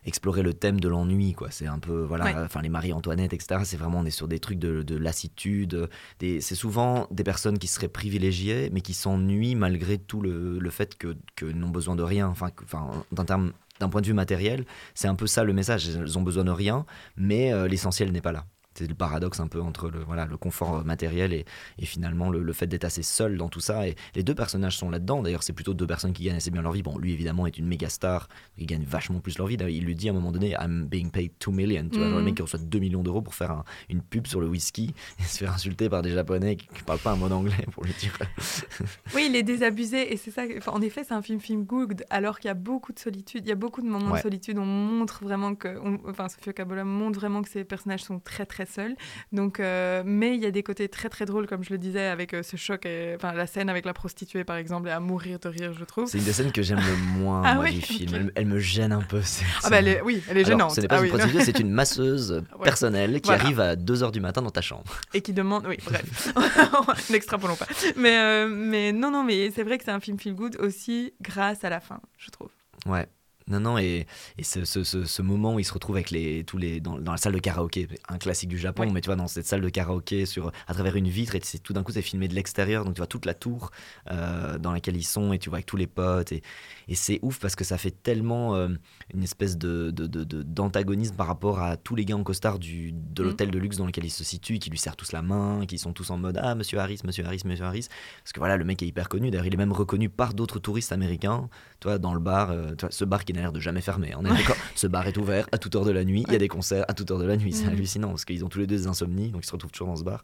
explorer 0.05 0.43
le 0.43 0.53
thème 0.53 0.79
de 0.79 0.87
l'ennui, 0.87 1.33
quoi. 1.33 1.49
C'est 1.51 1.67
un 1.67 1.79
peu, 1.79 2.03
voilà, 2.03 2.25
Ouais. 2.25 2.33
enfin, 2.45 2.61
les 2.61 2.69
Marie-Antoinette, 2.69 3.33
etc. 3.33 3.61
C'est 3.63 3.77
vraiment, 3.77 3.99
on 3.99 4.05
est 4.05 4.09
sur 4.11 4.27
des 4.27 4.39
trucs 4.39 4.59
de, 4.59 4.83
de 4.83 4.95
lassitude. 4.95 5.89
Des, 6.19 6.41
c'est 6.41 6.55
souvent 6.55 7.07
des 7.11 7.23
personnes 7.23 7.57
qui 7.57 7.67
seraient 7.67 7.87
privilégiées, 7.87 8.69
mais 8.71 8.81
qui 8.81 8.93
s'ennuient 8.93 9.55
malgré 9.55 9.97
tout 9.97 10.21
le, 10.21 10.59
le 10.59 10.69
fait 10.69 10.97
que, 10.97 11.15
que 11.35 11.45
n'ont 11.45 11.69
besoin 11.69 11.95
de 11.95 12.03
rien. 12.03 12.27
Enfin, 12.27 12.49
que- 12.51 12.63
enfin 12.63 12.89
d'un 13.11 13.25
terme. 13.25 13.51
D'un 13.81 13.89
point 13.89 13.99
de 13.99 14.07
vue 14.07 14.13
matériel, 14.13 14.63
c'est 14.93 15.09
un 15.09 15.15
peu 15.15 15.27
ça 15.27 15.43
le 15.43 15.51
message. 15.51 15.89
Elles 15.89 16.17
ont 16.17 16.21
besoin 16.21 16.45
de 16.45 16.49
rien, 16.51 16.85
mais 17.17 17.51
euh, 17.51 17.67
l'essentiel 17.67 18.09
n'est 18.13 18.21
pas 18.21 18.31
là. 18.31 18.45
C'est 18.77 18.87
le 18.87 18.93
paradoxe 18.95 19.39
un 19.39 19.47
peu 19.47 19.61
entre 19.61 19.89
le, 19.89 19.99
voilà, 20.03 20.25
le 20.25 20.37
confort 20.37 20.83
matériel 20.83 21.31
et, 21.33 21.45
et 21.79 21.85
finalement 21.85 22.29
le, 22.29 22.43
le 22.43 22.53
fait 22.53 22.67
d'être 22.67 22.83
assez 22.83 23.03
seul 23.03 23.37
dans 23.37 23.47
tout 23.49 23.61
ça. 23.61 23.87
Et 23.87 23.95
les 24.15 24.23
deux 24.23 24.35
personnages 24.35 24.77
sont 24.77 24.89
là-dedans. 24.89 25.21
D'ailleurs, 25.21 25.43
c'est 25.43 25.53
plutôt 25.53 25.73
deux 25.73 25.87
personnes 25.87 26.11
qui 26.13 26.23
gagnent 26.25 26.35
assez 26.35 26.51
bien 26.51 26.61
leur 26.61 26.73
vie. 26.73 26.83
Bon, 26.83 26.97
lui, 26.97 27.13
évidemment, 27.13 27.47
est 27.47 27.57
une 27.57 27.67
méga 27.67 27.87
star. 27.89 28.27
Il 28.57 28.65
gagne 28.65 28.83
vachement 28.83 29.19
plus 29.19 29.37
leur 29.37 29.47
vie. 29.47 29.55
Il 29.69 29.85
lui 29.85 29.95
dit 29.95 30.09
à 30.09 30.11
un 30.11 30.15
moment 30.15 30.31
donné 30.33 30.55
I'm 30.59 30.85
being 30.87 31.09
paid 31.09 31.31
2 31.45 31.51
million. 31.53 31.87
Tu 31.89 31.97
vois, 31.99 32.07
genre 32.07 32.15
le 32.17 32.21
Mhm. 32.21 32.25
mec 32.25 32.35
qui 32.35 32.41
reçoit 32.41 32.59
2 32.59 32.79
millions 32.79 33.01
d'euros 33.03 33.21
pour 33.21 33.33
faire 33.35 33.51
un- 33.51 33.63
une 33.89 34.01
pub 34.01 34.27
sur 34.27 34.41
le 34.41 34.47
whisky 34.47 34.93
et 35.19 35.23
se 35.23 35.37
faire 35.37 35.53
insulter 35.53 35.89
par 35.89 36.01
des 36.01 36.11
Japonais 36.11 36.57
qui 36.57 36.67
ne 36.73 36.83
parlent 36.85 36.99
pas 36.99 37.11
un 37.13 37.15
mot 37.15 37.29
d'anglais 37.29 37.65
pour 37.71 37.83
lui 37.85 37.93
dire. 37.99 38.17
Oui, 39.15 39.27
il 39.29 39.35
est 39.35 39.43
désabusé 39.43 40.11
et 40.13 40.17
c'est 40.17 40.31
ça. 40.31 40.43
enfin, 40.57 40.71
en 40.73 40.81
effet, 40.81 41.03
c'est 41.03 41.13
un 41.13 41.21
film 41.21 41.39
film 41.39 41.63
good 41.63 42.03
alors 42.09 42.39
qu'il 42.39 42.47
y 42.49 42.51
a 42.51 42.55
beaucoup 42.55 42.91
de 42.93 42.99
solitude. 42.99 43.43
Il 43.45 43.49
y 43.49 43.51
a 43.51 43.55
beaucoup 43.55 43.81
de 43.81 43.87
moments 43.87 44.11
Ouais. 44.11 44.17
de 44.19 44.23
solitude. 44.23 44.57
On 44.57 44.65
montre 44.65 45.23
vraiment 45.23 45.55
que, 45.55 45.77
on- 45.83 45.99
enfin, 46.09 46.27
Sofia 46.29 46.53
Coppola 46.53 46.83
montre 46.83 47.19
vraiment 47.19 47.41
que 47.41 47.49
ces 47.49 47.63
personnages 47.63 48.03
sont 48.03 48.19
très 48.19 48.45
très 48.45 48.64
seuls. 48.65 48.95
Donc, 49.31 49.59
euh, 49.59 50.03
mais 50.05 50.35
il 50.35 50.41
y 50.41 50.45
a 50.45 50.51
des 50.51 50.63
côtés 50.63 50.89
très 50.89 51.09
très 51.09 51.25
drôles, 51.25 51.47
comme 51.47 51.63
je 51.63 51.69
le 51.71 51.77
disais, 51.77 52.05
avec 52.07 52.33
euh, 52.33 52.43
ce 52.43 52.57
choc, 52.57 52.85
et- 52.85 53.13
enfin 53.15 53.33
la 53.33 53.47
scène 53.47 53.69
avec 53.69 53.85
la 53.85 53.93
prostituée 53.93 54.43
par 54.43 54.55
exemple, 54.57 54.87
et 54.89 54.91
à 54.91 54.99
mourir 54.99 55.39
de 55.39 55.49
rire, 55.49 55.73
je 55.77 55.83
trouve. 55.85 56.07
C'est 56.07 56.17
une 56.17 56.23
des 56.23 56.33
scènes 56.33 56.51
que 56.51 56.61
j'aime 56.61 56.79
le 56.79 57.19
moins 57.19 57.41
Ah 57.45 57.55
moi, 57.55 57.65
oui, 57.65 57.73
du 57.75 57.81
film. 57.81 58.11
Elle, 58.13 58.31
elle 58.35 58.45
me 58.45 58.59
gêne 58.59 58.91
un 58.91 59.01
peu. 59.01 59.21
Ah 59.63 59.69
bah 59.69 59.77
elle 59.79 59.87
est- 59.87 60.01
oui, 60.01 60.21
elle 60.29 60.37
est 60.37 60.45
Alors, 60.45 60.59
gênante. 60.59 60.75
ce 60.75 60.81
n'est 60.81 60.87
pas 60.87 60.95
Ah 60.95 60.99
une 60.99 61.03
oui, 61.05 61.09
prostituée, 61.09 61.43
c'est 61.43 61.59
une 61.59 61.71
masseuse 61.71 62.43
personnelle 62.63 63.21
qui 63.21 63.27
Voilà. 63.29 63.43
arrive 63.43 63.59
à 63.59 63.75
2h 63.75 64.11
du 64.11 64.19
matin 64.19 64.41
dans 64.41 64.51
ta 64.51 64.61
chambre. 64.61 64.83
et 65.13 65.21
qui 65.21 65.33
demande. 65.33 65.65
Oui, 65.67 65.77
bref. 65.85 66.33
N'extrapolons 67.09 67.55
pas. 67.55 67.67
Mais, 67.95 68.17
euh, 68.17 68.47
mais 68.49 68.91
non, 68.91 69.11
non, 69.11 69.23
mais 69.23 69.51
c'est 69.51 69.63
vrai 69.63 69.77
que 69.77 69.83
c'est 69.83 69.91
un 69.91 69.99
film 69.99 70.19
feel 70.19 70.33
good 70.35 70.55
aussi 70.59 71.13
grâce 71.21 71.63
à 71.63 71.69
la 71.69 71.79
fin, 71.79 71.99
je 72.17 72.29
trouve. 72.31 72.49
Ouais. 72.85 73.07
Non, 73.47 73.59
non, 73.59 73.77
et, 73.77 74.07
et 74.39 74.43
ce, 74.43 74.65
ce, 74.65 74.83
ce, 74.83 75.05
ce 75.05 75.21
moment 75.21 75.53
où 75.53 75.59
il 75.59 75.63
se 75.65 75.71
retrouve 75.71 75.97
avec 75.97 76.09
les, 76.09 76.43
tous 76.45 76.57
les, 76.57 76.79
dans, 76.79 76.97
dans 76.97 77.11
la 77.11 77.17
salle 77.19 77.33
de 77.33 77.37
karaoké, 77.37 77.87
un 78.09 78.17
classique 78.17 78.49
du 78.49 78.57
Japon, 78.57 78.89
mais 78.91 79.01
tu 79.01 79.05
vois, 79.05 79.15
dans 79.15 79.27
cette 79.27 79.45
salle 79.45 79.61
de 79.61 79.69
karaoké, 79.69 80.25
sur, 80.25 80.51
à 80.65 80.73
travers 80.73 80.95
une 80.95 81.07
vitre, 81.09 81.35
et 81.35 81.41
c'est, 81.43 81.59
tout 81.59 81.71
d'un 81.71 81.83
coup, 81.83 81.91
c'est 81.91 82.01
filmé 82.01 82.27
de 82.27 82.33
l'extérieur, 82.33 82.85
donc 82.85 82.95
tu 82.95 83.01
vois 83.01 83.05
toute 83.05 83.25
la 83.27 83.35
tour 83.35 83.69
euh, 84.09 84.57
dans 84.57 84.71
laquelle 84.71 84.97
ils 84.97 85.03
sont, 85.03 85.31
et 85.31 85.37
tu 85.37 85.49
vois 85.49 85.57
avec 85.57 85.67
tous 85.67 85.77
les 85.77 85.85
potes, 85.85 86.31
et, 86.31 86.41
et 86.87 86.95
c'est 86.95 87.19
ouf 87.21 87.37
parce 87.37 87.55
que 87.55 87.63
ça 87.63 87.77
fait 87.77 87.91
tellement 87.91 88.55
euh, 88.55 88.69
une 89.13 89.21
espèce 89.21 89.59
de, 89.59 89.91
de, 89.91 90.07
de- 90.07 90.23
de- 90.23 90.41
d'antagonisme 90.41 91.15
par 91.15 91.27
rapport 91.27 91.59
à 91.59 91.77
tous 91.77 91.93
les 91.95 92.03
gars 92.03 92.15
en 92.17 92.23
costard 92.23 92.57
du, 92.57 92.93
de 92.93 93.21
Mm. 93.21 93.25
l'hôtel 93.27 93.51
de 93.51 93.59
luxe 93.59 93.77
dans 93.77 93.85
lequel 93.85 94.05
ils 94.05 94.09
se 94.09 94.23
situent, 94.23 94.57
qui 94.57 94.71
lui 94.71 94.79
serrent 94.79 94.95
tous 94.95 95.11
la 95.11 95.21
main, 95.21 95.67
qui 95.67 95.77
sont 95.77 95.93
tous 95.93 96.09
en 96.09 96.17
mode 96.17 96.39
Ah, 96.41 96.55
monsieur 96.55 96.79
Harris, 96.79 97.01
monsieur 97.03 97.23
Harris, 97.23 97.41
monsieur 97.45 97.65
Harris. 97.65 97.89
Parce 98.23 98.33
que 98.33 98.39
voilà, 98.39 98.57
le 98.57 98.65
mec 98.65 98.81
est 98.81 98.87
hyper 98.87 99.07
connu, 99.07 99.29
d'ailleurs, 99.29 99.45
il 99.45 99.53
est 99.53 99.57
même 99.57 99.71
reconnu 99.71 100.09
par 100.09 100.33
d'autres 100.33 100.57
touristes 100.57 100.91
américains, 100.91 101.47
tu 101.79 101.87
vois, 101.87 101.99
dans 101.99 102.15
le 102.15 102.19
bar, 102.19 102.49
euh, 102.49 102.71
tu 102.75 102.81
vois, 102.85 102.91
ce 102.91 103.05
bar 103.05 103.23
qui 103.23 103.33
n'a 103.33 103.34
l'air 103.35 103.51
de 103.51 103.59
jamais 103.59 103.81
fermer. 103.81 104.13
On 104.17 104.25
est 104.25 104.29
d'accord 104.29 104.55
Ce 104.75 104.87
bar 104.87 105.07
est 105.07 105.17
ouvert 105.17 105.47
à 105.51 105.57
toute 105.57 105.75
heure 105.75 105.85
de 105.85 105.91
la 105.91 106.03
nuit, 106.03 106.23
il 106.27 106.33
y 106.33 106.35
a 106.35 106.39
des 106.39 106.47
concerts 106.47 106.85
à 106.87 106.93
toute 106.93 107.09
heure 107.11 107.19
de 107.19 107.25
la 107.25 107.37
nuit, 107.37 107.53
c'est 107.53 107.65
Mhm. 107.65 107.71
hallucinant 107.73 108.09
parce 108.09 108.25
qu'ils 108.25 108.43
ont 108.45 108.49
tous 108.49 108.59
les 108.59 108.67
deux 108.67 108.75
des 108.77 108.87
insomnies, 108.87 109.29
donc 109.29 109.43
ils 109.43 109.47
se 109.47 109.51
retrouvent 109.51 109.71
toujours 109.71 109.87
dans 109.87 109.95
ce 109.97 110.03
bar. 110.03 110.23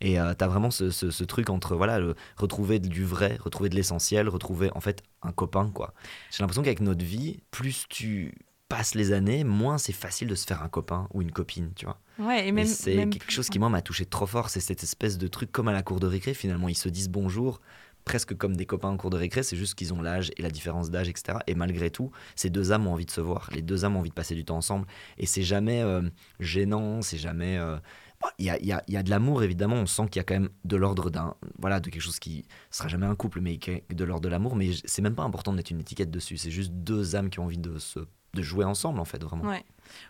Et 0.00 0.18
euh, 0.18 0.34
t'as 0.34 0.48
vraiment 0.48 0.70
ce, 0.70 0.90
ce- 0.90 1.10
ce 1.10 1.24
truc 1.24 1.50
entre 1.50 1.76
voilà, 1.76 1.98
le, 1.98 2.14
retrouver 2.36 2.78
du 2.80 3.04
vrai, 3.04 3.38
retrouver 3.40 3.68
de 3.68 3.76
l'essentiel, 3.76 4.28
retrouver 4.28 4.70
en 4.74 4.80
fait 4.80 5.02
un 5.22 5.32
copain 5.32 5.70
quoi. 5.72 5.94
J'ai 6.30 6.42
l'impression 6.42 6.62
qu'avec 6.62 6.80
notre 6.80 7.04
vie, 7.04 7.40
plus 7.50 7.84
tu 7.88 8.34
passes 8.68 8.94
les 8.94 9.12
années, 9.12 9.44
moins 9.44 9.78
c'est 9.78 9.92
facile 9.92 10.26
de 10.26 10.34
se 10.34 10.46
faire 10.46 10.62
un 10.62 10.68
copain 10.68 11.06
ou 11.12 11.22
une 11.22 11.30
copine, 11.30 11.70
tu 11.76 11.84
vois. 11.84 12.00
Ouais, 12.18 12.48
et 12.48 12.52
même. 12.52 12.66
c'est 12.66 12.94
quelque 13.08 13.30
chose 13.30 13.48
qui 13.50 13.58
moi 13.58 13.68
m'a 13.68 13.82
touché 13.82 14.04
trop 14.06 14.26
fort, 14.26 14.48
c'est 14.50 14.60
cette 14.60 14.82
espèce 14.82 15.18
de 15.18 15.28
truc 15.28 15.52
comme 15.52 15.68
à 15.68 15.72
la 15.72 15.82
cour 15.82 16.00
de 16.00 16.06
récré 16.06 16.34
finalement, 16.34 16.68
ils 16.68 16.74
se 16.76 16.88
disent 16.88 17.08
bonjour 17.10 17.60
presque 18.04 18.36
comme 18.36 18.56
des 18.56 18.66
copains 18.66 18.88
en 18.90 18.96
cours 18.96 19.10
de 19.10 19.16
récré, 19.16 19.42
c'est 19.42 19.56
juste 19.56 19.74
qu'ils 19.74 19.94
ont 19.94 20.02
l'âge 20.02 20.30
et 20.36 20.42
la 20.42 20.50
différence 20.50 20.90
d'âge, 20.90 21.08
etc. 21.08 21.38
Et 21.46 21.54
malgré 21.54 21.90
tout, 21.90 22.10
ces 22.36 22.50
deux 22.50 22.72
âmes 22.72 22.86
ont 22.86 22.92
envie 22.92 23.06
de 23.06 23.10
se 23.10 23.20
voir, 23.20 23.48
les 23.54 23.62
deux 23.62 23.84
âmes 23.84 23.96
ont 23.96 24.00
envie 24.00 24.10
de 24.10 24.14
passer 24.14 24.34
du 24.34 24.44
temps 24.44 24.56
ensemble, 24.56 24.86
et 25.18 25.26
c'est 25.26 25.42
jamais 25.42 25.80
euh, 25.82 26.02
gênant, 26.40 27.02
c'est 27.02 27.18
jamais... 27.18 27.56
euh, 27.58 27.76
Il 28.38 28.46
y, 28.46 28.50
a, 28.50 28.58
y 28.62 28.72
a- 28.72 28.82
y 28.88 28.96
a 28.96 29.02
de 29.02 29.10
l'amour 29.10 29.42
évidemment, 29.42 29.76
on 29.76 29.86
sent 29.86 30.06
qu'il 30.10 30.16
y 30.16 30.20
a 30.20 30.24
quand 30.24 30.34
même 30.34 30.48
de 30.64 30.76
l'ordre 30.76 31.10
d'un 31.10 31.34
voilà 31.58 31.78
de 31.80 31.90
quelque 31.90 32.00
chose 32.02 32.18
qui 32.18 32.46
sera 32.70 32.88
jamais 32.88 33.06
un 33.06 33.14
couple, 33.14 33.40
mais 33.42 33.58
de 33.90 34.04
l'ordre 34.04 34.22
de 34.22 34.28
l'amour. 34.30 34.56
Mais 34.56 34.70
c'est 34.86 35.02
même 35.02 35.14
pas 35.14 35.24
important 35.24 35.52
de 35.52 35.56
mettre 35.58 35.72
une 35.72 35.80
étiquette 35.80 36.10
dessus. 36.10 36.38
C'est 36.38 36.50
juste 36.50 36.72
deux 36.72 37.16
âmes 37.16 37.28
qui 37.28 37.38
ont 37.40 37.44
envie 37.44 37.58
de 37.58 37.78
se 37.78 38.00
de 38.34 38.42
jouer 38.42 38.64
ensemble 38.64 38.98
en 38.98 39.04
fait 39.04 39.22
vraiment. 39.22 39.44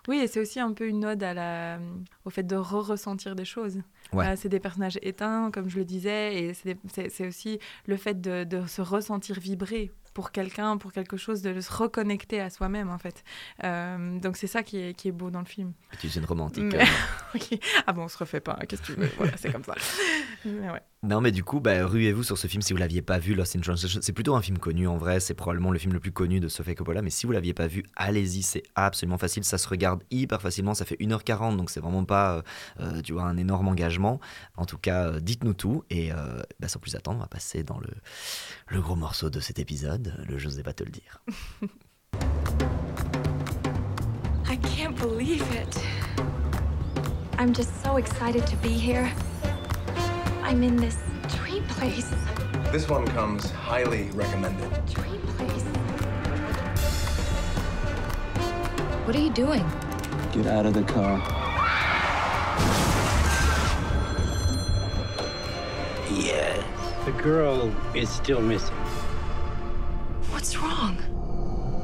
Oui, 0.08 0.18
et 0.18 0.26
c'est 0.26 0.40
aussi 0.40 0.60
un 0.60 0.72
peu 0.72 0.86
une 0.86 1.04
ode 1.04 1.22
à 1.22 1.34
la, 1.34 1.78
au 2.24 2.30
fait 2.30 2.42
de 2.44 2.56
re-ressentir 2.56 3.34
des 3.34 3.44
choses. 3.44 3.78
Ouais. 4.12 4.26
Euh, 4.26 4.34
c'est 4.36 4.48
des 4.48 4.60
personnages 4.60 4.98
éteints, 5.02 5.50
comme 5.50 5.68
je 5.68 5.78
le 5.78 5.84
disais, 5.84 6.34
et 6.42 6.54
c'est 6.54 6.74
des- 6.74 7.26
aussi 7.26 7.58
le 7.86 7.96
fait 7.96 8.20
de, 8.20 8.44
de 8.44 8.66
se 8.66 8.82
ressentir 8.82 9.38
vibrer 9.40 9.90
pour 10.12 10.30
quelqu'un, 10.30 10.76
pour 10.76 10.92
quelque 10.92 11.16
chose, 11.16 11.42
de 11.42 11.60
se 11.60 11.72
reconnecter 11.72 12.40
à 12.40 12.48
soi-même, 12.48 12.88
en 12.90 12.98
fait. 12.98 13.24
Euh, 13.64 14.18
donc 14.20 14.36
c'est 14.36 14.46
ça 14.46 14.62
qui 14.62 14.78
est, 14.78 14.94
qui 14.94 15.08
est 15.08 15.12
beau 15.12 15.30
dans 15.30 15.40
le 15.40 15.44
film. 15.46 15.72
Tu 15.98 16.06
es 16.06 16.10
une 16.10 16.24
romantique. 16.24 16.62
Mais- 16.72 16.82
euh. 16.82 17.56
Ah 17.86 17.92
bon, 17.92 18.02
on 18.04 18.08
se 18.08 18.18
refait 18.18 18.40
pas, 18.40 18.56
hein, 18.60 18.64
qu'est-ce 18.68 18.82
que 18.82 18.86
tu 18.86 18.92
veux? 18.92 19.10
Voilà, 19.16 19.36
c'est 19.36 19.50
comme 19.50 19.64
ça. 19.64 19.74
Mais 20.44 20.70
ouais. 20.70 20.82
Non, 21.04 21.20
mais 21.20 21.32
du 21.32 21.44
coup, 21.44 21.60
bah, 21.60 21.84
ruez-vous 21.84 22.22
sur 22.22 22.38
ce 22.38 22.46
film 22.46 22.62
si 22.62 22.72
vous 22.72 22.78
l'aviez 22.78 23.02
pas 23.02 23.18
vu, 23.18 23.34
Lost 23.34 23.54
in 23.56 23.60
Translation. 23.60 24.00
C'est 24.02 24.14
plutôt 24.14 24.36
un 24.36 24.40
film 24.40 24.56
connu 24.56 24.88
en 24.88 24.96
vrai, 24.96 25.20
c'est 25.20 25.34
probablement 25.34 25.70
le 25.70 25.78
film 25.78 25.92
le 25.92 26.00
plus 26.00 26.12
connu 26.12 26.40
de 26.40 26.48
Sofia 26.48 26.74
Coppola, 26.74 27.02
mais 27.02 27.10
si 27.10 27.26
vous 27.26 27.32
l'aviez 27.32 27.52
pas 27.52 27.66
vu, 27.66 27.84
allez-y, 27.94 28.42
c'est 28.42 28.62
absolument 28.74 29.18
facile, 29.18 29.44
ça 29.44 29.58
se 29.58 29.68
regarde 29.68 30.02
hyper 30.10 30.40
facilement, 30.40 30.72
ça 30.72 30.86
fait 30.86 30.96
1h40, 30.96 31.58
donc 31.58 31.68
c'est 31.68 31.80
vraiment 31.80 32.06
pas, 32.06 32.36
euh, 32.36 32.42
euh, 32.80 33.02
tu 33.02 33.12
vois, 33.12 33.24
un 33.24 33.36
énorme 33.36 33.68
engagement. 33.68 34.18
En 34.56 34.64
tout 34.64 34.78
cas, 34.78 35.08
euh, 35.08 35.20
dites-nous 35.20 35.52
tout, 35.52 35.84
et 35.90 36.10
bah, 36.58 36.68
sans 36.68 36.78
plus 36.78 36.94
attendre, 36.94 37.18
on 37.18 37.22
va 37.22 37.28
passer 37.28 37.64
dans 37.64 37.78
le, 38.70 38.80
gros 38.80 38.96
morceau 38.96 39.28
de 39.28 39.40
cet 39.40 39.58
épisode, 39.58 40.24
le 40.26 40.38
Je 40.38 40.46
n'osais 40.46 40.62
pas 40.62 40.72
te 40.72 40.84
le 40.84 40.90
dire. 40.90 41.22
I 44.48 44.56
can't 44.56 44.96
believe 44.98 45.44
it. 45.52 45.78
I'm 47.38 47.54
just 47.54 47.70
so 47.82 47.98
excited 47.98 48.46
to 48.46 48.56
be 48.62 48.70
here. 48.70 49.10
I'm 50.44 50.62
in 50.62 50.76
this 50.76 50.98
dream 51.28 51.64
place. 51.64 52.12
This 52.70 52.86
one 52.86 53.06
comes 53.06 53.50
highly 53.50 54.10
recommended. 54.10 54.70
Dream 54.84 55.22
place. 55.22 55.62
What 59.06 59.16
are 59.16 59.20
you 59.20 59.30
doing? 59.30 59.64
Get 60.32 60.46
out 60.46 60.66
of 60.66 60.74
the 60.74 60.82
car. 60.82 61.16
Yeah. 66.12 66.62
The 67.06 67.12
girl 67.22 67.74
is 67.94 68.10
still 68.10 68.42
missing. 68.42 68.76
What's 70.28 70.58
wrong? 70.58 70.98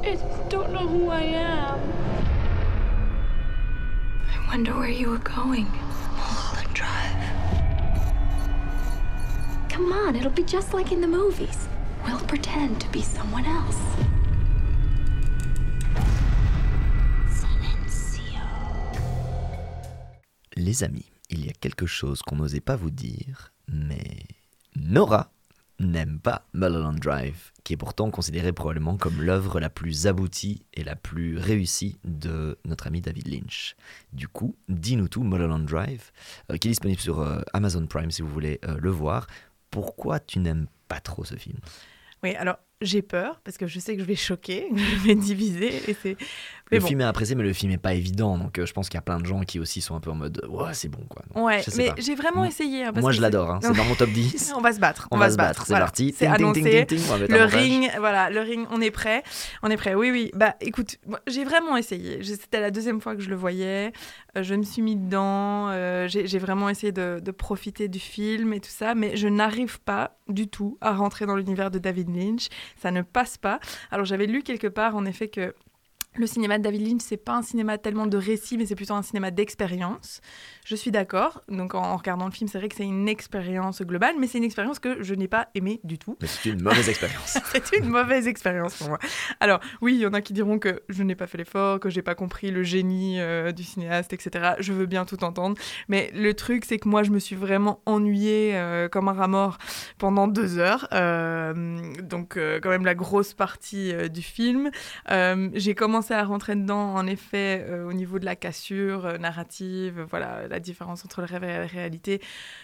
I 0.04 0.16
just 0.16 0.50
don't 0.50 0.70
know 0.70 0.86
who 0.86 1.08
I 1.08 1.22
am. 1.22 1.80
I 4.28 4.46
wonder 4.48 4.74
where 4.74 4.90
you 4.90 5.08
were 5.08 5.18
going. 5.18 5.64
Mulholland 5.64 6.74
Drive. 6.74 7.39
Come 9.80 9.92
on, 9.92 10.14
it'll 10.14 10.30
be 10.30 10.44
just 10.44 10.74
like 10.74 10.92
in 10.92 11.00
the 11.00 11.06
movies. 11.06 11.66
We'll 12.04 12.20
pretend 12.26 12.80
to 12.80 12.88
be 12.90 13.02
someone 13.02 13.46
else. 13.46 13.78
Les 20.54 20.84
amis, 20.84 21.10
il 21.30 21.46
y 21.46 21.48
a 21.48 21.52
quelque 21.52 21.86
chose 21.86 22.20
qu'on 22.20 22.36
n'osait 22.36 22.60
pas 22.60 22.76
vous 22.76 22.90
dire, 22.90 23.54
mais 23.68 24.26
Nora 24.76 25.32
n'aime 25.78 26.20
pas 26.20 26.46
Mulholland 26.52 26.98
Drive, 26.98 27.52
qui 27.64 27.72
est 27.72 27.78
pourtant 27.78 28.10
considéré 28.10 28.52
probablement 28.52 28.98
comme 28.98 29.22
l'œuvre 29.22 29.60
la 29.60 29.70
plus 29.70 30.06
aboutie 30.06 30.62
et 30.74 30.84
la 30.84 30.94
plus 30.94 31.38
réussie 31.38 31.98
de 32.04 32.58
notre 32.66 32.86
ami 32.86 33.00
David 33.00 33.28
Lynch. 33.28 33.76
Du 34.12 34.28
coup, 34.28 34.54
dis-nous 34.68 35.08
tout 35.08 35.22
Mulholland 35.22 35.64
Drive, 35.64 36.12
euh, 36.50 36.58
qui 36.58 36.68
est 36.68 36.72
disponible 36.72 37.00
sur 37.00 37.20
euh, 37.20 37.40
Amazon 37.54 37.86
Prime 37.86 38.10
si 38.10 38.20
vous 38.20 38.28
voulez 38.28 38.60
euh, 38.66 38.76
le 38.78 38.90
voir. 38.90 39.26
Pourquoi 39.70 40.20
tu 40.20 40.38
n'aimes 40.38 40.66
pas 40.88 41.00
trop 41.00 41.24
ce 41.24 41.36
film? 41.36 41.58
Oui, 42.22 42.34
alors 42.34 42.58
j'ai 42.80 43.02
peur 43.02 43.40
parce 43.44 43.58
que 43.58 43.66
je 43.66 43.78
sais 43.78 43.94
que 43.94 44.00
je 44.00 44.06
vais 44.06 44.16
choquer, 44.16 44.68
je 44.74 45.06
vais 45.06 45.14
diviser. 45.14 45.90
Et 45.90 45.96
c'est... 46.00 46.16
le 46.70 46.80
film 46.80 47.00
est 47.00 47.04
apprécié, 47.04 47.34
mais 47.34 47.42
le 47.42 47.52
film 47.52 47.72
est 47.72 47.78
pas 47.78 47.94
évident. 47.94 48.38
Donc 48.38 48.58
euh, 48.58 48.66
je 48.66 48.72
pense 48.72 48.88
qu'il 48.88 48.96
y 48.96 48.98
a 48.98 49.02
plein 49.02 49.20
de 49.20 49.26
gens 49.26 49.40
qui 49.40 49.58
aussi 49.58 49.80
sont 49.80 49.94
un 49.94 50.00
peu 50.00 50.10
en 50.10 50.14
mode 50.14 50.42
ouais, 50.48 50.72
c'est 50.72 50.88
bon 50.88 51.04
quoi. 51.08 51.22
Donc, 51.34 51.44
ouais, 51.44 51.62
mais 51.76 51.92
j'ai 51.98 52.14
vraiment 52.14 52.44
essayé. 52.44 52.84
Hein, 52.84 52.92
parce 52.92 53.02
Moi 53.02 53.10
que 53.10 53.16
je 53.16 53.22
l'adore, 53.22 53.50
hein. 53.50 53.58
c'est 53.62 53.72
dans 53.72 53.84
mon 53.84 53.94
top 53.94 54.10
10. 54.10 54.52
on 54.56 54.60
va 54.60 54.72
se 54.72 54.80
battre. 54.80 55.08
On, 55.10 55.18
va, 55.18 55.30
se 55.30 55.36
battre, 55.36 55.62
c'est 55.66 55.72
voilà. 55.72 55.84
parti. 55.84 56.14
C'est 56.16 56.26
annoncé. 56.26 56.62
ting, 56.62 56.86
ting, 56.86 56.98
ting, 56.98 57.28
le 57.28 57.44
ring, 57.44 57.90
voilà, 57.98 58.30
le 58.30 58.40
ring, 58.40 58.66
on 58.70 58.80
est 58.80 58.90
prêt. 58.90 59.22
On 59.62 59.70
est 59.70 59.76
prêt, 59.76 59.94
oui, 59.94 60.10
oui. 60.10 60.30
Bah 60.34 60.56
écoute, 60.60 60.96
j'ai 61.26 61.44
vraiment 61.44 61.76
essayé. 61.76 62.22
C'était 62.22 62.60
la 62.60 62.70
deuxième 62.70 63.00
fois 63.00 63.14
que 63.14 63.22
je 63.22 63.28
le 63.28 63.36
voyais. 63.36 63.92
Euh, 64.36 64.42
je 64.42 64.54
me 64.54 64.62
suis 64.62 64.82
mis 64.82 64.96
dedans. 64.96 65.68
euh, 65.70 66.08
j'ai 66.08 66.26
j'ai 66.26 66.38
vraiment 66.38 66.68
essayé 66.68 66.92
de, 66.92 67.20
de 67.22 67.30
profiter 67.30 67.88
du 67.88 67.98
film 67.98 68.52
et 68.52 68.60
tout 68.60 68.70
ça. 68.70 68.94
Mais 68.94 69.16
je 69.16 69.28
n'arrive 69.28 69.80
pas 69.80 70.16
du 70.28 70.48
tout 70.48 70.78
à 70.80 70.92
rentrer 70.92 71.26
dans 71.26 71.36
l'univers 71.36 71.70
de 71.70 71.78
David 71.78 72.14
Lynch. 72.14 72.48
Ça 72.76 72.90
ne 72.90 73.02
passe 73.02 73.36
pas. 73.38 73.60
Alors 73.90 74.04
j'avais 74.04 74.26
lu 74.26 74.42
quelque 74.42 74.66
part 74.66 74.96
en 74.96 75.04
effet 75.04 75.28
que 75.28 75.54
le 76.16 76.26
cinéma 76.26 76.58
de 76.58 76.64
David 76.64 76.86
Lynch, 76.86 77.02
c'est 77.02 77.16
pas 77.16 77.36
un 77.36 77.42
cinéma 77.42 77.78
tellement 77.78 78.06
de 78.06 78.16
récit, 78.16 78.58
mais 78.58 78.66
c'est 78.66 78.74
plutôt 78.74 78.94
un 78.94 79.02
cinéma 79.02 79.30
d'expérience. 79.30 80.20
Je 80.64 80.74
suis 80.74 80.90
d'accord. 80.90 81.42
Donc 81.48 81.74
en, 81.74 81.82
en 81.82 81.96
regardant 81.96 82.26
le 82.26 82.32
film, 82.32 82.48
c'est 82.48 82.58
vrai 82.58 82.68
que 82.68 82.74
c'est 82.74 82.84
une 82.84 83.08
expérience 83.08 83.80
globale, 83.82 84.16
mais 84.18 84.26
c'est 84.26 84.38
une 84.38 84.44
expérience 84.44 84.80
que 84.80 85.02
je 85.02 85.14
n'ai 85.14 85.28
pas 85.28 85.48
aimée 85.54 85.80
du 85.84 85.98
tout. 85.98 86.16
Mais 86.20 86.26
c'est 86.26 86.50
une 86.50 86.62
mauvaise 86.62 86.88
expérience. 86.88 87.38
c'est 87.52 87.76
une 87.76 87.88
mauvaise 87.88 88.26
expérience 88.26 88.76
pour 88.76 88.88
moi. 88.88 88.98
Alors 89.38 89.60
oui, 89.80 89.94
il 89.94 90.00
y 90.00 90.06
en 90.06 90.12
a 90.12 90.20
qui 90.20 90.32
diront 90.32 90.58
que 90.58 90.82
je 90.88 91.02
n'ai 91.04 91.14
pas 91.14 91.28
fait 91.28 91.38
l'effort, 91.38 91.78
que 91.78 91.90
j'ai 91.90 92.02
pas 92.02 92.16
compris 92.16 92.50
le 92.50 92.64
génie 92.64 93.20
euh, 93.20 93.52
du 93.52 93.62
cinéaste, 93.62 94.12
etc. 94.12 94.54
Je 94.58 94.72
veux 94.72 94.86
bien 94.86 95.04
tout 95.04 95.22
entendre, 95.22 95.56
mais 95.88 96.10
le 96.12 96.34
truc, 96.34 96.64
c'est 96.64 96.78
que 96.78 96.88
moi, 96.88 97.04
je 97.04 97.10
me 97.10 97.20
suis 97.20 97.36
vraiment 97.36 97.82
ennuyée 97.86 98.52
euh, 98.54 98.88
comme 98.88 99.08
un 99.08 99.12
rat 99.12 99.28
mort 99.28 99.58
pendant 99.98 100.26
deux 100.26 100.58
heures. 100.58 100.88
Euh, 100.92 101.80
donc 102.02 102.36
quand 102.62 102.68
même 102.68 102.84
la 102.84 102.94
grosse 102.94 103.32
partie 103.32 103.92
du 104.10 104.22
film. 104.22 104.70
J'ai 105.54 105.74
commencé 105.74 105.99
à 106.08 106.24
rentrer 106.24 106.56
dedans, 106.56 106.94
en 106.94 107.06
effet, 107.06 107.64
euh, 107.68 107.86
au 107.86 107.92
niveau 107.92 108.18
de 108.18 108.24
la 108.24 108.36
cassure 108.36 109.06
euh, 109.06 109.18
narrative, 109.18 110.06
voilà, 110.08 110.48
la 110.48 110.60
différence 110.60 111.04
entre 111.04 111.20
le 111.20 111.26
rêve 111.26 111.44
et 111.44 111.48
la 111.48 111.66
réalité, 111.66 112.20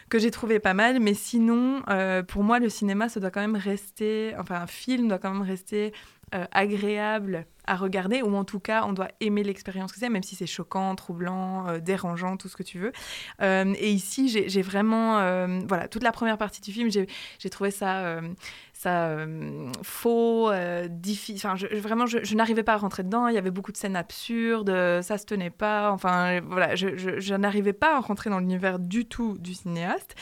que 0.09 0.19
j'ai 0.19 0.31
trouvé 0.31 0.59
pas 0.59 0.75
mal. 0.75 1.01
Mais 1.01 1.15
sinon, 1.15 1.83
euh, 1.89 2.23
pour 2.23 2.43
moi, 2.43 2.59
le 2.59 2.69
cinéma, 2.69 3.09
ça 3.09 3.21
doit 3.21 3.31
quand 3.31 3.41
même 3.41 3.57
rester, 3.57 4.35
enfin, 4.39 4.57
un 4.57 4.67
film 4.67 5.09
doit 5.09 5.19
quand 5.19 5.33
même 5.33 5.47
rester 5.47 5.93
agréable 6.51 7.47
à 7.67 7.77
regarder, 7.77 8.23
ou 8.23 8.35
en 8.37 8.45
tout 8.45 8.61
cas, 8.61 8.85
on 8.87 8.93
doit 8.93 9.09
aimer 9.21 9.43
l'expérience 9.43 9.93
que 9.93 9.99
c'est, 9.99 10.09
même 10.09 10.23
si 10.23 10.37
c'est 10.37 10.47
choquant, 10.47 10.95
troublant, 10.95 11.69
euh, 11.69 11.79
dérangeant, 11.79 12.37
tout 12.37 12.49
ce 12.49 12.57
que 12.57 12.63
tu 12.63 12.79
veux. 12.79 12.93
Euh, 13.43 13.75
et 13.79 13.91
ici, 13.91 14.29
j'ai 14.29 14.63
vraiment, 14.63 15.19
euh, 15.19 15.61
voilà, 15.67 15.89
toute 15.89 16.03
la 16.03 16.13
première 16.13 16.39
partie 16.39 16.61
du 16.61 16.73
film, 16.73 16.91
j'ai 16.91 17.51
trouvé 17.51 17.71
ça, 17.71 18.21
ça 18.73 19.17
faux, 19.83 20.51
difficile. 20.89 21.37
Enfin, 21.37 21.57
je, 21.57 21.67
vraiment, 21.77 22.07
je, 22.07 22.35
n'arrivais 22.35 22.63
pas 22.63 22.75
à 22.75 22.77
rentrer 22.77 23.03
dedans. 23.03 23.29
Il 23.29 23.35
y 23.35 23.39
avait 23.39 23.51
beaucoup 23.51 23.73
de 23.73 23.77
scènes 23.77 23.97
absurdes, 23.97 24.71
ça 25.03 25.19
se 25.19 25.27
tenait 25.27 25.51
pas. 25.51 25.91
Enfin, 25.91 26.41
voilà, 26.49 26.75
je, 26.75 27.35
n'arrivais 27.35 27.73
pas 27.73 27.97
à 27.97 28.01
rentrer 28.01 28.31
dans 28.31 28.39
l'univers 28.39 28.79
du 28.79 29.07
tout 29.07 29.37
du 29.39 29.55
cinéaste. 29.55 30.15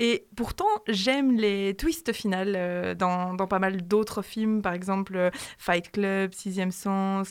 Et 0.00 0.26
pourtant, 0.36 0.66
j'aime 0.88 1.36
les 1.36 1.74
twists 1.76 2.12
finales 2.12 2.96
dans, 2.96 3.34
dans 3.34 3.46
pas 3.46 3.60
mal 3.60 3.82
d'autres 3.86 4.22
films, 4.22 4.60
par 4.60 4.72
exemple 4.72 5.30
Fight 5.58 5.90
Club, 5.90 6.34
Sixième 6.34 6.72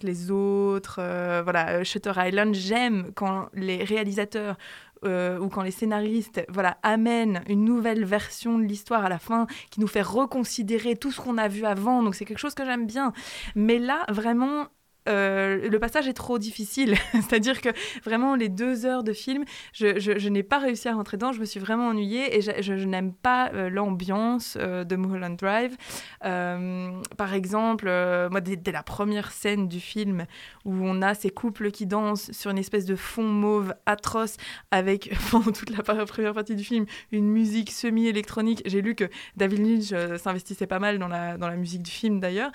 Les 0.02 0.32
Autres, 0.32 0.98
euh, 1.00 1.42
voilà, 1.44 1.70
euh, 1.70 1.84
Shutter 1.84 2.14
Island. 2.18 2.56
J'aime 2.56 3.12
quand 3.16 3.50
les 3.54 3.84
réalisateurs 3.84 4.58
euh, 5.06 5.38
ou 5.40 5.50
quand 5.50 5.62
les 5.62 5.72
scénaristes 5.72 6.46
voilà, 6.50 6.78
amènent 6.82 7.44
une 7.48 7.64
nouvelle 7.64 8.06
version 8.06 8.58
de 8.58 8.64
l'histoire 8.64 9.06
à 9.06 9.10
la 9.10 9.20
fin 9.20 9.48
qui 9.70 9.80
nous 9.80 9.88
fait 9.88 10.02
reconsidérer 10.02 10.96
tout 10.96 11.12
ce 11.12 11.22
qu'on 11.22 11.38
a 11.38 11.48
vu 11.48 11.66
avant. 11.66 12.02
Donc 12.04 12.16
c'est 12.16 12.26
quelque 12.26 12.40
chose 12.40 12.56
que 12.56 12.66
j'aime 12.66 12.88
bien. 12.88 13.14
Mais 13.56 13.80
là, 13.80 14.06
vraiment, 14.10 14.68
euh, 15.10 15.70
le 15.70 15.80
passage 15.80 16.08
est 16.08 16.14
trop 16.14 16.40
difficile. 16.40 16.96
C'est-à-dire 17.14 17.62
que 17.62 17.70
vraiment, 18.04 18.36
les 18.36 18.50
deux 18.50 18.86
heures 18.86 19.04
de 19.04 19.14
film, 19.14 19.44
je, 19.74 20.30
n'ai 20.30 20.44
pas 20.44 20.60
réussi 20.60 20.88
à 20.88 20.94
rentrer 20.94 21.18
dedans. 21.18 21.32
Je 21.32 21.40
me 21.40 21.46
suis 21.46 21.60
vraiment 21.60 21.88
ennuyée 21.88 22.38
et 22.38 22.42
je, 22.42 22.74
n'aime 22.86 23.14
pas 23.14 23.52
euh, 23.54 23.70
l'ambiance 23.70 24.58
euh, 24.60 24.84
de 24.84 24.96
Mulholland 24.96 25.38
Drive. 25.38 25.76
Par 26.22 27.34
exemple, 27.34 27.86
moi, 28.32 28.42
dès, 28.42 28.72
la 28.72 28.84
première 28.84 29.32
scène 29.32 29.68
du 29.68 29.80
film 29.80 30.26
où 30.66 30.74
on 30.74 31.02
a 31.02 31.14
ces 31.14 31.30
couples 31.30 31.72
qui 31.72 31.86
dansent 31.86 32.32
sur 32.32 32.52
une 32.52 32.58
espèce 32.58 32.86
de 32.86 32.96
fond 32.96 33.24
mauve 33.24 33.74
atroce 33.86 34.38
avec, 34.72 35.14
pendant 35.32 35.52
toute 35.52 35.70
la 35.70 35.84
première 35.84 36.34
partie 36.34 36.56
du 36.56 36.64
film, 36.64 36.86
une 37.12 37.28
musique 37.30 37.72
semi-électronique. 37.72 38.62
J'ai 38.66 38.82
lu 38.82 38.96
que 38.96 39.10
David 39.38 39.60
Lynch 39.60 40.18
s'investissait 40.20 40.68
pas 40.68 40.80
mal 40.80 40.98
dans 40.98 41.08
la 41.08 41.56
musique 41.56 41.84
du 41.84 41.92
film 41.92 42.20
d'ailleurs. 42.20 42.52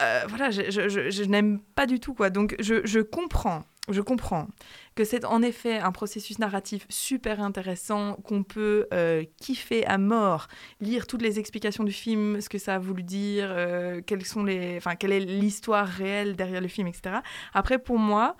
Euh, 0.00 0.22
voilà, 0.28 0.50
je, 0.50 0.70
je- 0.70 1.10
je- 1.10 1.22
n'aime 1.24 1.60
pas 1.74 1.86
du 1.86 2.00
tout 2.00 2.14
quoi. 2.14 2.30
Donc 2.30 2.56
je, 2.58 2.80
je 2.84 3.00
comprends, 3.00 3.64
je 3.90 4.00
comprends 4.00 4.48
que 4.94 5.04
c'est 5.04 5.24
en 5.24 5.42
effet 5.42 5.78
un 5.78 5.92
processus 5.92 6.38
narratif 6.38 6.86
super 6.88 7.40
intéressant 7.40 8.14
qu'on 8.24 8.42
peut 8.42 8.86
euh, 8.94 9.24
kiffer 9.40 9.84
à 9.86 9.98
mort, 9.98 10.48
lire 10.80 11.06
toutes 11.06 11.22
les 11.22 11.38
explications 11.38 11.84
du 11.84 11.92
film, 11.92 12.40
ce 12.40 12.48
que 12.48 12.58
ça 12.58 12.76
a 12.76 12.78
voulu 12.78 13.02
dire, 13.02 13.48
euh, 13.50 14.00
quelles 14.06 14.24
sont 14.24 14.42
les, 14.44 14.76
enfin 14.78 14.96
quelle 14.96 15.12
est 15.12 15.20
l'histoire 15.20 15.86
réelle 15.86 16.34
derrière 16.34 16.60
le 16.60 16.68
film, 16.68 16.86
etc. 16.86 17.16
Après 17.54 17.78
pour 17.78 17.98
moi. 17.98 18.36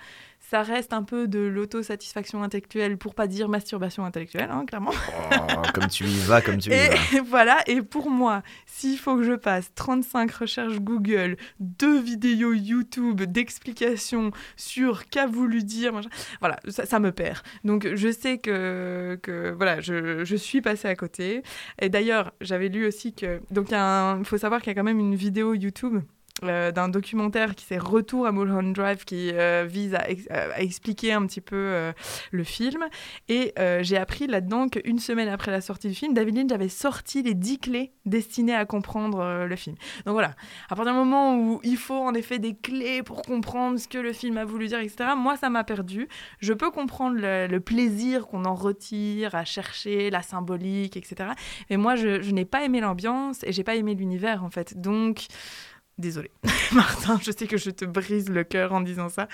Ça 0.51 0.63
reste 0.63 0.93
un 0.93 1.05
peu 1.05 1.29
de 1.29 1.39
l'autosatisfaction 1.39 2.43
intellectuelle, 2.43 2.99
pour 2.99 3.15
pas 3.15 3.29
dire 3.29 3.49
masturbation 3.49 4.05
intellectuelle, 4.05 4.51
hein, 4.51 4.65
clairement. 4.67 4.91
Oh, 5.31 5.63
comme 5.73 5.87
tu 5.87 6.03
y 6.03 6.19
vas, 6.23 6.43
comme 6.43 6.59
tu 6.59 6.71
y 6.71 6.73
Et 6.73 6.89
vas. 6.89 7.23
voilà, 7.25 7.59
et 7.69 7.83
pour 7.83 8.11
moi, 8.11 8.43
s'il 8.67 8.99
faut 8.99 9.17
que 9.17 9.23
je 9.23 9.35
passe 9.35 9.73
35 9.77 10.29
recherches 10.33 10.81
Google, 10.81 11.37
deux 11.61 12.01
vidéos 12.01 12.53
YouTube 12.53 13.23
d'explications 13.23 14.33
sur 14.57 15.09
qu'a 15.09 15.29
voulu 15.29 15.63
dire, 15.63 15.93
machin, 15.93 16.11
voilà, 16.41 16.59
ça, 16.67 16.85
ça 16.85 16.99
me 16.99 17.13
perd. 17.13 17.39
Donc 17.63 17.87
je 17.95 18.11
sais 18.11 18.39
que, 18.39 19.21
que 19.23 19.53
voilà, 19.53 19.81
je, 19.81 20.25
je 20.25 20.35
suis 20.35 20.61
passée 20.61 20.89
à 20.89 20.97
côté. 20.97 21.45
Et 21.81 21.91
d'ailleurs, 21.91 22.33
j'avais 22.41 22.71
lu 22.71 22.89
aussi 22.89 23.15
que, 23.15 23.41
donc 23.53 23.69
il 23.71 24.25
faut 24.25 24.39
savoir 24.39 24.61
qu'il 24.63 24.71
y 24.71 24.73
a 24.73 24.75
quand 24.75 24.83
même 24.83 24.99
une 24.99 25.15
vidéo 25.15 25.55
YouTube 25.55 26.03
euh, 26.45 26.73
d'un 26.73 26.89
documentaire 26.89 27.55
qui 27.55 27.65
s'est 27.65 27.79
Retour 27.79 28.27
à 28.27 28.33
Mulholland 28.33 28.75
Drive, 28.75 29.05
qui 29.05 29.31
euh, 29.33 29.67
vise 29.69 29.95
euh, 29.95 30.51
à 30.55 30.61
expliquer 30.61 31.13
un 31.13 31.27
petit 31.27 31.41
peu 31.41 31.93
le 32.31 32.45
film. 32.45 32.85
Et 33.29 33.55
j'ai 33.83 33.97
appris 33.97 34.27
là-dedans 34.27 34.69
qu'une 34.69 34.99
semaine 34.99 35.29
après 35.29 35.51
la 35.51 35.61
sortie 35.61 35.89
du 35.89 35.95
film, 35.95 36.15
David 36.15 36.37
Lynch 36.37 36.53
avait 36.53 36.69
sorti 36.69 37.23
les 37.23 37.35
10 37.35 37.59
clés 37.59 37.93
destinées 38.07 38.55
à 38.55 38.65
comprendre 38.65 39.47
le 39.47 39.57
film. 39.57 39.77
Donc 40.05 40.15
voilà, 40.15 40.35
à 40.69 40.77
partir 40.77 40.93
du 40.93 40.99
moment 40.99 41.37
où 41.37 41.61
il 41.63 41.77
faut 41.77 42.01
en 42.01 42.15
effet 42.15 42.39
des 42.39 42.55
clés 42.55 43.03
pour 43.03 43.23
comprendre 43.23 43.79
ce 43.79 43.89
que 43.89 43.99
le 43.99 44.13
film 44.13 44.37
a 44.39 44.45
voulu 44.45 44.69
dire, 44.69 44.81
etc., 44.81 45.11
moi 45.17 45.37
ça 45.37 45.51
m'a 45.51 45.65
perdu. 45.65 46.09
Je 46.41 46.53
peux 46.53 46.71
comprendre 46.71 47.17
le, 47.17 47.47
le 47.47 47.61
plaisir 47.61 48.27
qu'on 48.27 48.45
en 48.45 48.55
retire 48.55 49.35
à 49.35 49.45
chercher 49.45 50.11
la 50.11 50.23
symbolique, 50.23 50.97
etc. 50.97 51.31
Mais 51.69 51.77
moi, 51.77 51.97
je, 51.97 52.23
je 52.23 52.31
n'ai 52.33 52.45
pas 52.45 52.65
aimé 52.65 52.81
l'ambiance 52.81 53.43
et 53.45 53.53
j'ai 53.53 53.65
pas 53.65 53.77
aimé 53.77 53.95
l'univers 53.95 54.45
en 54.45 54.51
fait. 54.51 54.81
Donc, 54.81 55.27
désolé, 56.01 56.31
Martin, 56.73 57.19
je 57.23 57.31
sais 57.31 57.47
que 57.47 57.57
je 57.57 57.71
te 57.71 57.85
brise 57.85 58.29
le 58.29 58.45
cœur 58.45 58.73
en 58.73 58.81
disant 58.81 59.09
ça. 59.09 59.29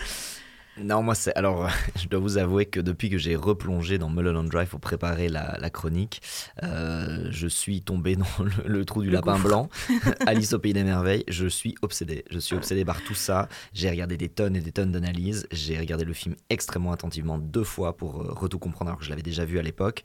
Non, 0.82 1.02
moi, 1.02 1.14
c'est. 1.14 1.34
Alors, 1.36 1.68
je 1.96 2.06
dois 2.08 2.20
vous 2.20 2.36
avouer 2.36 2.66
que 2.66 2.80
depuis 2.80 3.08
que 3.08 3.16
j'ai 3.16 3.34
replongé 3.34 3.96
dans 3.96 4.10
Mulholland 4.10 4.46
Drive 4.48 4.68
pour 4.68 4.80
préparer 4.80 5.28
la, 5.28 5.56
la 5.58 5.70
chronique, 5.70 6.20
euh, 6.62 7.28
je 7.30 7.48
suis 7.48 7.80
tombé 7.80 8.14
dans 8.16 8.26
le, 8.40 8.68
le 8.68 8.84
trou 8.84 9.00
du 9.02 9.08
Le 9.08 9.14
lapin 9.14 9.32
gouffre. 9.36 9.46
blanc, 9.46 9.68
Alice 10.26 10.52
au 10.52 10.58
Pays 10.58 10.74
des 10.74 10.84
Merveilles. 10.84 11.24
Je 11.28 11.46
suis 11.46 11.74
obsédé. 11.80 12.24
Je 12.30 12.38
suis 12.38 12.54
obsédé 12.56 12.84
par 12.84 13.02
tout 13.02 13.14
ça. 13.14 13.48
J'ai 13.72 13.88
regardé 13.88 14.18
des 14.18 14.28
tonnes 14.28 14.54
et 14.54 14.60
des 14.60 14.72
tonnes 14.72 14.92
d'analyses. 14.92 15.46
J'ai 15.50 15.78
regardé 15.78 16.04
le 16.04 16.12
film 16.12 16.36
extrêmement 16.50 16.92
attentivement 16.92 17.38
deux 17.38 17.64
fois 17.64 17.96
pour 17.96 18.20
euh, 18.20 18.32
retout 18.32 18.58
comprendre, 18.58 18.90
alors 18.90 18.98
que 18.98 19.04
je 19.06 19.10
l'avais 19.10 19.22
déjà 19.22 19.46
vu 19.46 19.58
à 19.58 19.62
l'époque. 19.62 20.02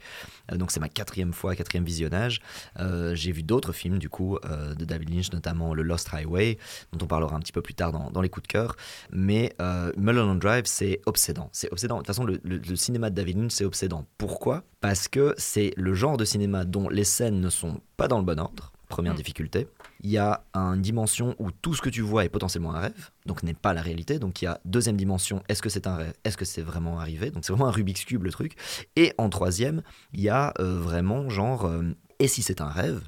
Euh, 0.50 0.56
donc, 0.56 0.70
c'est 0.70 0.80
ma 0.80 0.88
quatrième 0.88 1.34
fois, 1.34 1.54
quatrième 1.54 1.84
visionnage. 1.84 2.40
Euh, 2.78 3.14
j'ai 3.14 3.32
vu 3.32 3.42
d'autres 3.42 3.72
films, 3.72 3.98
du 3.98 4.08
coup, 4.08 4.38
de 4.42 4.84
David 4.84 5.10
Lynch, 5.10 5.32
notamment 5.32 5.74
Le 5.74 5.82
Lost 5.82 6.08
Highway, 6.12 6.56
dont 6.92 7.04
on 7.04 7.06
parlera 7.06 7.36
un 7.36 7.40
petit 7.40 7.52
peu 7.52 7.60
plus 7.60 7.74
tard 7.74 7.92
dans, 7.92 8.10
dans 8.10 8.22
les 8.22 8.28
coups 8.30 8.44
de 8.44 8.48
cœur. 8.52 8.76
Mais 9.10 9.54
Mulholland 9.96 10.38
Drive, 10.38 10.61
c'est 10.66 11.00
obsédant. 11.06 11.48
C'est 11.52 11.70
obsédant. 11.72 11.96
De 11.96 12.00
toute 12.00 12.06
façon, 12.08 12.24
le, 12.24 12.40
le- 12.44 12.58
le 12.58 12.76
cinéma 12.76 13.10
de 13.10 13.14
David 13.14 13.38
Lynch, 13.38 13.52
c'est 13.52 13.64
obsédant. 13.64 14.06
Pourquoi? 14.18 14.64
Parce 14.80 15.08
que 15.08 15.34
c'est 15.38 15.72
le 15.76 15.94
genre 15.94 16.16
de 16.16 16.24
cinéma 16.24 16.64
dont 16.64 16.88
les 16.88 17.04
scènes 17.04 17.40
ne 17.40 17.50
sont 17.50 17.80
pas 17.96 18.08
dans 18.08 18.18
le 18.18 18.24
bon 18.24 18.38
ordre. 18.40 18.72
Première 18.88 19.14
Mm. 19.14 19.16
difficulté. 19.16 19.68
Il 20.02 20.10
y 20.10 20.18
a 20.18 20.44
une 20.54 20.82
dimension 20.82 21.34
où 21.38 21.50
tout 21.50 21.74
ce 21.74 21.80
que 21.80 21.88
tu 21.88 22.02
vois 22.02 22.24
est 22.26 22.28
potentiellement 22.28 22.74
un 22.74 22.80
rêve, 22.80 23.10
donc 23.24 23.42
n'est 23.42 23.54
pas 23.54 23.72
la 23.72 23.80
réalité. 23.80 24.18
Donc 24.18 24.42
il 24.42 24.44
y 24.44 24.48
a 24.48 24.60
deuxième 24.66 24.96
dimension, 24.98 25.42
est-ce 25.48 25.62
que 25.62 25.70
c'est 25.70 25.86
un 25.86 25.96
rêve? 25.96 26.12
Est-ce 26.24 26.36
que 26.36 26.44
c'est 26.44 26.60
vraiment 26.60 26.98
arrivé? 27.00 27.30
Donc 27.30 27.44
c'est 27.46 27.52
vraiment 27.54 27.68
un 27.68 27.72
Rubik's 27.72 28.04
Cube 28.04 28.24
le 28.24 28.30
truc. 28.30 28.54
Et 28.96 29.14
en 29.16 29.30
troisième, 29.30 29.82
il 30.12 30.20
y 30.20 30.28
a 30.28 30.52
euh, 30.58 30.78
vraiment 30.78 31.30
genre, 31.30 31.64
euh, 31.64 31.82
et 32.18 32.28
si 32.28 32.42
c'est 32.42 32.60
un 32.60 32.68
rêve, 32.68 33.00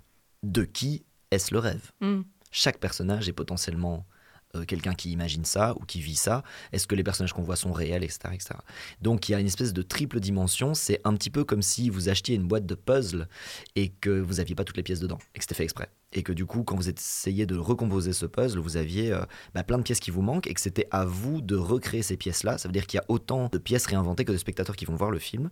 de 0.42 0.64
qui 0.64 1.04
est-ce 1.30 1.52
le 1.52 1.58
rêve? 1.60 1.90
Mm. 2.00 2.22
chaque 2.50 2.78
personnage 2.78 3.28
est 3.28 3.32
potentiellement 3.32 4.06
euh, 4.54 4.64
quelqu'un 4.64 4.94
qui 4.94 5.10
imagine 5.10 5.44
ça 5.44 5.74
ou 5.76 5.84
qui 5.84 6.00
vit 6.00 6.16
ça. 6.16 6.42
Est-ce 6.72 6.86
que 6.86 6.94
les 6.94 7.04
personnages 7.04 7.32
qu'on 7.32 7.42
voit 7.42 7.56
sont 7.56 7.72
réels, 7.72 8.04
etc., 8.04 8.18
etc. 8.32 8.54
Donc 9.00 9.28
il 9.28 9.32
y 9.32 9.34
a 9.34 9.40
une 9.40 9.46
espèce 9.46 9.72
de 9.72 9.82
triple 9.82 10.20
dimension. 10.20 10.74
C'est 10.74 11.00
un 11.04 11.14
petit 11.14 11.30
peu 11.30 11.44
comme 11.44 11.62
si 11.62 11.90
vous 11.90 12.08
achetiez 12.08 12.36
une 12.36 12.46
boîte 12.46 12.66
de 12.66 12.74
puzzle 12.74 13.28
et 13.76 13.88
que 13.88 14.10
vous 14.10 14.34
n'aviez 14.34 14.54
pas 14.54 14.64
toutes 14.64 14.76
les 14.76 14.82
pièces 14.82 15.00
dedans 15.00 15.18
et 15.34 15.38
que 15.38 15.44
c'était 15.44 15.54
fait 15.54 15.64
exprès. 15.64 15.88
Et 16.16 16.22
que 16.22 16.33
du 16.33 16.46
coup, 16.46 16.62
quand 16.62 16.77
vous 16.77 16.88
essayez 16.88 17.44
de 17.44 17.57
recomposer 17.57 18.12
ce 18.12 18.24
puzzle, 18.27 18.59
vous 18.61 18.77
aviez 18.77 19.12
euh, 19.12 19.24
bah, 19.55 19.64
plein 19.64 19.79
de 19.79 19.83
pièces 19.83 19.98
qui 20.00 20.11
vous 20.12 20.22
manquent 20.22 20.46
et 20.46 20.55
que 20.55 20.61
c'était 20.61 20.87
à 20.92 21.05
vous 21.05 21.40
de 21.40 21.57
recréer 21.57 22.03
ces 22.03 22.16
pièces-là. 22.16 22.57
Ça 22.57 22.68
veut 22.68 22.72
dire 22.72 22.87
qu'il 22.87 22.98
y 22.98 23.00
a 23.00 23.05
autant 23.09 23.48
de 23.50 23.59
pièces 23.59 23.87
réinventées 23.87 24.24
que 24.24 24.33
de 24.33 24.37
spectateurs 24.38 24.77
qui 24.77 24.85
vont 24.85 24.94
voir 24.94 25.11
le 25.11 25.18
film. 25.18 25.50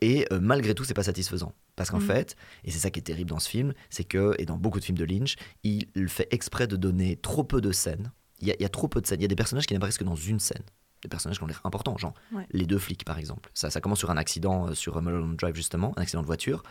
Et 0.00 0.26
euh, 0.32 0.40
malgré 0.40 0.74
tout, 0.74 0.82
c'est 0.82 0.94
pas 0.94 1.04
satisfaisant. 1.04 1.54
Parce 1.76 1.90
qu'en 1.90 2.00
Mhm. 2.00 2.06
fait, 2.06 2.36
et 2.64 2.72
c'est 2.72 2.80
ça 2.80 2.90
qui 2.90 2.98
est 2.98 3.02
terrible 3.02 3.30
dans 3.30 3.38
ce 3.38 3.48
film, 3.48 3.72
c'est 3.90 4.02
que, 4.04 4.34
et 4.38 4.44
dans 4.44 4.56
beaucoup 4.56 4.80
de 4.80 4.84
films 4.84 4.98
de 4.98 5.04
Lynch, 5.04 5.36
il 5.62 5.86
fait 6.08 6.26
exprès 6.32 6.66
de 6.66 6.74
donner 6.76 7.16
trop 7.16 7.44
peu 7.44 7.60
de 7.60 7.70
scènes. 7.70 8.10
Il 8.40 8.48
y 8.48 8.50
a, 8.50 8.54
il 8.58 8.62
y 8.62 8.66
a 8.66 8.68
trop 8.68 8.88
peu 8.88 9.00
de 9.00 9.06
scènes. 9.06 9.20
Il 9.20 9.22
y 9.22 9.26
a 9.26 9.28
des 9.28 9.36
personnages 9.36 9.66
qui 9.66 9.74
n'apparaissent 9.74 9.98
que 9.98 10.04
dans 10.04 10.16
une 10.16 10.40
scène. 10.40 10.64
Des 11.02 11.08
personnages 11.08 11.38
qui 11.38 11.44
ont 11.44 11.46
l'air 11.46 11.60
importants, 11.64 11.96
genre 11.96 12.14
Ouais. 12.32 12.44
les 12.50 12.66
deux 12.66 12.78
flics 12.78 13.04
par 13.04 13.18
exemple. 13.18 13.50
Ça, 13.54 13.70
ça 13.70 13.80
commence 13.80 14.00
sur 14.00 14.10
un 14.10 14.16
accident 14.16 14.68
euh, 14.68 14.74
sur 14.74 15.00
Mulholland 15.00 15.36
Drive 15.36 15.54
justement, 15.54 15.92
un 15.96 16.02
accident 16.02 16.22
de 16.22 16.26
voiture. 16.26 16.64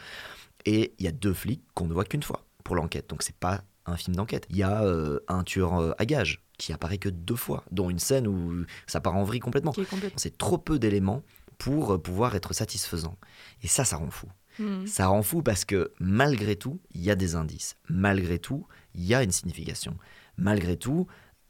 Et 0.65 0.93
il 0.99 1.05
y 1.05 1.07
a 1.07 1.11
deux 1.11 1.33
flics 1.33 1.63
qu'on 1.73 1.87
ne 1.87 1.93
voit 1.93 2.05
qu'une 2.05 2.21
fois 2.23 2.45
pour 2.63 2.75
l'enquête. 2.75 3.09
Donc 3.09 3.23
c'est 3.23 3.35
pas 3.35 3.63
un 3.85 3.97
film 3.97 4.15
d'enquête. 4.15 4.45
Il 4.49 4.57
y 4.57 4.63
a 4.63 4.83
euh, 4.83 5.19
un 5.27 5.43
tueur 5.43 5.79
euh, 5.79 5.91
à 5.97 6.05
gages 6.05 6.41
qui 6.57 6.73
apparaît 6.73 6.97
que 6.97 7.09
deux 7.09 7.35
fois, 7.35 7.63
dont 7.71 7.89
une 7.89 7.99
scène 7.99 8.27
où 8.27 8.65
ça 8.87 9.01
part 9.01 9.15
en 9.15 9.23
vrille 9.23 9.39
complètement. 9.39 9.73
C'est 10.15 10.37
trop 10.37 10.57
peu 10.57 10.77
d'éléments 10.77 11.23
pour 11.57 11.93
euh, 11.93 11.97
pouvoir 11.97 12.35
être 12.35 12.53
satisfaisant. 12.53 13.17
Et 13.63 13.67
ça, 13.67 13.85
ça 13.85 13.97
rend 13.97 14.11
fou. 14.11 14.27
Mm. 14.59 14.85
Ça 14.85 15.07
rend 15.07 15.23
fou 15.23 15.41
parce 15.41 15.65
que 15.65 15.91
malgré 15.99 16.55
tout, 16.55 16.79
il 16.93 17.01
y 17.01 17.11
a 17.11 17.15
des 17.15 17.35
indices. 17.35 17.77
Malgré 17.89 18.39
tout, 18.39 18.67
il 18.93 19.03
y 19.03 19.15
a 19.15 19.23
une 19.23 19.31
signification. 19.31 19.95
Malgré 20.37 20.77
tout, 20.77 21.07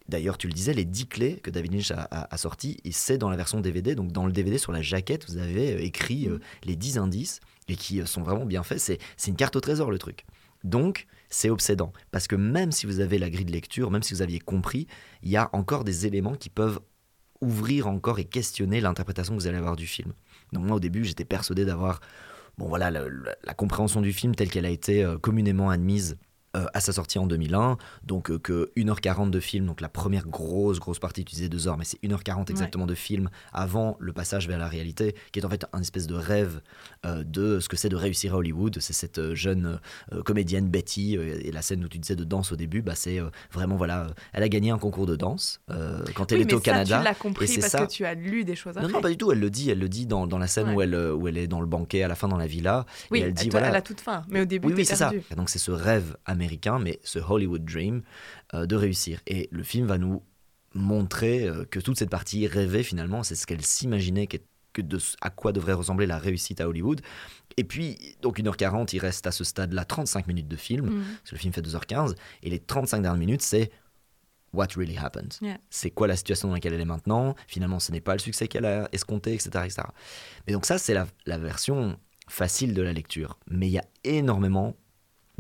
d'ailleurs, 0.08 0.38
tu 0.38 0.48
le 0.48 0.54
disais, 0.54 0.74
les 0.74 0.86
10 0.86 1.08
clés 1.08 1.36
que 1.38 1.50
David 1.50 1.74
Lynch 1.74 1.92
a, 1.92 2.08
a, 2.12 2.34
a 2.34 2.38
sorties, 2.38 2.78
et 2.84 2.92
c'est 2.92 3.18
dans 3.18 3.30
la 3.30 3.38
version 3.38 3.60
DVD. 3.60 3.96
Donc, 3.96 4.12
dans 4.12 4.26
le 4.26 4.32
DVD, 4.32 4.58
sur 4.58 4.72
la 4.72 4.82
jaquette, 4.82 5.30
vous 5.30 5.38
avez 5.38 5.84
écrit 5.84 6.28
euh, 6.28 6.40
les 6.64 6.76
10 6.76 6.98
indices 6.98 7.40
et 7.68 7.76
qui 7.76 8.02
euh, 8.02 8.06
sont 8.06 8.22
vraiment 8.22 8.46
bien 8.46 8.64
faits. 8.64 8.80
C'est 8.80 9.00
une 9.28 9.36
carte 9.36 9.56
au 9.56 9.62
trésor, 9.62 9.92
le 9.92 9.98
truc. 9.98 10.26
Donc, 10.64 11.08
c'est 11.30 11.50
obsédant. 11.50 11.94
Parce 12.12 12.28
que 12.28 12.36
même 12.36 12.72
si 12.72 12.86
vous 12.86 13.00
avez 13.00 13.18
la 13.18 13.30
grille 13.30 13.46
de 13.46 13.52
lecture, 13.52 13.90
même 13.92 14.04
si 14.04 14.14
vous 14.14 14.22
aviez 14.22 14.40
compris, 14.40 14.88
il 15.24 15.30
y 15.30 15.38
a 15.38 15.50
encore 15.54 15.84
des 15.84 16.06
éléments 16.06 16.36
qui 16.36 16.50
peuvent 16.50 16.80
ouvrir 17.42 17.88
encore 17.88 18.20
et 18.20 18.26
questionner 18.26 18.82
l'interprétation 18.82 19.36
que 19.36 19.42
vous 19.42 19.48
allez 19.48 19.58
avoir 19.58 19.76
du 19.76 19.88
film. 19.88 20.14
Donc 20.54 20.66
moi 20.66 20.76
au 20.76 20.80
début 20.80 21.04
j'étais 21.04 21.26
persuadé 21.26 21.66
d'avoir 21.66 22.00
bon 22.58 22.68
voilà 22.68 22.92
le- 22.92 23.26
la 23.44 23.54
compréhension 23.56 24.00
du 24.02 24.14
film 24.14 24.36
telle 24.36 24.52
qu'elle 24.52 24.66
a 24.66 24.70
été 24.70 25.04
euh, 25.04 25.18
communément 25.18 25.72
admise 25.72 26.18
euh, 26.56 26.66
à 26.74 26.80
sa 26.82 26.92
sortie 26.92 27.18
en 27.20 27.28
2001, 27.28 27.78
donc 28.04 28.30
euh, 28.30 28.38
que 28.38 28.72
1h40 28.76 29.30
de 29.30 29.40
film, 29.40 29.66
donc 29.66 29.80
la 29.82 29.88
première 29.90 30.28
grosse 30.28 30.80
grosse 30.80 31.00
partie, 31.00 31.24
tu 31.24 31.36
disais 31.36 31.48
2 31.50 31.68
heures, 31.68 31.78
mais 31.78 31.86
c'est 31.86 32.02
1h40 32.04 32.50
exactement 32.50 32.86
de 32.86 32.96
film 32.96 33.30
avant 33.54 33.96
le 34.00 34.12
passage 34.14 34.48
vers 34.48 34.58
la 34.60 34.68
réalité, 34.68 35.16
qui 35.32 35.40
est 35.40 35.46
en 35.46 35.50
fait 35.50 35.66
un 35.74 35.80
espèce 35.82 36.08
de 36.08 36.16
rêve 36.16 36.62
euh, 37.06 37.24
de 37.24 37.60
ce 37.60 37.70
que 37.70 37.78
c'est 37.78 37.90
de 37.90 37.96
réussir 37.96 38.34
à 38.34 38.38
Hollywood. 38.38 38.78
C'est 38.82 38.94
cette 38.94 39.18
euh, 39.20 39.36
jeune 39.36 39.80
comédienne 40.26 40.68
Betty, 40.70 41.16
et 41.16 41.52
la 41.52 41.62
scène 41.62 41.84
où 41.84 41.88
tu 41.88 41.98
disais 42.00 42.16
de 42.16 42.24
danse 42.24 42.52
au 42.52 42.56
début, 42.56 42.82
bah, 42.82 42.96
c'est 42.96 43.20
vraiment, 43.52 43.76
voilà, 43.78 44.08
elle 44.34 44.44
a 44.44 44.50
gagné 44.50 44.72
un 44.72 44.78
concours 44.78 45.06
de 45.06 45.16
danse 45.16 45.62
quand 46.16 46.32
elle 46.32 46.40
Oui, 46.40 46.46
mais 46.48 46.54
au 46.54 46.60
Canada. 46.60 46.98
Ça, 46.98 47.00
tu 47.00 47.04
l'as 47.06 47.12
et 47.12 47.16
compris 47.16 47.48
c'est 47.48 47.60
parce 47.62 47.72
ça. 47.72 47.86
que 47.86 47.92
tu 47.92 48.06
as 48.06 48.14
lu 48.14 48.44
des 48.44 48.56
choses 48.56 48.76
Non, 48.76 48.82
après. 48.82 48.94
non, 48.94 49.02
pas 49.02 49.10
du 49.10 49.18
tout. 49.18 49.32
Elle 49.32 49.40
le 49.40 49.50
dit. 49.50 49.70
Elle 49.70 49.80
le 49.80 49.90
dit 49.90 50.06
dans, 50.06 50.28
dans 50.28 50.38
la 50.38 50.48
scène 50.48 50.70
Ouais. 50.70 50.76
où, 50.76 50.82
elle, 50.82 50.96
où 50.96 51.28
elle 51.28 51.38
est 51.38 51.48
dans 51.48 51.60
le 51.62 51.66
banquet 51.68 52.04
à 52.04 52.08
la 52.08 52.16
fin 52.16 52.28
dans 52.28 52.38
la 52.38 52.48
villa. 52.48 52.86
Oui, 53.10 53.20
et 53.20 53.22
elle 53.24 53.34
dit 53.34 53.48
à, 53.48 53.52
voilà. 53.52 53.68
à 53.68 53.72
la 53.72 53.82
toute 53.82 54.02
fin. 54.02 54.24
Mais 54.30 54.42
au 54.42 54.46
début, 54.46 54.68
oui, 54.68 54.74
oui, 54.74 54.82
t'es 54.84 54.90
c'est 54.90 54.96
ça. 54.98 55.12
Et 55.32 55.36
donc 55.36 55.50
c'est 55.50 55.60
ce 55.60 55.72
rêve 55.72 56.18
américain, 56.26 56.41
mais 56.80 57.00
ce 57.04 57.20
Hollywood 57.20 57.64
dream 57.66 58.02
euh, 58.54 58.66
de 58.66 58.76
réussir. 58.76 59.20
Et 59.28 59.48
le 59.52 59.64
film 59.64 59.88
va 59.88 59.98
nous 59.98 60.24
montrer 60.74 61.48
euh, 61.48 61.66
que 61.66 61.80
toute 61.80 61.98
cette 61.98 62.10
partie 62.10 62.48
rêvée 62.48 62.84
finalement, 62.84 63.24
c'est 63.24 63.36
ce 63.36 63.46
qu'elle 63.46 63.64
s'imaginait 63.66 64.28
que 64.28 64.38
de 64.82 64.98
à 65.20 65.30
quoi 65.30 65.52
devrait 65.52 65.74
ressembler 65.74 66.06
la 66.06 66.18
réussite 66.18 66.62
à 66.62 66.68
Hollywood. 66.70 67.02
Et 67.58 67.66
puis, 67.66 68.16
donc 68.22 68.40
1h40, 68.40 68.96
il 68.96 69.00
reste 69.00 69.28
à 69.28 69.32
ce 69.32 69.44
stade-là 69.44 69.84
35 69.84 70.28
minutes 70.28 70.48
de 70.48 70.56
film, 70.56 70.86
Mhm. 70.86 71.04
parce 71.18 71.30
que 71.32 71.36
le 71.36 71.40
film 71.40 71.54
fait 71.54 71.62
2h15, 71.62 72.16
et 72.42 72.50
les 72.50 72.60
35 72.60 73.02
dernières 73.02 73.20
minutes, 73.20 73.42
c'est 73.42 73.70
what 74.54 74.68
really 74.78 74.98
happened. 74.98 75.34
Yeah. 75.42 75.58
C'est 75.70 75.92
quoi 75.92 76.08
la 76.08 76.16
situation 76.16 76.48
dans 76.48 76.54
laquelle 76.54 76.74
elle 76.74 76.80
est 76.82 76.86
maintenant? 76.86 77.36
Finalement, 77.48 77.80
ce 77.80 77.92
n'est 77.92 78.00
pas 78.02 78.14
le 78.14 78.20
succès 78.20 78.48
qu'elle 78.48 78.66
a 78.66 78.88
escompté, 78.94 79.34
etc. 79.34 79.50
etc. 79.66 79.82
Mais 80.48 80.54
donc 80.54 80.66
ça, 80.66 80.78
c'est 80.78 80.94
la, 80.94 81.06
la 81.26 81.38
version 81.38 81.98
facile 82.30 82.74
de 82.74 82.82
la 82.82 82.94
lecture. 82.94 83.38
Mais 83.50 83.68
il 83.68 83.72
y 83.74 83.78
a 83.78 83.86
énormément 84.06 84.78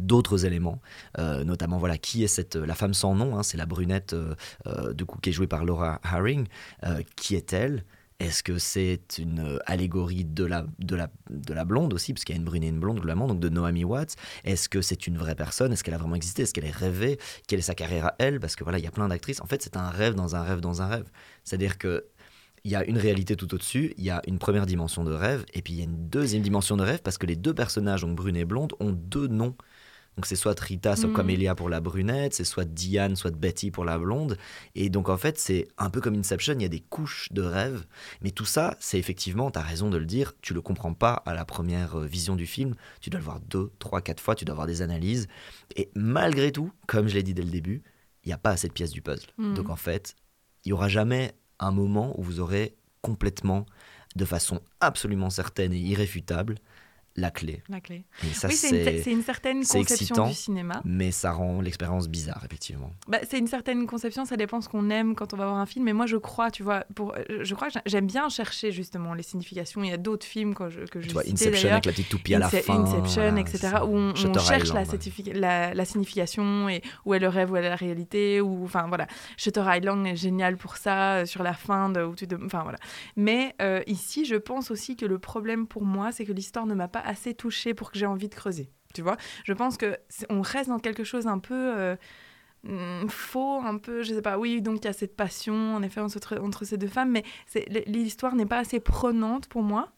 d'autres 0.02 0.46
éléments, 0.46 0.82
euh, 1.20 1.44
notamment 1.44 1.78
voilà 1.78 1.98
qui 1.98 2.24
est 2.24 2.28
cette 2.28 2.56
la 2.56 2.76
femme 2.76 2.94
sans 2.94 3.16
nom, 3.16 3.38
hein, 3.38 3.44
c'est 3.44 3.58
la 3.58 3.66
brunette 3.66 4.14
euh, 4.14 4.36
euh, 4.68 4.94
qui 5.22 5.30
est 5.30 5.34
jouée 5.34 5.48
par 5.48 5.66
Laura 5.66 6.00
Haring. 6.04 6.48
Euh, 6.84 7.02
qui 7.16 7.36
est-elle? 7.36 7.84
Est-ce 8.20 8.44
que 8.44 8.60
c'est 8.60 9.18
une 9.18 9.40
euh, 9.40 9.58
allégorie 9.66 10.26
de 10.26 10.46
la, 10.46 10.68
de, 10.78 10.96
la, 10.96 11.10
de 11.32 11.54
la 11.56 11.66
blonde 11.66 11.92
aussi, 11.92 12.14
parce 12.14 12.24
qu'il 12.24 12.36
y 12.36 12.38
a 12.38 12.40
une 12.40 12.46
brune 12.46 12.64
et 12.64 12.68
une 12.68 12.80
blonde 12.80 12.98
globalement, 12.98 13.28
donc 13.28 13.40
de 13.40 13.50
Naomi 13.50 13.84
Watts? 13.84 14.16
Est-ce 14.44 14.70
que 14.70 14.84
c'est 14.84 15.08
une 15.08 15.18
vraie 15.18 15.34
personne? 15.34 15.74
Est-ce 15.74 15.84
qu'elle 15.84 15.96
a 15.96 15.98
vraiment 15.98 16.14
existé? 16.14 16.44
Est-ce 16.44 16.54
qu'elle 16.54 16.66
est 16.66 16.70
rêvée? 16.70 17.18
Quelle 17.48 17.58
est 17.58 17.64
sa 17.64 17.74
carrière 17.74 18.06
à 18.06 18.16
elle? 18.20 18.40
Parce 18.40 18.56
que 18.56 18.64
voilà, 18.64 18.78
il 18.78 18.84
y 18.84 18.88
a 18.88 18.92
plein 18.92 19.08
d'actrices. 19.08 19.42
En 19.42 19.48
fait, 19.48 19.64
c'est 19.64 19.76
un 19.76 19.90
rêve 19.90 20.14
dans 20.14 20.36
un 20.36 20.44
rêve 20.44 20.60
dans 20.60 20.84
un 20.84 20.88
rêve. 20.88 21.10
C'est-à-dire 21.44 21.80
que 21.80 22.06
il 22.64 22.70
y 22.70 22.76
a 22.76 22.86
une 22.86 23.00
réalité 23.00 23.36
tout 23.36 23.52
au-dessus, 23.56 23.96
il 23.98 24.04
y 24.04 24.12
a 24.12 24.22
une 24.28 24.38
première 24.38 24.68
dimension 24.68 25.04
de 25.04 25.12
rêve, 25.12 25.44
et 25.56 25.64
puis 25.64 25.74
il 25.74 25.78
y 25.78 25.82
a 25.82 25.86
une 25.86 26.08
deuxième 26.10 26.44
dimension 26.44 26.78
de 26.78 26.84
rêve 26.84 27.02
parce 27.02 27.18
que 27.18 27.26
les 27.26 27.36
deux 27.36 27.56
personnages, 27.56 28.02
donc 28.02 28.16
brune 28.16 28.36
et 28.36 28.46
blonde, 28.46 28.74
ont 28.80 28.92
deux 28.92 29.26
noms. 29.26 29.56
Donc 30.17 30.26
c'est 30.26 30.36
soit 30.36 30.60
Rita, 30.60 30.95
soit 30.95 31.10
Mhm. 31.10 31.15
Camélia 31.15 31.56
pour 31.56 31.69
la 31.69 31.80
brunette, 31.80 32.34
c'est 32.34 32.43
soit 32.43 32.65
Diane, 32.65 33.15
soit 33.15 33.32
Betty 33.36 33.71
pour 33.71 33.86
la 33.86 33.97
blonde. 33.97 34.38
Et 34.76 34.89
donc 34.89 35.08
en 35.10 35.17
fait, 35.17 35.39
c'est 35.39 35.67
un 35.78 35.89
peu 35.89 36.02
comme 36.02 36.15
Inception, 36.15 36.54
il 36.56 36.62
y 36.62 36.65
a 36.65 36.69
des 36.69 36.82
couches 36.82 37.30
de 37.32 37.41
rêve. 37.41 37.86
Mais 38.21 38.32
tout 38.32 38.45
ça, 38.45 38.76
c'est 38.80 39.00
effectivement, 39.00 39.52
tu 39.52 39.60
as 39.60 39.62
raison 39.62 39.89
de 39.89 39.97
le 39.97 40.06
dire, 40.06 40.34
tu 40.41 40.54
le 40.54 40.62
comprends 40.62 40.93
pas 40.93 41.13
à 41.26 41.34
la 41.34 41.45
première 41.45 42.00
euh, 42.00 42.06
vision 42.06 42.36
du 42.36 42.45
film. 42.45 42.76
Tu 43.00 43.10
dois 43.10 43.19
le 43.19 43.26
voir 43.26 43.39
deux, 43.39 43.71
trois, 43.80 44.02
quatre 44.02 44.21
fois, 44.21 44.36
tu 44.36 44.43
dois 44.43 44.54
avoir 44.54 44.67
des 44.67 44.82
analyses. 44.82 45.28
Et 45.78 45.89
malgré 45.95 46.52
tout, 46.52 46.71
comme 46.88 47.08
je 47.08 47.15
l'ai 47.15 47.24
dit 47.24 47.34
dès 47.34 47.43
le 47.43 47.50
début, 47.50 47.82
il 48.24 48.28
n'y 48.28 48.34
a 48.34 48.38
pas 48.38 48.52
assez 48.52 48.67
de 48.67 48.74
pièces 48.74 48.91
du 48.91 49.02
puzzle. 49.02 49.28
Mhm. 49.38 49.54
Donc 49.56 49.69
en 49.69 49.76
fait, 49.78 50.15
il 50.65 50.69
y 50.69 50.74
aura 50.74 50.89
jamais 50.89 51.34
un 51.60 51.71
moment 51.71 52.19
où 52.19 52.24
vous 52.24 52.39
aurez 52.39 52.76
complètement, 53.02 53.65
de 54.15 54.26
façon 54.26 54.62
absolument 54.82 55.30
certaine 55.30 55.74
et 55.74 55.80
irréfutable, 55.80 56.56
la 57.15 57.30
clé. 57.30 57.62
La 57.67 57.82
clé. 57.82 58.06
Et 58.24 58.34
ça, 58.34 58.47
oui, 58.47 58.54
c'est 58.54 59.12
une, 59.12 59.21
certaine 59.21 59.60
conception 59.60 59.82
excitant, 59.82 60.28
du 60.28 60.34
cinéma. 60.34 60.82
Mais 60.86 61.12
ça 61.12 61.34
rend 61.34 61.60
l'expérience 61.60 62.08
bizarre, 62.08 62.41
effectivement. 62.45 62.91
Bah, 63.08 63.19
c'est 63.30 63.38
une 63.38 63.47
certaine 63.47 63.86
conception, 63.86 64.24
ça 64.24 64.38
dépend 64.38 64.62
ce 64.62 64.69
qu'on 64.69 64.89
aime 64.89 65.13
quand 65.15 65.34
on 65.34 65.38
va 65.38 65.45
voir 65.45 65.58
un 65.58 65.65
film. 65.65 65.86
Mais 65.86 65.93
moi, 65.93 66.06
je 66.06 66.15
crois, 66.15 66.52
tu 66.52 66.63
vois, 66.63 66.86
pour, 66.95 67.13
euh, 67.15 67.43
je 67.43 67.54
crois 67.56 67.67
j'aime 67.86 68.08
bien 68.08 68.30
chercher 68.30 68.71
justement 68.71 69.13
les 69.13 69.24
significations. 69.24 69.84
Il 69.84 69.89
y 69.89 69.93
a 69.93 69.97
d'autres 69.97 70.26
films 70.26 70.56
que 70.56 70.69
je, 70.69 70.82
que 70.82 71.02
je 71.02 71.08
Tu 71.08 71.13
vois, 71.13 71.24
citais, 71.24 71.47
Inception 71.47 71.71
avec 71.71 71.86
la 71.86 71.91
petite 71.91 72.10
toupie 72.10 72.36
à 72.36 72.39
la 72.39 72.50
fin. 72.50 72.80
Inception, 72.82 73.36
etc. 73.38 73.58
ça. 73.58 73.86
Où 73.86 73.95
on, 73.95 74.15
cherche 74.15 74.50
la, 74.50 74.58
Island, 74.60 74.88
ouais. 74.88 74.97
certifi- 74.97 75.34
la, 75.34 75.74
la 75.74 75.86
signification 75.86 76.69
et 76.69 76.82
où 77.06 77.13
est 77.13 77.19
le 77.19 77.28
rêve, 77.28 77.52
où 77.52 77.58
est 77.58 77.62
la 77.62 77.76
réalité. 77.76 78.39
Ou, 78.39 78.63
enfin, 78.63 78.88
voilà. 78.88 79.08
Shutter 79.38 79.63
Island 79.67 80.06
est 80.08 80.15
génial 80.15 80.56
pour 80.56 80.78
ça, 80.78 81.15
euh, 81.17 81.26
sur 81.26 81.43
la 81.43 81.54
fin, 81.54 81.89
de, 81.89 82.04
où 82.04 82.15
tu 82.15 82.28
te- 82.28 82.36
enfin, 82.45 82.63
voilà. 82.63 82.78
Mais 83.17 83.54
euh, 83.62 83.82
ici, 83.88 84.26
je 84.26 84.36
pense 84.36 84.71
aussi 84.71 84.95
que 84.95 85.06
le 85.06 85.19
problème 85.19 85.67
pour 85.67 85.84
moi, 85.84 86.12
c'est 86.12 86.26
que 86.26 86.32
l'histoire 86.32 86.65
ne 86.65 86.74
m'a 86.74 86.88
pas 86.88 87.01
assez 87.06 87.34
touchée 87.34 87.74
pour 87.74 87.91
que 87.91 87.99
j'ai 87.99 88.06
envie 88.06 88.30
de 88.30 88.36
creuser. 88.36 88.70
Tu 88.93 89.02
vois 89.02 89.18
Je 89.45 89.54
pense 89.54 89.78
que 89.78 89.97
on 90.30 90.41
reste 90.41 90.70
dans 90.70 90.80
quelque 90.80 91.04
chose 91.04 91.28
un 91.28 91.39
peu. 91.39 91.74
euh, 91.78 91.95
hum, 92.68 93.10
faux 93.10 93.60
un 93.64 93.78
peu 93.78 94.04
je 94.04 94.14
sais 94.14 94.22
pas 94.22 94.38
oui 94.38 94.62
donc 94.62 94.80
il 94.82 94.86
y 94.86 94.88
a 94.88 94.93
cette 94.93 95.16
passion 95.16 95.76
en 95.76 95.82
effet 95.82 95.99
entre, 96.02 96.64
ces 96.66 96.78
deux 96.78 96.88
femmes 96.88 97.12
mais 97.12 97.24
l'histoire 97.88 98.36
n'est 98.36 98.45
pas 98.45 98.60
assez 98.60 98.80
prenante 98.80 99.47
pour 99.47 99.64
moi 99.64 99.91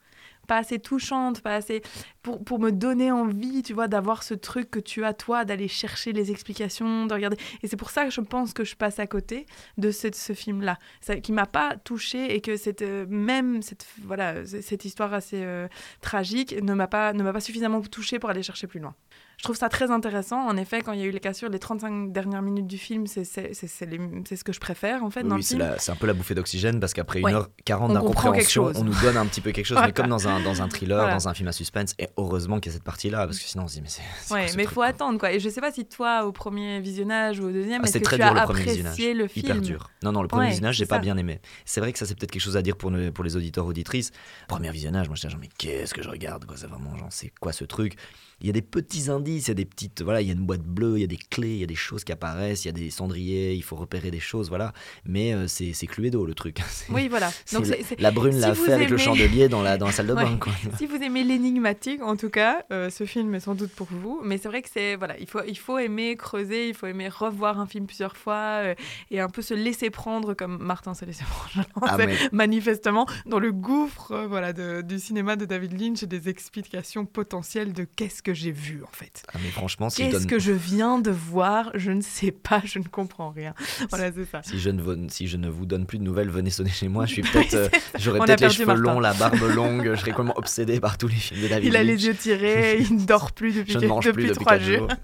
pas 0.47 0.57
assez 0.57 0.79
touchante, 0.79 1.41
pas 1.41 1.55
assez 1.55 1.81
pour, 2.21 2.43
pour 2.43 2.59
me 2.59 2.71
donner 2.71 3.11
envie, 3.11 3.63
tu 3.63 3.73
vois, 3.73 3.87
d'avoir 3.87 4.23
ce 4.23 4.33
truc 4.33 4.71
que 4.71 4.79
tu 4.79 5.03
as 5.03 5.13
toi, 5.13 5.45
d'aller 5.45 5.67
chercher 5.67 6.13
les 6.13 6.31
explications, 6.31 7.05
de 7.05 7.13
regarder. 7.13 7.37
Et 7.61 7.67
c'est 7.67 7.77
pour 7.77 7.89
ça 7.89 8.05
que 8.05 8.11
je 8.11 8.21
pense 8.21 8.53
que 8.53 8.63
je 8.63 8.75
passe 8.75 8.99
à 8.99 9.07
côté 9.07 9.45
de 9.77 9.91
ce, 9.91 10.07
ce 10.13 10.33
film-là, 10.33 10.77
qui 11.21 11.31
m'a 11.31 11.45
pas 11.45 11.75
touchée 11.77 12.33
et 12.35 12.41
que 12.41 12.57
cette 12.57 12.81
euh, 12.81 13.05
même 13.09 13.61
cette 13.61 13.85
voilà 14.03 14.45
cette 14.45 14.85
histoire 14.85 15.13
assez 15.13 15.41
euh, 15.43 15.67
tragique 16.01 16.55
ne 16.61 16.73
m'a 16.73 16.87
pas 16.87 17.13
ne 17.13 17.23
m'a 17.23 17.33
pas 17.33 17.41
suffisamment 17.41 17.81
touchée 17.81 18.19
pour 18.19 18.29
aller 18.29 18.43
chercher 18.43 18.67
plus 18.67 18.79
loin. 18.79 18.95
Je 19.43 19.47
trouve 19.49 19.57
ça 19.57 19.67
très 19.67 19.91
intéressant. 19.91 20.39
En 20.47 20.55
effet, 20.55 20.81
quand 20.81 20.93
il 20.93 21.01
y 21.01 21.03
a 21.03 21.05
eu 21.05 21.11
les 21.11 21.19
cassures, 21.19 21.49
les 21.49 21.59
35 21.59 22.13
dernières 22.13 22.41
minutes 22.41 22.65
du 22.65 22.77
film, 22.77 23.07
c'est 23.07 23.25
ce 23.25 24.43
que 24.45 24.53
je 24.53 24.59
préfère 24.61 25.03
en 25.03 25.09
fait 25.09 25.23
dans 25.23 25.35
Oui, 25.35 25.43
c'est 25.43 25.91
un 25.91 25.95
peu 25.97 26.07
la 26.07 26.13
bouffée 26.13 26.33
d'oxygène 26.33 26.79
parce 26.79 26.93
qu'après 26.93 27.19
Ouais. 27.21 27.33
1h40 27.33 27.41
On 27.41 27.77
comprend 28.05 28.31
quelque 28.31 28.45
d'incompréhension, 28.45 28.63
chose. 28.67 28.77
on 28.77 28.85
nous 28.85 28.95
donne 29.01 29.17
un 29.17 29.25
petit 29.25 29.41
peu 29.41 29.51
quelque 29.51 29.65
chose, 29.65 29.77
mais 29.85 29.91
comme 29.91 30.07
dans 30.07 30.29
un, 30.29 30.39
dans 30.39 30.61
un 30.61 30.69
thriller, 30.69 30.97
Voilà. 30.97 31.13
dans 31.15 31.27
un 31.27 31.33
film 31.33 31.49
à 31.49 31.51
suspense, 31.51 31.93
et 31.99 32.07
heureusement 32.15 32.61
qu'il 32.61 32.71
y 32.71 32.73
a 32.73 32.77
cette 32.77 32.85
partie-là, 32.85 33.25
parce 33.25 33.37
que 33.37 33.43
sinon 33.43 33.65
on 33.65 33.67
se 33.67 33.73
dit, 33.73 33.81
mais 33.81 33.89
c'est. 33.89 34.33
Ouais, 34.33 34.45
mais 34.55 34.63
truc 34.63 34.69
faut 34.75 34.81
attendre 34.81 35.19
quoi. 35.19 35.33
Et 35.33 35.41
je 35.41 35.49
sais 35.49 35.59
pas 35.59 35.73
si 35.73 35.83
toi, 35.87 36.23
au 36.25 36.31
premier 36.31 36.79
visionnage 36.79 37.41
ou 37.41 37.47
au 37.47 37.51
deuxième, 37.51 37.81
Ah, 37.81 37.83
est-ce 37.83 37.93
C'était 37.93 38.05
que 38.05 38.09
très 38.11 38.15
tu 38.19 38.21
dur 38.23 38.31
as 38.31 38.33
le 38.35 38.39
apprécié 38.39 39.13
le 39.13 39.27
film 39.27 39.45
Hyper 39.45 39.61
dur. 39.61 39.89
Non, 40.03 40.13
non, 40.13 40.21
le 40.21 40.29
premier 40.29 40.43
Ouais, 40.43 40.49
visionnage, 40.51 40.75
j'ai 40.77 40.85
pas 40.85 40.99
bien 40.99 41.17
aimé. 41.17 41.41
C'est 41.65 41.81
vrai 41.81 41.91
que 41.91 41.99
ça, 41.99 42.05
c'est 42.05 42.15
peut-être 42.17 42.31
quelque 42.31 42.41
chose 42.41 42.55
à 42.55 42.61
dire 42.61 42.77
pour, 42.77 42.91
le- 42.91 43.11
pour 43.11 43.25
les 43.25 43.35
auditeurs, 43.35 43.65
auditrices. 43.65 44.11
Premier 44.47 44.71
visionnage, 44.71 45.07
moi, 45.09 45.17
j'étais 45.17 45.29
genre, 45.29 45.41
mais 45.41 45.49
qu'est-ce 45.57 45.93
que 45.93 46.01
je 46.01 46.07
regarde 46.09 46.45
quoi 46.45 46.55
C'est 46.55 46.67
vraiment, 46.67 46.95
genre, 46.97 47.09
c'est 47.11 47.33
quoi 47.41 47.51
ce 47.51 47.65
truc? 47.65 47.97
Il 48.41 48.47
y 48.47 48.49
a 48.49 48.53
des 48.53 48.61
petits 48.61 49.09
indices, 49.09 49.45
il 49.45 49.49
y 49.49 49.51
a 49.51 49.55
des 49.55 49.65
petites. 49.65 50.01
Voilà, 50.01 50.21
il 50.21 50.27
y 50.27 50.31
a 50.31 50.33
une 50.33 50.45
boîte 50.45 50.63
bleue, 50.63 50.97
il 50.97 51.01
y 51.01 51.03
a 51.03 51.07
des 51.07 51.17
clés, 51.17 51.53
il 51.53 51.59
y 51.59 51.63
a 51.63 51.67
des 51.67 51.75
choses 51.75 52.03
qui 52.03 52.11
apparaissent, 52.11 52.65
il 52.65 52.67
y 52.67 52.69
a 52.69 52.73
des 52.73 52.89
cendriers, 52.89 53.53
il 53.53 53.63
faut 53.63 53.75
repérer 53.75 54.11
des 54.11 54.19
choses, 54.19 54.49
voilà. 54.49 54.73
Mais 55.05 55.33
euh, 55.33 55.47
c'est 55.47 55.73
c'est 55.73 55.87
Cluedo, 55.87 56.25
le 56.25 56.33
truc. 56.33 56.57
Oui, 56.89 57.07
voilà. 57.07 57.31
Donc 57.53 57.65
la 57.99 58.11
brune 58.11 58.33
si 58.33 58.39
l'a 58.39 58.53
fait 58.55 58.73
avec 58.73 58.89
le 58.89 58.97
chandelier 58.97 59.47
dans 59.49 59.61
la, 59.61 59.77
dans 59.77 59.85
la 59.85 59.91
salle 59.91 60.07
de 60.07 60.13
Ouais. 60.13 60.23
bain, 60.25 60.37
quoi. 60.37 60.53
Si 60.77 60.85
vous 60.85 60.95
aimez 60.97 61.23
l'énigmatique, 61.23 62.01
en 62.03 62.15
tout 62.17 62.29
cas, 62.29 62.63
euh, 62.71 62.89
ce 62.89 63.05
film 63.05 63.33
est 63.35 63.39
sans 63.39 63.55
doute 63.55 63.71
pour 63.71 63.87
vous. 63.89 64.19
Mais 64.23 64.37
c'est 64.37 64.47
vrai 64.49 64.61
que 64.61 64.69
c'est 64.71 64.95
voilà, 64.95 65.17
il 65.19 65.27
faut 65.27 65.39
il 65.47 65.57
faut 65.57 65.77
aimer 65.77 66.15
creuser, 66.17 66.67
il 66.69 66.73
faut 66.75 66.87
aimer 66.87 67.09
revoir 67.09 67.59
un 67.59 67.67
film 67.67 67.85
plusieurs 67.85 68.17
fois 68.17 68.61
euh, 68.63 68.75
et 69.11 69.19
un 69.19 69.29
peu 69.29 69.41
se 69.41 69.53
laisser 69.53 69.89
prendre 69.89 70.33
comme 70.33 70.57
Martin 70.61 70.93
s'est 70.93 71.05
laissé 71.05 71.23
prendre, 71.29 71.67
Ah, 71.81 71.97
mais- 71.97 72.17
manifestement 72.31 73.05
dans 73.25 73.39
le 73.39 73.51
gouffre 73.51 74.11
euh, 74.11 74.27
voilà 74.27 74.53
de- 74.53 74.81
du 74.81 74.99
cinéma 74.99 75.35
de 75.35 75.45
David 75.45 75.79
Lynch 75.79 76.03
et 76.03 76.07
des 76.07 76.29
explications 76.29 77.05
potentielles 77.05 77.73
de 77.73 77.83
qu'est-ce 77.85 78.22
que 78.23 78.33
j'ai 78.33 78.51
vu 78.51 78.81
en 78.83 78.91
fait. 78.91 79.23
Ah, 79.33 79.37
mais 79.43 79.49
franchement, 79.49 79.89
Qu'est-ce 79.89 80.11
donne- 80.11 80.27
que 80.27 80.39
je 80.39 80.51
viens 80.51 80.99
de 80.99 81.11
voir 81.11 81.71
Je 81.75 81.91
ne 81.91 82.01
sais 82.01 82.31
pas, 82.31 82.61
je 82.65 82.79
ne 82.79 82.83
comprends 82.85 83.29
rien. 83.31 83.53
Voilà, 83.89 84.11
c'est 84.11 84.25
ça. 84.25 84.41
Si 84.43 84.59
je, 84.59 84.69
ne 84.69 85.09
si 85.09 85.27
je 85.27 85.37
ne 85.37 85.49
vous 85.49 85.65
donne 85.65 85.85
plus 85.85 85.97
de 85.99 86.03
nouvelles, 86.03 86.29
venez 86.29 86.49
sonner 86.49 86.69
chez 86.69 86.87
moi. 86.87 87.05
Je 87.05 87.13
suis 87.13 87.21
peut-être, 87.33 87.53
euh, 87.53 87.67
j'aurais 87.99 88.19
peut-être 88.19 88.41
les 88.41 88.49
cheveux 88.49 88.65
Martin. 88.65 88.81
longs, 88.81 88.99
la 88.99 89.13
barbe 89.13 89.41
longue. 89.55 89.91
Je 89.93 89.99
serais 89.99 90.11
complètement 90.11 90.37
obsédé 90.37 90.79
par 90.79 90.97
tous 90.97 91.07
les 91.07 91.15
films 91.15 91.41
de 91.43 91.47
David 91.47 91.67
Il 91.67 91.75
a 91.75 91.83
les 91.83 92.05
yeux 92.05 92.15
tirés, 92.15 92.79
il 92.79 92.95
ne 92.97 93.05
dort 93.05 93.31
plus 93.33 93.53
depuis, 93.55 93.73
je 93.73 93.79
ne 93.79 93.87
mange 93.87 94.05
depuis 94.05 94.23
plus 94.23 94.29
depuis 94.33 94.39
trois 94.45 94.53
quatre 94.57 94.63
jours. 94.65 94.89
jours. 94.89 94.97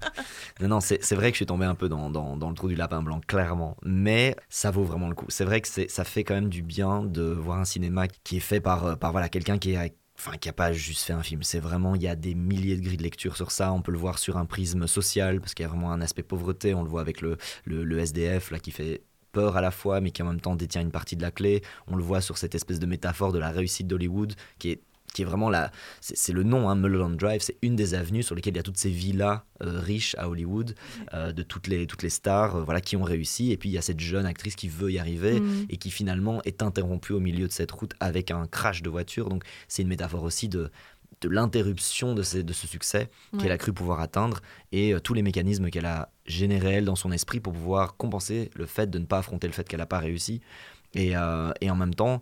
non, 0.60 0.68
non, 0.68 0.80
c'est 0.80 1.02
c'est 1.04 1.14
vrai 1.14 1.30
que 1.30 1.34
je 1.34 1.38
suis 1.38 1.46
tombé 1.46 1.66
un 1.66 1.74
peu 1.74 1.88
dans, 1.88 2.10
dans, 2.10 2.36
dans 2.36 2.48
le 2.48 2.54
trou 2.54 2.68
du 2.68 2.74
lapin 2.74 3.02
blanc, 3.02 3.20
clairement. 3.26 3.76
Mais 3.84 4.34
ça 4.48 4.70
vaut 4.70 4.84
vraiment 4.84 5.08
le 5.08 5.14
coup. 5.14 5.26
C'est 5.28 5.44
vrai 5.44 5.60
que 5.60 5.68
c'est- 5.68 5.90
ça 5.90 6.04
fait 6.04 6.24
quand 6.24 6.34
même 6.34 6.48
du 6.48 6.62
bien 6.62 7.02
de 7.04 7.22
voir 7.22 7.58
un 7.58 7.64
cinéma 7.64 8.06
qui 8.24 8.36
est 8.38 8.40
fait 8.40 8.60
par, 8.60 8.84
euh, 8.86 8.94
par 8.96 9.12
voilà, 9.12 9.28
quelqu'un 9.28 9.58
qui 9.58 9.72
est 9.72 9.76
enfin 10.20 10.36
qui 10.36 10.48
a 10.48 10.52
pas 10.52 10.72
juste 10.72 11.04
fait 11.04 11.12
un 11.12 11.22
film. 11.22 11.42
C'est 11.42 11.60
vraiment, 11.60 11.94
il 11.94 12.02
y 12.02 12.08
a 12.08 12.16
des 12.16 12.34
milliers 12.34 12.76
de 12.76 12.82
grilles 12.82 12.96
de 12.96 13.02
lecture 13.02 13.36
sur 13.36 13.50
ça. 13.50 13.72
On 13.72 13.82
peut 13.82 13.92
le 13.92 13.98
voir 13.98 14.18
sur 14.18 14.36
un 14.36 14.44
prisme 14.44 14.86
social 14.86 15.40
parce 15.40 15.54
qu'il 15.54 15.64
y 15.64 15.66
a 15.66 15.68
vraiment 15.68 15.92
un 15.92 16.00
aspect 16.00 16.22
pauvreté. 16.22 16.74
On 16.74 16.82
le 16.82 16.90
voit 16.90 17.00
avec 17.00 17.20
le, 17.20 17.38
le, 17.64 17.84
le 17.84 17.98
SDF 17.98 18.50
là 18.50 18.58
qui 18.58 18.70
fait 18.70 19.02
peur 19.32 19.56
à 19.56 19.60
la 19.60 19.70
fois, 19.70 20.00
mais 20.00 20.10
qui 20.10 20.22
en 20.22 20.26
même 20.26 20.40
temps 20.40 20.56
détient 20.56 20.82
une 20.82 20.90
partie 20.90 21.16
de 21.16 21.22
la 21.22 21.30
clé. 21.30 21.62
On 21.86 21.96
le 21.96 22.02
voit 22.02 22.20
sur 22.20 22.36
cette 22.36 22.54
espèce 22.54 22.78
de 22.78 22.86
métaphore 22.86 23.32
de 23.32 23.38
la 23.38 23.50
réussite 23.50 23.86
d'Hollywood 23.86 24.34
qui 24.58 24.70
est 24.70 24.82
qui 25.12 25.22
est 25.22 25.24
vraiment 25.24 25.50
la. 25.50 25.72
C'est 26.00 26.32
le 26.32 26.42
nom, 26.42 26.68
hein, 26.68 26.76
Mulholland 26.76 27.16
Drive, 27.16 27.40
c'est 27.42 27.56
une 27.62 27.76
des 27.76 27.94
avenues 27.94 28.22
sur 28.22 28.34
lesquelles 28.34 28.54
il 28.54 28.58
y 28.58 28.60
a 28.60 28.62
toutes 28.64 28.76
ces 28.78 28.90
villas 28.90 29.42
euh, 29.62 29.80
riches 29.80 30.14
à 30.18 30.28
Hollywood, 30.28 30.74
euh, 31.14 31.32
de 31.32 31.42
toutes 31.42 31.66
les, 31.66 31.86
toutes 31.86 32.02
les 32.02 32.10
stars 32.10 32.56
euh, 32.56 32.62
voilà, 32.62 32.80
qui 32.80 32.96
ont 32.96 33.02
réussi. 33.02 33.50
Et 33.52 33.56
puis 33.56 33.68
il 33.68 33.72
y 33.72 33.78
a 33.78 33.82
cette 33.82 34.00
jeune 34.00 34.26
actrice 34.26 34.54
qui 34.56 34.68
veut 34.68 34.90
y 34.92 34.98
arriver 34.98 35.40
Mhm. 35.40 35.66
et 35.68 35.76
qui 35.76 35.90
finalement 35.90 36.40
est 36.44 36.62
interrompue 36.62 37.12
au 37.12 37.20
milieu 37.20 37.46
de 37.46 37.52
cette 37.52 37.70
route 37.72 37.92
avec 38.00 38.30
un 38.30 38.46
crash 38.46 38.82
de 38.82 38.88
voiture. 38.90 39.28
Donc 39.28 39.44
c'est 39.68 39.82
une 39.82 39.88
métaphore 39.88 40.22
aussi 40.22 40.48
de 40.48 40.70
de 41.22 41.28
l'interruption 41.28 42.14
de, 42.14 42.22
de 42.22 42.52
ce 42.52 42.66
succès 42.66 43.10
Ouais. 43.32 43.40
qu'elle 43.42 43.52
a 43.52 43.58
cru 43.58 43.72
pouvoir 43.74 44.00
atteindre 44.00 44.40
et 44.72 44.94
tous 45.04 45.12
les 45.12 45.22
mécanismes 45.22 45.68
qu'elle 45.68 45.84
a 45.84 46.08
générés 46.24 46.74
elle 46.74 46.84
dans 46.86 46.96
son 46.96 47.12
esprit 47.12 47.40
pour 47.40 47.52
pouvoir 47.52 47.96
compenser 47.98 48.50
le 48.54 48.64
fait 48.64 48.88
de 48.88 48.98
ne 48.98 49.04
pas 49.04 49.18
affronter 49.18 49.46
le 49.46 49.52
fait 49.52 49.68
qu'elle 49.68 49.80
n'a 49.80 49.86
pas 49.86 49.98
réussi 49.98 50.40
et, 50.94 51.08
et 51.60 51.70
en 51.70 51.76
même 51.76 51.94
temps 51.94 52.20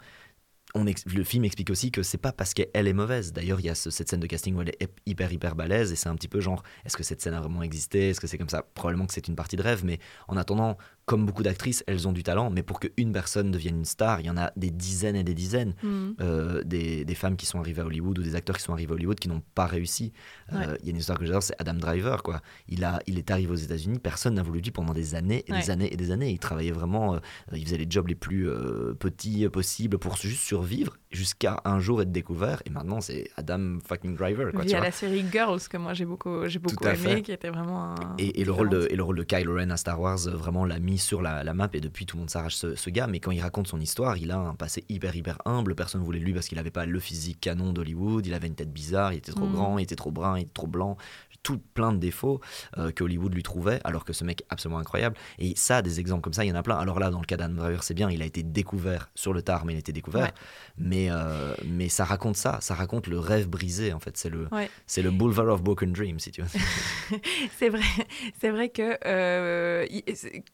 le 0.74 1.24
film 1.24 1.44
explique 1.44 1.70
aussi 1.70 1.90
que 1.90 2.02
c'est 2.02 2.18
pas 2.18 2.32
parce 2.32 2.52
qu'elle 2.54 2.86
est 2.86 2.92
mauvaise. 2.92 3.32
D'ailleurs, 3.32 3.58
il 3.60 3.66
y 3.66 3.70
a 3.70 3.74
ce- 3.74 3.90
cette 3.90 4.08
scène 4.10 4.20
de 4.20 4.26
casting 4.26 4.54
où 4.54 4.60
elle 4.60 4.68
est 4.68 4.88
hyper 5.06 5.32
hyper 5.32 5.54
balèze 5.54 5.92
et 5.92 5.96
c'est 5.96 6.08
un 6.08 6.14
petit 6.14 6.28
peu 6.28 6.40
genre 6.40 6.62
est-ce 6.84 6.96
que 6.96 7.02
cette 7.02 7.20
scène 7.22 7.34
a 7.34 7.40
vraiment 7.40 7.62
existé? 7.62 8.10
Est-ce 8.10 8.20
que 8.20 8.26
c'est 8.26 8.38
comme 8.38 8.50
ça? 8.50 8.62
Probablement 8.74 9.06
que 9.06 9.14
c'est 9.14 9.28
une 9.28 9.36
partie 9.36 9.56
de 9.56 9.62
rêve, 9.62 9.84
mais 9.84 9.98
en 10.28 10.36
attendant, 10.36 10.76
comme 11.08 11.26
beaucoup 11.26 11.42
d'actrices, 11.42 11.82
elles 11.86 12.06
ont 12.06 12.12
du 12.12 12.22
talent, 12.22 12.50
mais 12.50 12.62
pour 12.62 12.78
qu'une 12.80 13.12
personne 13.12 13.50
devienne 13.50 13.78
une 13.78 13.84
star, 13.84 14.20
il 14.20 14.26
y 14.26 14.30
en 14.30 14.36
a 14.36 14.52
des 14.56 14.70
dizaines 14.70 15.16
et 15.16 15.24
des 15.24 15.34
dizaines. 15.34 15.74
Mhm. 15.82 16.14
Euh, 16.20 16.62
des, 16.64 17.04
des 17.04 17.14
femmes 17.14 17.36
qui 17.36 17.46
sont 17.46 17.58
arrivées 17.58 17.82
à 17.82 17.86
Hollywood 17.86 18.18
ou 18.18 18.22
des 18.22 18.34
acteurs 18.34 18.56
qui 18.56 18.62
sont 18.62 18.72
arrivés 18.74 18.92
à 18.92 18.94
Hollywood 18.94 19.18
qui 19.18 19.28
n'ont 19.28 19.42
pas 19.54 19.66
réussi. 19.66 20.12
Euh, 20.52 20.56
Il 20.56 20.58
Ouais. 20.70 20.78
y 20.84 20.88
a 20.88 20.90
une 20.90 20.96
histoire 20.98 21.18
que 21.18 21.24
j'adore, 21.24 21.42
c'est 21.42 21.54
Adam 21.58 21.74
Driver. 21.74 22.22
Quoi. 22.22 22.40
Il, 22.68 22.84
a, 22.84 23.00
il 23.06 23.18
est 23.18 23.30
arrivé 23.30 23.50
aux 23.50 23.56
États-Unis, 23.56 23.98
personne 23.98 24.34
n'a 24.34 24.42
voulu 24.42 24.60
lui 24.60 24.70
pendant 24.70 24.92
des 24.92 25.14
années 25.14 25.44
et 25.48 25.52
des 25.52 25.70
années 25.70 25.92
et 25.92 25.96
des 25.96 26.10
années. 26.10 26.30
Il 26.30 26.38
travaillait 26.38 26.72
vraiment, 26.72 27.14
euh, 27.14 27.18
il 27.54 27.64
faisait 27.64 27.78
les 27.78 27.86
jobs 27.88 28.06
les 28.08 28.14
plus 28.14 28.46
petits 28.98 29.48
possibles 29.48 29.98
pour 29.98 30.16
juste 30.16 30.42
survivre 30.42 30.96
jusqu'à 31.10 31.60
un 31.64 31.80
jour 31.80 32.02
être 32.02 32.12
découvert. 32.12 32.62
Et 32.66 32.70
maintenant, 32.70 33.00
c'est 33.00 33.30
Adam 33.36 33.78
fucking 33.86 34.14
Driver. 34.16 34.52
Quoi, 34.52 34.62
tu 34.62 34.68
Via 34.68 34.78
vois. 34.78 34.86
la 34.86 34.92
série 34.92 35.24
Girls 35.32 35.60
que 35.70 35.76
moi 35.76 35.94
j'ai 35.94 36.04
beaucoup, 36.04 36.46
j'ai 36.46 36.58
beaucoup 36.58 36.84
aimé, 36.86 37.22
qui 37.22 37.32
était 37.32 37.48
vraiment. 37.50 37.92
un- 37.94 38.14
Et, 38.18 38.40
et 38.40 38.44
le 38.44 38.52
rôle 38.52 38.68
de, 38.70 38.86
et 38.90 38.96
le 38.96 39.02
rôle 39.02 39.16
de 39.16 39.22
Kylo 39.22 39.54
Ren 39.56 39.70
à 39.70 39.76
Star 39.76 40.00
Wars 40.00 40.18
vraiment 40.18 40.64
l'a 40.64 40.78
mis 40.98 41.04
sur 41.04 41.22
la, 41.22 41.44
la 41.44 41.54
map 41.54 41.68
et 41.72 41.80
depuis 41.80 42.06
tout 42.06 42.16
le 42.16 42.20
monde 42.22 42.30
s'arrache 42.30 42.54
ce, 42.56 42.74
ce 42.74 42.90
gars. 42.90 43.06
Mais 43.06 43.20
quand 43.20 43.30
il 43.30 43.40
raconte 43.40 43.68
son 43.68 43.80
histoire 43.80 44.16
il 44.16 44.30
a 44.30 44.38
un 44.38 44.54
passé 44.54 44.84
hyper 44.88 45.14
hyper 45.14 45.38
humble. 45.44 45.74
Personne 45.74 46.02
voulait 46.02 46.18
lui 46.18 46.32
parce 46.34 46.48
qu'il 46.48 46.56
n'avait 46.56 46.70
pas 46.70 46.86
le 46.86 46.98
physique 47.00 47.40
canon 47.40 47.72
d'Hollywood. 47.72 48.26
Il 48.26 48.34
avait 48.34 48.48
une 48.48 48.54
tête 48.54 48.72
bizarre 48.72 49.12
il 49.12 49.18
était 49.18 49.32
trop 49.32 49.46
Mm. 49.46 49.52
grand 49.52 49.78
il 49.78 49.82
était 49.84 49.96
trop 49.96 50.10
brun 50.10 50.36
il 50.38 50.42
était 50.42 50.52
trop 50.52 50.66
blanc. 50.66 50.96
Tout 51.44 51.60
plein 51.72 51.92
de 51.92 51.98
défauts 51.98 52.40
euh, 52.78 52.90
que 52.90 53.04
Hollywood 53.04 53.32
lui 53.32 53.42
trouvait 53.44 53.80
alors 53.84 54.04
que 54.04 54.12
ce 54.12 54.24
mec 54.24 54.42
est 54.42 54.46
absolument 54.50 54.80
incroyable. 54.80 55.16
Et 55.38 55.54
ça 55.56 55.82
des 55.82 56.00
exemples 56.00 56.22
comme 56.22 56.32
ça 56.34 56.44
il 56.44 56.48
y 56.48 56.52
en 56.52 56.56
a 56.56 56.62
plein. 56.62 56.76
Alors 56.76 56.98
là 56.98 57.10
dans 57.10 57.20
le 57.20 57.26
cas 57.26 57.36
d'Adam 57.36 57.54
Driver 57.54 57.82
c'est 57.84 57.94
bien 57.94 58.10
il 58.10 58.20
a 58.22 58.26
été 58.26 58.42
découvert 58.42 59.10
sur 59.14 59.32
le 59.32 59.40
tard 59.42 59.64
mais 59.64 59.72
il 59.74 59.76
a 59.76 59.78
été 59.80 59.92
découvert. 59.92 60.24
Ouais. 60.24 60.32
mais, 60.76 61.06
euh, 61.10 61.54
mais 61.64 61.88
ça 61.88 62.04
raconte 62.04 62.36
ça. 62.36 62.58
Ça 62.60 62.74
raconte 62.74 63.06
le 63.06 63.18
rêve 63.18 63.48
brisé 63.48 63.92
en 63.92 64.00
fait. 64.00 64.16
C'est 64.16 64.30
le, 64.30 64.48
Ouais. 64.50 64.68
c'est 64.86 65.02
le 65.02 65.10
boulevard 65.10 65.46
of 65.48 65.62
broken 65.62 65.92
dreams 65.92 66.18
si 66.18 66.30
tu 66.32 66.42
veux. 66.42 66.48
C'est 67.58 67.68
vrai, 67.70 67.82
c'est 68.40 68.50
vrai 68.50 68.68
que 68.68 68.96
euh, 69.06 69.86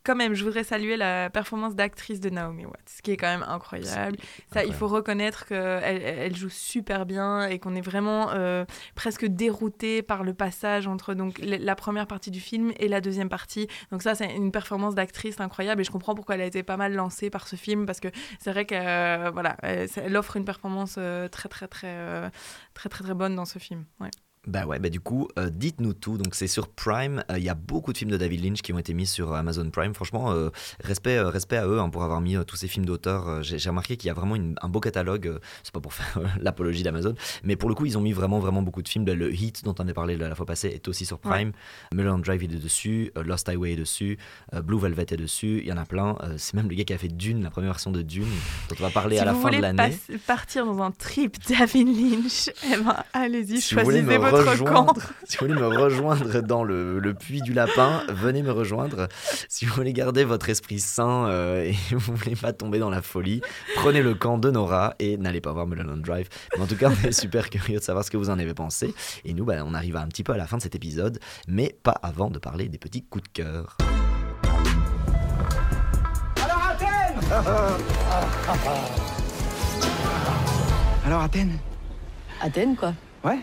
quand 0.05 0.17
même, 0.17 0.34
je 0.35 0.45
voudrais 0.45 0.65
saluer 0.65 0.97
la 0.97 1.31
performance 1.31 1.75
d'actrice 1.75 2.21
de 2.21 2.31
Naomi 2.31 2.65
Watts, 2.67 3.01
qui 3.03 3.13
est 3.13 3.17
quand 3.17 3.27
même 3.27 3.45
incroyable. 3.49 4.17
Ça, 4.53 4.65
il 4.65 4.73
faut 4.73 4.89
reconnaître 4.89 5.47
qu'elle 5.47 6.03
elle 6.03 6.37
joue 6.37 6.49
super 6.49 7.07
bien 7.07 7.47
et 7.47 7.59
qu'on 7.59 7.75
est 7.75 7.81
vraiment 7.81 8.31
euh, 8.31 8.65
presque 8.95 9.27
dérouté 9.27 10.03
par 10.03 10.25
le 10.25 10.35
passage 10.35 10.87
entre 10.87 11.15
donc 11.15 11.39
la 11.39 11.75
première 11.75 12.07
partie 12.07 12.31
du 12.31 12.41
film 12.41 12.73
et 12.79 12.89
la 12.89 13.01
deuxième 13.01 13.29
partie. 13.29 13.69
Donc 13.91 14.03
ça, 14.03 14.15
c'est 14.15 14.35
une 14.35 14.53
performance 14.53 14.95
d'actrice 14.95 15.41
incroyable 15.41 15.81
et 15.81 15.85
je 15.85 15.91
comprends 15.91 16.15
pourquoi 16.15 16.35
elle 16.37 16.43
a 16.43 16.47
été 16.47 16.63
pas 16.63 16.77
mal 16.77 16.95
lancée 16.95 17.31
par 17.31 17.49
ce 17.49 17.57
film 17.57 17.87
parce 17.87 18.01
que 18.01 18.09
c'est 18.39 18.51
vrai 18.51 18.65
que 18.65 18.75
euh, 18.75 19.31
voilà, 19.33 19.57
elle, 19.63 19.89
elle 19.97 20.17
offre 20.17 20.37
une 20.37 20.45
performance 20.45 20.97
euh, 20.99 21.29
très 21.29 21.49
très 21.49 21.69
très 21.69 21.89
euh, 21.89 22.29
très 22.75 22.89
très 22.89 23.05
très 23.05 23.15
bonne 23.15 23.35
dans 23.35 23.45
ce 23.45 23.59
film. 23.59 23.85
Ouais. 24.01 24.11
Bah 24.47 24.67
ouais, 24.67 24.79
bah 24.79 24.91
du 24.91 25.01
coup, 25.01 25.29
euh, 25.39 25.49
dites-nous 25.51 25.95
tout. 25.95 26.19
Donc 26.19 26.35
c'est 26.35 26.47
sur 26.47 26.69
Prime. 26.69 27.25
Euh, 27.31 27.39
Il 27.39 27.45
y 27.45 27.49
a 27.49 27.55
beaucoup 27.55 27.93
de 27.93 27.99
films 27.99 28.11
de 28.11 28.17
David 28.19 28.45
Lynch 28.45 28.61
qui 28.63 28.73
ont 28.73 28.79
été 28.79 28.93
mis 28.93 29.07
sur 29.07 29.33
Amazon 29.35 29.69
Prime. 29.71 29.95
Franchement, 29.95 30.33
euh, 30.33 30.51
respect, 30.83 31.19
respect 31.21 31.57
à 31.57 31.67
eux 31.67 31.81
hein, 31.81 31.89
pour 31.89 32.03
avoir 32.05 32.21
mis 32.21 32.37
tous 32.47 32.57
ces 32.57 32.69
films 32.69 32.85
d'auteur. 32.85 33.27
Euh, 33.29 33.43
J'ai 33.43 33.69
remarqué 33.69 33.97
qu'il 33.97 34.09
y 34.09 34.11
a 34.11 34.15
vraiment 34.15 34.37
une- 34.37 34.57
un 34.61 34.69
beau 34.69 34.81
catalogue. 34.81 35.39
c'est 35.63 35.73
pas 35.73 35.81
pour 35.81 35.93
faire 35.95 36.21
l'apologie 36.41 36.83
d'Amazon, 36.83 37.15
mais 37.43 37.57
pour 37.57 37.69
le 37.69 37.75
coup, 37.75 37.87
ils 37.87 37.97
ont 37.97 38.01
mis 38.03 38.13
vraiment, 38.13 38.39
vraiment 38.39 38.61
beaucoup 38.63 38.83
de 38.83 38.89
films. 38.89 39.05
Le 39.07 39.33
Hit 39.35 39.65
dont 39.65 39.75
on 39.79 39.89
a 39.89 39.93
parlé 39.95 40.17
la, 40.17 40.35
fois 40.35 40.45
passée 40.47 40.69
est 40.69 40.89
aussi 40.89 41.07
sur 41.07 41.19
Prime. 41.19 41.53
Mulholland 41.95 42.23
Drive 42.23 42.43
il 42.43 42.55
est 42.55 42.59
dessus. 42.59 43.13
Lost 43.17 43.49
Highway 43.49 43.73
est 43.73 43.77
dessus. 43.77 44.19
Blue 44.63 44.79
Velvet 44.79 45.07
est 45.11 45.17
dessus. 45.17 45.61
Il 45.63 45.67
y 45.69 45.73
en 45.73 45.77
a 45.79 45.85
plein. 45.87 46.17
C'est 46.37 46.55
même 46.55 46.69
le 46.69 46.75
gars 46.75 46.85
qui 46.85 46.93
a 46.93 46.99
fait 46.99 47.09
Dune, 47.09 47.43
la 47.43 47.51
première 47.51 47.71
version 47.71 47.91
de 47.91 48.03
Dune, 48.03 48.29
dont 48.69 48.77
on 48.79 48.83
va 48.83 48.91
parler 48.91 49.17
si 49.17 49.23
à 49.23 49.25
la 49.25 49.33
vous 49.33 49.41
fin 49.41 49.49
de 49.51 49.57
voulez 49.57 49.63
l'année. 49.63 49.97
pas- 50.09 50.19
partir 50.27 50.67
dans 50.67 50.83
un 50.83 50.91
trip 50.91 51.37
David 51.49 51.89
Lynch, 51.89 52.51
eh 52.73 52.77
ben, 52.77 52.97
allez-y, 53.13 53.61
Si 53.61 53.75
vous 53.75 53.81
voulez 53.83 54.01
choisissez 54.03 54.19
camp. 54.43 54.51
rejoindre, 54.51 55.03
si 55.25 55.37
vous 55.37 55.47
voulez 55.47 55.61
me 55.61 55.67
rejoindre 55.67 56.41
dans 56.41 56.65
le, 56.65 56.99
le 56.99 57.15
puits 57.15 57.43
du 57.43 57.53
lapin, 57.53 58.03
venez 58.09 58.43
me 58.43 58.51
rejoindre. 58.51 59.09
Si 59.49 59.67
vous 59.67 59.75
voulez 59.75 59.93
garder 59.93 60.25
votre 60.25 60.49
esprit 60.49 60.81
sain 60.81 61.29
euh, 61.29 61.65
et 61.65 61.75
vous 61.95 62.15
voulez 62.15 62.37
pas 62.37 62.53
tomber 62.53 62.79
dans 62.79 62.91
la 62.91 63.03
folie, 63.03 63.41
prenez 63.77 64.03
le 64.03 64.15
camp 64.15 64.39
de 64.39 64.51
Nora 64.51 64.95
et 64.99 65.17
n'allez 65.17 65.41
pas 65.41 65.53
voir 65.53 65.67
Mulholland 65.67 66.03
Drive. 66.03 66.29
Mais 66.57 66.63
en 66.63 66.67
tout 66.67 66.77
cas, 66.77 66.91
on 66.91 67.09
est 67.09 67.13
super 67.13 67.51
curieux 67.51 67.79
de 67.79 67.85
savoir 67.85 68.05
ce 68.05 68.11
que 68.11 68.17
vous 68.17 68.31
en 68.31 68.39
avez 68.39 68.55
pensé. 68.55 68.95
Et 69.25 69.35
nous, 69.35 69.45
bah, 69.45 69.57
on 69.65 69.75
arrive 69.75 69.97
un 69.97 70.07
petit 70.07 70.25
peu 70.25 70.33
à 70.33 70.37
la 70.37 70.47
fin 70.47 70.57
de 70.57 70.63
cet 70.63 70.75
épisode, 70.75 71.19
mais 71.49 71.77
pas 71.83 71.95
avant 72.03 72.31
de 72.31 72.39
parler 72.39 72.69
des 72.69 72.79
petits 72.79 73.03
coups 73.03 73.25
de 73.25 73.29
cœur. 73.29 73.77
Alors 76.43 76.71
Athènes 76.71 77.21
Alors 81.07 81.21
Athènes 81.23 81.59
Athènes, 82.41 82.77
quoi. 82.77 82.93
Ouais 83.25 83.41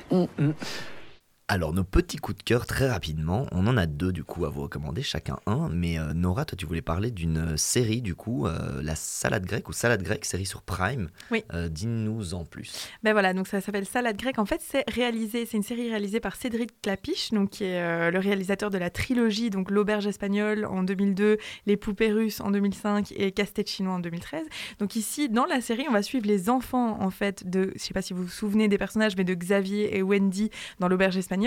Alors, 1.54 1.74
nos 1.74 1.84
petits 1.84 2.16
coups 2.16 2.38
de 2.38 2.44
cœur, 2.44 2.66
très 2.66 2.90
rapidement, 2.90 3.46
on 3.52 3.68
en 3.68 3.76
a 3.76 3.86
deux 3.86 4.14
du 4.14 4.24
coup 4.24 4.46
à 4.46 4.50
vous 4.50 4.62
recommander, 4.62 5.02
chacun 5.02 5.36
un. 5.46 5.68
Mais 5.68 6.00
euh, 6.00 6.14
Nora, 6.14 6.46
toi, 6.46 6.56
tu 6.58 6.66
voulais 6.66 6.82
parler 6.82 7.12
d'une 7.12 7.58
série 7.58 8.02
du 8.02 8.16
coup, 8.16 8.48
euh, 8.48 8.82
La 8.82 8.96
Salade 8.96 9.46
Grecque 9.46 9.68
ou 9.68 9.74
Salade 9.74 10.02
Grecque, 10.02 10.24
série 10.24 10.46
sur 10.46 10.62
Prime. 10.62 11.10
Oui. 11.30 11.44
Euh, 11.54 11.68
Dis-nous 11.68 12.36
en 12.36 12.46
plus. 12.46 12.88
Ben 13.04 13.12
voilà, 13.12 13.34
donc 13.34 13.50
ça 13.50 13.60
s'appelle 13.60 13.86
Salade 13.86 14.16
grecque. 14.16 14.40
En 14.40 14.46
fait, 14.46 14.62
c'est 14.66 14.86
réalisé, 14.90 15.46
c'est 15.46 15.58
une 15.58 15.64
série 15.64 15.90
réalisée 15.90 16.22
par 16.22 16.38
Cédric 16.38 16.72
Clapiche, 16.82 17.32
donc 17.32 17.50
qui 17.50 17.66
est 17.66 17.82
euh, 17.82 18.12
le 18.12 18.20
réalisateur 18.20 18.70
de 18.70 18.78
la 18.78 18.90
trilogie, 18.90 19.50
donc 19.50 19.72
L'auberge 19.72 20.08
espagnole 20.08 20.64
en 20.64 20.84
2002, 20.84 21.38
Les 21.66 21.76
poupées 21.76 22.14
russes 22.14 22.40
en 22.40 22.52
2005 22.52 23.12
et 23.18 23.34
Casse-tête 23.34 23.70
chinois 23.70 23.96
en 23.96 24.00
2013. 24.00 24.46
Donc 24.80 24.96
ici, 24.96 25.28
dans 25.28 25.44
la 25.46 25.60
série, 25.60 25.84
on 25.90 25.92
va 25.92 26.02
suivre 26.02 26.28
les 26.28 26.50
enfants 26.50 27.02
en 27.02 27.10
fait 27.10 27.50
de, 27.50 27.74
je 27.76 27.84
sais 27.84 27.94
pas 27.94 28.02
si 28.02 28.14
vous 28.14 28.24
vous 28.24 28.30
souvenez 28.30 28.70
des 28.70 28.78
personnages, 28.78 29.18
mais 29.18 29.26
de 29.26 29.34
Xavier 29.34 29.98
et 29.98 30.02
Wendy 30.02 30.50
dans 30.80 30.88
L'auberge 30.88 31.18
espagnole. 31.18 31.41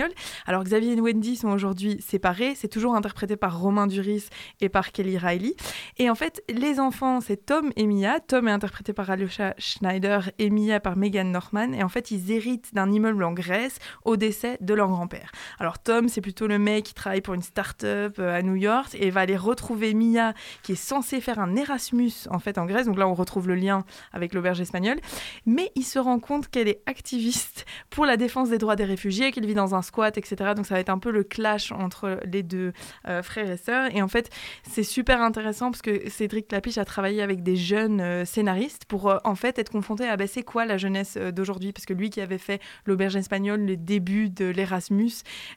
Alors 0.45 0.63
Xavier 0.63 0.93
et 0.93 1.01
Wendy 1.01 1.35
sont 1.35 1.49
aujourd'hui 1.49 2.01
séparés, 2.01 2.53
c'est 2.55 2.67
toujours 2.67 2.95
interprété 2.95 3.35
par 3.35 3.59
Romain 3.59 3.87
Duris 3.87 4.29
et 4.61 4.69
par 4.69 4.91
Kelly 4.91 5.17
Riley. 5.17 5.55
Et 5.97 6.09
en 6.09 6.15
fait, 6.15 6.43
les 6.49 6.79
enfants, 6.79 7.21
c'est 7.21 7.45
Tom 7.45 7.71
et 7.75 7.87
Mia. 7.87 8.19
Tom 8.19 8.47
est 8.47 8.51
interprété 8.51 8.93
par 8.93 9.09
Alyosha 9.09 9.53
Schneider 9.57 10.31
et 10.39 10.49
Mia 10.49 10.79
par 10.79 10.97
Megan 10.97 11.31
Norman. 11.31 11.73
Et 11.73 11.83
en 11.83 11.89
fait, 11.89 12.11
ils 12.11 12.31
héritent 12.31 12.73
d'un 12.73 12.91
immeuble 12.91 13.23
en 13.23 13.33
Grèce 13.33 13.79
au 14.03 14.17
décès 14.17 14.57
de 14.61 14.73
leur 14.73 14.89
grand-père. 14.89 15.31
Alors 15.59 15.79
Tom, 15.79 16.09
c'est 16.09 16.21
plutôt 16.21 16.47
le 16.47 16.59
mec 16.59 16.85
qui 16.85 16.93
travaille 16.93 17.21
pour 17.21 17.33
une 17.33 17.41
start-up 17.41 18.15
euh, 18.19 18.37
à 18.37 18.41
New 18.41 18.55
York 18.55 18.95
et 18.99 19.09
va 19.09 19.21
aller 19.21 19.37
retrouver 19.37 19.93
Mia 19.93 20.33
qui 20.63 20.73
est 20.73 20.75
censée 20.75 21.21
faire 21.21 21.39
un 21.39 21.55
Erasmus 21.55 22.11
en 22.29 22.39
fait 22.39 22.57
en 22.57 22.65
Grèce. 22.65 22.85
Donc 22.87 22.97
là, 22.97 23.07
on 23.07 23.13
retrouve 23.13 23.47
le 23.47 23.55
lien 23.55 23.85
avec 24.13 24.33
l'auberge 24.33 24.61
espagnole. 24.61 24.99
Mais 25.45 25.71
il 25.75 25.83
se 25.83 25.99
rend 25.99 26.19
compte 26.19 26.49
qu'elle 26.49 26.67
est 26.67 26.81
activiste 26.85 27.65
pour 27.89 28.05
la 28.05 28.17
défense 28.17 28.49
des 28.49 28.57
droits 28.57 28.75
des 28.75 28.85
réfugiés, 28.85 29.31
qu'elle 29.31 29.45
vit 29.45 29.53
dans 29.53 29.74
un 29.74 29.74
squat, 29.81 30.17
etc. 30.17 30.53
Donc 30.55 30.65
ça 30.65 30.75
va 30.75 30.79
être 30.79 30.89
un 30.89 30.99
peu 30.99 31.11
le 31.11 31.23
clash 31.23 31.71
entre 31.71 32.19
les 32.25 32.43
deux 32.43 32.73
euh, 33.07 33.21
frères 33.23 33.49
et 33.49 33.57
sœurs. 33.57 33.95
Et 33.95 34.01
en 34.01 34.07
fait, 34.07 34.29
c'est 34.69 34.83
super 34.83 35.21
intéressant 35.21 35.71
parce 35.71 35.81
que 35.81 36.09
Cédric 36.09 36.47
Clapiche 36.47 36.77
a 36.77 36.85
travaillé 36.85 37.21
avec 37.21 37.43
des 37.43 37.55
jeunes 37.55 38.01
euh, 38.01 38.25
scénaristes 38.25 38.85
pour 38.85 39.09
euh, 39.09 39.17
en 39.23 39.35
fait 39.35 39.59
être 39.59 39.71
confronté 39.71 40.07
à 40.07 40.17
bah, 40.17 40.27
c'est 40.27 40.43
quoi 40.43 40.65
la 40.65 40.77
jeunesse 40.77 41.17
d'aujourd'hui? 41.17 41.71
Parce 41.71 41.85
que 41.85 41.93
lui 41.93 42.09
qui 42.09 42.21
avait 42.21 42.37
fait 42.37 42.61
l'auberge 42.85 43.15
espagnole, 43.15 43.61
les 43.61 43.77
débuts 43.77 44.29
de 44.29 44.45
l'Erasmus, 44.45 45.11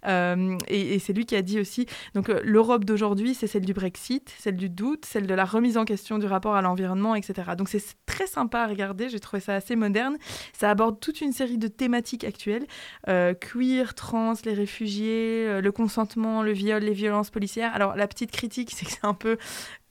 et, 0.07 0.95
et 0.95 0.99
c'est 0.99 1.13
lui 1.13 1.27
qui 1.27 1.37
a 1.37 1.43
dit 1.43 1.61
aussi 1.61 1.87
donc 2.15 2.29
l'Europe 2.29 2.85
d'aujourd'hui 2.85 3.35
c'est 3.35 3.47
celle 3.47 3.65
du 3.65 3.73
Brexit, 3.73 4.35
celle 4.39 4.57
du 4.57 4.69
doute, 4.69 5.05
celle 5.05 5.27
de 5.27 5.35
la 5.35 5.45
remise 5.45 5.77
en 5.77 5.85
question 5.85 6.19
du 6.19 6.27
rapport 6.27 6.55
à 6.55 6.63
l'environnement, 6.63 7.15
etc. 7.15 7.53
Donc 7.57 7.69
c'est 7.69 7.83
très 8.07 8.27
sympa 8.27 8.61
à 8.61 8.67
regarder, 8.67 9.09
j'ai 9.09 9.21
trouvé 9.21 9.41
ça 9.41 9.55
assez 9.55 9.77
moderne. 9.77 10.17
Ça 10.53 10.71
aborde 10.71 11.01
toute 11.01 11.21
une 11.21 11.33
série 11.33 11.59
de 11.59 11.69
thématiques 11.69 12.25
actuelles 12.25 12.67
queer, 13.07 13.95
trans, 13.95 14.08
les 14.45 14.55
réfugiés, 14.55 15.47
euh, 15.47 15.61
le 15.61 15.73
consentement, 15.73 16.43
le 16.43 16.53
viol, 16.53 16.83
les 16.83 16.93
violences 16.93 17.31
policières. 17.31 17.75
Alors 17.75 17.97
la 17.97 18.07
petite 18.09 18.31
critique, 18.31 18.71
c'est 18.75 18.87
que 18.87 18.93
c'est 18.93 19.05
un 19.05 19.15
peu 19.15 19.39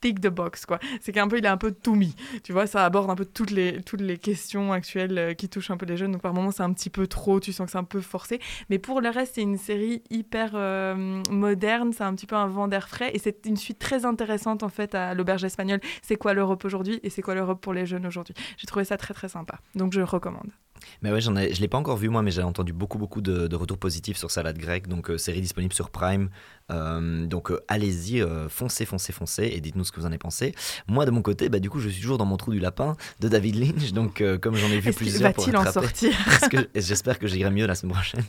tick 0.02 0.22
the 0.22 0.28
box 0.28 0.66
quoi. 0.66 0.80
C'est 1.02 1.12
qu'un 1.12 1.28
peu 1.28 1.38
il 1.38 1.46
est 1.46 1.50
un 1.50 1.58
peu 1.58 1.72
tout 1.72 1.96
mis. 1.96 2.16
Tu 2.44 2.54
vois, 2.54 2.68
ça 2.68 2.86
aborde 2.86 3.10
un 3.10 3.16
peu 3.16 3.26
toutes 3.26 3.52
les 3.52 3.82
toutes 3.82 4.02
les 4.02 4.18
questions 4.18 4.72
actuelles 4.74 5.18
euh, 5.18 5.34
qui 5.34 5.50
touchent 5.50 5.72
un 5.72 5.78
peu 5.78 5.86
les 5.86 5.98
jeunes. 5.98 6.12
Donc 6.12 6.22
par 6.22 6.34
moments 6.34 6.52
c'est 6.52 6.64
un 6.64 6.74
petit 6.74 6.90
peu 6.90 7.08
trop, 7.08 7.40
tu 7.40 7.54
sens 7.54 7.66
que 7.66 7.72
c'est 7.72 7.78
un 7.78 7.84
peu 7.84 8.02
forcé. 8.02 8.40
Mais 8.70 8.80
pour 8.80 9.02
le 9.02 9.10
reste 9.10 9.36
c'est 9.36 9.42
une 9.42 9.58
série 9.58 10.04
hyper 10.10 10.52
euh, 10.54 11.22
moderne, 11.30 11.94
c'est 11.94 12.04
un 12.04 12.14
petit 12.16 12.28
peu 12.28 12.36
un 12.36 12.48
vent 12.48 12.68
d'air 12.68 12.88
frais 12.88 13.12
et 13.14 13.20
c'est 13.20 13.46
une 13.46 13.58
suite 13.58 13.80
très 13.80 14.06
intéressante 14.06 14.64
en 14.64 14.70
fait 14.70 14.96
à 14.96 15.14
l'auberge 15.14 15.44
espagnole. 15.44 15.80
C'est 16.02 16.16
quoi 16.16 16.34
l'Europe 16.34 16.64
aujourd'hui 16.66 17.00
et 17.04 17.10
c'est 17.10 17.22
quoi 17.22 17.36
l'Europe 17.36 17.62
pour 17.62 17.74
les 17.74 17.86
jeunes 17.86 18.06
aujourd'hui? 18.06 18.36
J'ai 18.58 18.68
trouvé 18.68 18.86
ça 18.86 18.98
très 18.98 19.14
très 19.14 19.30
sympa. 19.30 19.60
Donc 19.76 19.94
je 19.94 20.02
recommande. 20.02 20.52
Mais 21.02 21.12
ouais, 21.12 21.22
j'en 21.22 21.36
ai, 21.36 21.54
je 21.54 21.62
l'ai 21.62 21.68
pas 21.68 21.78
encore 21.78 21.98
vu 21.98 22.10
moi, 22.10 22.22
mais 22.22 22.32
j'ai 22.32 22.44
entendu 22.44 22.74
beaucoup 22.74 22.98
beaucoup 22.98 23.22
de, 23.22 23.48
de 23.48 23.56
retours 23.56 23.78
positifs 23.78 24.18
sur 24.18 24.32
Salade 24.32 24.58
Grecque, 24.58 24.88
donc 24.88 25.10
euh, 25.10 25.18
série 25.18 25.42
disponible 25.42 25.74
sur 25.74 25.90
Prime. 25.90 26.30
Euh, 26.70 27.26
donc 27.26 27.50
euh, 27.52 27.60
allez-y, 27.70 28.22
euh, 28.22 28.50
foncez, 28.50 28.86
foncez, 28.86 29.14
foncez, 29.14 29.52
et 29.54 29.62
dites-nous 29.62 29.84
ce 29.86 29.92
que 29.92 30.00
vous 30.00 30.06
en 30.06 30.10
avez 30.10 30.18
pensé. 30.18 30.54
Moi 30.88 31.06
de 31.06 31.12
mon 31.12 31.22
côté, 31.22 31.48
bah 31.50 31.60
du 31.60 31.70
coup 31.70 31.80
je 31.80 31.88
suis 31.90 32.02
toujours 32.02 32.18
dans 32.18 32.26
mon 32.26 32.36
trou 32.38 32.52
du 32.52 32.60
lapin 32.60 32.96
de 33.22 33.30
David 33.30 33.56
Lynch, 33.56 33.94
donc 33.94 34.20
euh, 34.22 34.38
comme 34.38 34.56
j'en 34.56 34.68
ai 34.68 34.80
vu 34.80 34.90
Est-ce 34.90 34.98
plusieurs 34.98 35.34
pour 35.34 35.46
va-t-il 35.46 35.58
en 35.58 35.72
sortir 35.72 36.12
que- 36.52 36.68
J'espère 36.76 37.20
que 37.20 37.28
j'irai 37.28 37.50
mieux 37.52 37.66
la 37.68 37.76
semaine 37.76 37.94
prochaine. 37.94 38.24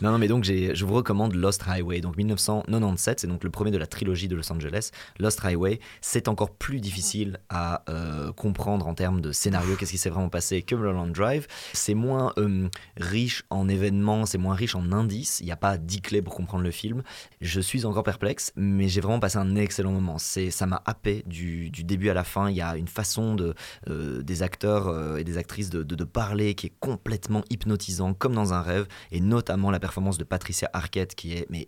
non 0.00 0.10
non 0.10 0.18
mais 0.18 0.26
donc 0.28 0.42
j'ai- 0.44 0.74
je 0.74 0.84
vous 0.84 0.94
recommande 0.94 1.34
Lost 1.34 1.62
Highway, 1.68 2.00
donc 2.00 2.16
1997, 2.16 3.20
c'est 3.20 3.26
donc 3.26 3.44
le 3.44 3.50
premier 3.50 3.70
de 3.70 3.78
la 3.78 3.86
trilogie 3.86 4.28
de 4.28 4.34
Los 4.36 4.50
Angeles. 4.52 4.90
Lost 5.20 5.40
Highway, 5.44 5.78
c'est 6.00 6.28
encore 6.28 6.50
plus 6.50 6.80
difficile 6.80 7.38
à 7.48 7.84
euh, 7.88 8.32
comprendre 8.32 8.86
en 8.88 8.94
termes 8.94 9.20
de 9.20 9.32
scénario, 9.32 9.76
qu'est-ce 9.76 9.92
qui 9.92 9.98
s'est 9.98 10.10
vraiment 10.10 10.28
passé 10.28 10.62
que 10.62 10.74
Mulholland 10.74 11.12
Drive. 11.12 11.46
C'est 11.72 11.94
moins 11.96 12.32
euh, 12.38 12.68
riche 12.96 13.42
en 13.50 13.68
événements, 13.68 14.24
c'est 14.26 14.38
moins 14.38 14.54
riche 14.54 14.76
en 14.76 14.92
indices. 14.92 15.40
Il 15.40 15.46
n'y 15.46 15.52
a 15.52 15.56
pas 15.56 15.76
10 15.78 16.00
clés 16.02 16.22
pour 16.22 16.34
comprendre 16.36 16.62
le 16.62 16.70
film. 16.70 17.02
Je 17.40 17.60
suis 17.60 17.84
encore 17.84 18.04
perplexe, 18.04 18.52
mais 18.54 18.88
j'ai 18.88 19.00
vraiment 19.00 19.18
passé 19.18 19.38
un 19.38 19.56
excellent 19.56 19.90
moment. 19.90 20.18
C'est, 20.18 20.50
ça 20.52 20.66
m'a 20.66 20.80
happé 20.86 21.24
du, 21.26 21.70
du 21.70 21.82
début 21.82 22.08
à 22.10 22.14
la 22.14 22.22
fin. 22.22 22.48
Il 22.48 22.56
y 22.56 22.62
a 22.62 22.76
une 22.76 22.86
façon 22.86 23.34
de, 23.34 23.54
euh, 23.88 24.22
des 24.22 24.42
acteurs 24.44 24.86
euh, 24.86 25.16
et 25.16 25.24
des 25.24 25.38
actrices 25.38 25.70
de, 25.70 25.82
de- 25.82 25.96
de 25.96 26.04
parler 26.04 26.54
qui 26.54 26.66
est 26.68 26.72
complètement 26.78 27.42
hypnotisant, 27.50 28.14
comme 28.14 28.34
dans 28.34 28.52
un 28.54 28.60
rêve, 28.62 28.86
et 29.10 29.20
notamment 29.20 29.70
la 29.72 29.80
performance 29.80 30.18
de 30.18 30.24
Patricia 30.24 30.70
Arquette 30.72 31.14
qui 31.16 31.32
est 31.32 31.46
mais 31.50 31.66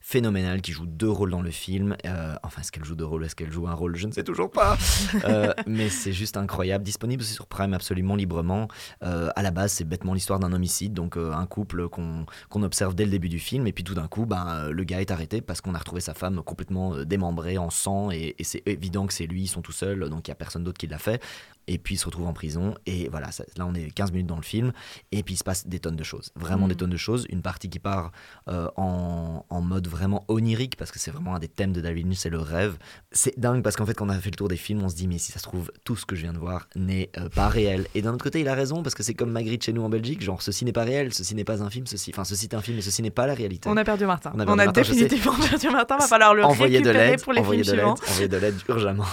phénoménale, 0.00 0.60
qui 0.60 0.72
joue 0.72 0.86
deux 0.86 1.10
rôles 1.10 1.30
dans 1.30 1.42
le 1.42 1.50
film. 1.50 1.96
Euh, 2.04 2.34
enfin, 2.42 2.62
est-ce 2.62 2.72
qu'elle 2.72 2.84
joue 2.84 2.94
deux 2.94 3.04
rôles 3.04 3.24
Est-ce 3.24 3.36
qu'elle 3.36 3.52
joue 3.52 3.66
un 3.68 3.74
rôle 3.74 3.96
Je 3.96 4.06
ne 4.06 4.12
sais 4.12 4.24
toujours 4.24 4.50
pas. 4.50 4.76
Euh, 5.24 5.52
mais 5.66 5.88
c'est 5.88 6.12
juste 6.12 6.36
incroyable. 6.36 6.84
Disponible 6.84 7.22
sur 7.22 7.46
Prime 7.46 7.74
absolument 7.74 8.14
librement. 8.14 8.68
Euh, 9.02 9.30
à 9.34 9.42
la 9.42 9.50
base, 9.50 9.72
c'est 9.72 9.84
bêtement 9.84 10.14
l'histoire 10.14 10.38
d'un 10.38 10.52
homicide, 10.52 10.94
donc 10.94 11.16
un 11.16 11.46
couple 11.46 11.88
qu'on 11.88 12.26
observe 12.62 12.94
dès 12.94 13.04
le 13.04 13.10
début 13.10 13.28
du 13.28 13.38
film, 13.38 13.66
et 13.66 13.72
puis 13.72 13.84
tout 13.84 13.94
d'un 13.94 14.06
coup, 14.06 14.26
ben, 14.26 14.68
le 14.68 14.84
gars 14.84 15.00
est 15.00 15.10
arrêté 15.10 15.40
parce 15.40 15.60
qu'on 15.60 15.74
a 15.74 15.78
retrouvé 15.78 16.00
sa 16.00 16.14
femme 16.14 16.42
complètement 16.42 17.04
démembrée, 17.04 17.58
en 17.58 17.70
sang, 17.70 18.10
et, 18.10 18.36
et 18.38 18.44
c'est 18.44 18.62
évident 18.66 19.06
que 19.06 19.12
c'est 19.12 19.26
lui, 19.26 19.42
ils 19.42 19.48
sont 19.48 19.62
tout 19.62 19.72
seuls, 19.72 20.08
donc 20.08 20.28
il 20.28 20.30
n'y 20.30 20.32
a 20.32 20.36
personne 20.36 20.64
d'autre 20.64 20.78
qui 20.78 20.86
l'a 20.86 20.98
fait. 20.98 21.20
Et 21.68 21.78
puis 21.78 21.94
il 21.94 21.98
se 21.98 22.06
retrouve 22.06 22.26
en 22.26 22.32
prison, 22.32 22.74
et 22.86 23.08
voilà, 23.10 23.30
ça- 23.30 23.44
là 23.56 23.64
on 23.66 23.74
est 23.74 23.90
15 23.90 24.10
minutes 24.10 24.26
dans 24.26 24.36
le 24.36 24.42
film, 24.42 24.72
et 25.12 25.22
puis 25.22 25.34
il 25.34 25.36
se 25.36 25.44
passe 25.44 25.66
des 25.68 25.78
tonnes 25.78 25.96
de 25.96 26.02
choses, 26.04 26.30
vraiment 26.34 26.66
des 26.66 26.74
tonnes 26.74 26.90
de 26.90 26.96
choses. 26.96 27.26
Une 27.30 27.42
partie 27.42 27.68
qui 27.70 27.78
part 27.78 28.10
euh, 28.48 28.68
en, 28.76 29.44
en 29.48 29.60
mode 29.60 29.86
vraiment 29.86 30.24
onirique, 30.28 30.76
parce 30.76 30.90
que 30.90 30.98
c'est 30.98 31.10
vraiment 31.10 31.34
un 31.34 31.38
des 31.38 31.48
thèmes 31.48 31.72
de 31.72 31.80
David 31.80 32.06
Lynch, 32.06 32.16
c'est 32.16 32.30
le 32.30 32.38
rêve. 32.40 32.76
C'est 33.12 33.38
dingue 33.38 33.62
parce 33.62 33.76
qu'en 33.76 33.86
fait, 33.86 33.94
quand 33.94 34.06
on 34.06 34.10
a 34.10 34.18
fait 34.18 34.30
le 34.30 34.36
tour 34.36 34.48
des 34.48 34.56
films, 34.56 34.82
on 34.82 34.88
se 34.88 34.96
dit, 34.96 35.06
mais 35.06 35.18
si 35.18 35.30
ça 35.30 35.38
se 35.38 35.44
trouve, 35.44 35.70
tout 35.84 35.94
ce 35.96 36.06
que 36.06 36.16
je 36.16 36.22
viens 36.22 36.32
de 36.32 36.38
voir 36.38 36.68
n'est 36.74 37.10
euh, 37.18 37.28
pas 37.28 37.48
réel. 37.48 37.86
Et 37.94 38.02
d'un 38.02 38.14
autre 38.14 38.24
côté, 38.24 38.40
il 38.40 38.48
a 38.48 38.54
raison, 38.54 38.82
parce 38.82 38.94
que 38.94 39.02
c'est 39.02 39.14
comme 39.14 39.30
Magritte 39.30 39.62
chez 39.64 39.72
nous 39.74 39.82
en 39.82 39.88
Belgique, 39.90 40.22
genre, 40.22 40.40
ceci 40.42 40.64
n'est 40.64 40.72
pas 40.72 40.84
réel, 40.84 41.12
ceci 41.12 41.34
n'est 41.34 41.44
pas 41.44 41.62
un 41.62 41.70
film, 41.70 41.86
ceci, 41.86 42.10
enfin, 42.14 42.24
ceci 42.24 42.46
est 42.46 42.54
un 42.54 42.62
film, 42.62 42.78
et 42.78 42.82
ceci 42.82 43.02
n'est 43.02 43.10
pas 43.10 43.26
la 43.26 43.34
réalité. 43.34 43.68
On 43.68 43.76
a 43.76 43.84
perdu 43.84 44.06
Martin. 44.06 44.32
On 44.34 44.40
a 44.40 44.44
On 44.44 44.46
perdu 44.46 44.60
a, 44.60 44.64
Martin, 44.66 44.80
définitivement 44.80 45.34
perdu 45.50 45.68
Martin. 45.70 45.98
Va 45.98 46.06
falloir 46.06 46.34
le 46.34 46.44
Envoyer 46.44 46.80
de 46.80 46.86
récupérer 46.88 47.10
l'aide, 47.10 47.22
pour 47.22 47.32
les 47.34 47.42
films 47.44 47.58
de 47.58 47.62
suivants. 47.64 47.94
envoyer 48.08 48.28
de 48.28 48.36
l'aide 48.38 48.54
urgemment. 48.68 49.04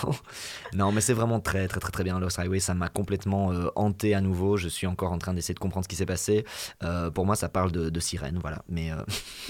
non, 0.74 0.92
mais 0.92 1.02
c'est 1.02 1.14
vraiment 1.14 1.40
très, 1.40 1.68
très, 1.68 1.80
très, 1.80 1.92
très 1.92 2.04
bien. 2.04 2.20
Lost 2.20 2.40
Highway, 2.46 2.60
ça 2.60 2.74
m'a 2.74 2.90
complètement 2.90 3.52
euh, 3.52 3.70
hanté 3.76 4.14
à 4.14 4.22
nouveau. 4.22 4.58
Je 4.58 4.68
suis 4.68 4.88
encore 4.88 5.12
en 5.12 5.18
train 5.18 5.34
d'essayer 5.34 5.54
de 5.54 5.60
comprendre 5.60 5.86
ce 5.86 5.90
qui 5.90 5.96
s'est 5.96 6.06
passé. 6.06 6.46
Euh, 6.84 7.10
pour 7.10 7.26
moi, 7.26 7.36
ça 7.36 7.50
parle 7.50 7.72
de, 7.72 7.90
de 7.90 8.00
sirène, 8.00 8.38
voilà. 8.42 8.62
Mais 8.70 8.92
euh, 8.92 8.98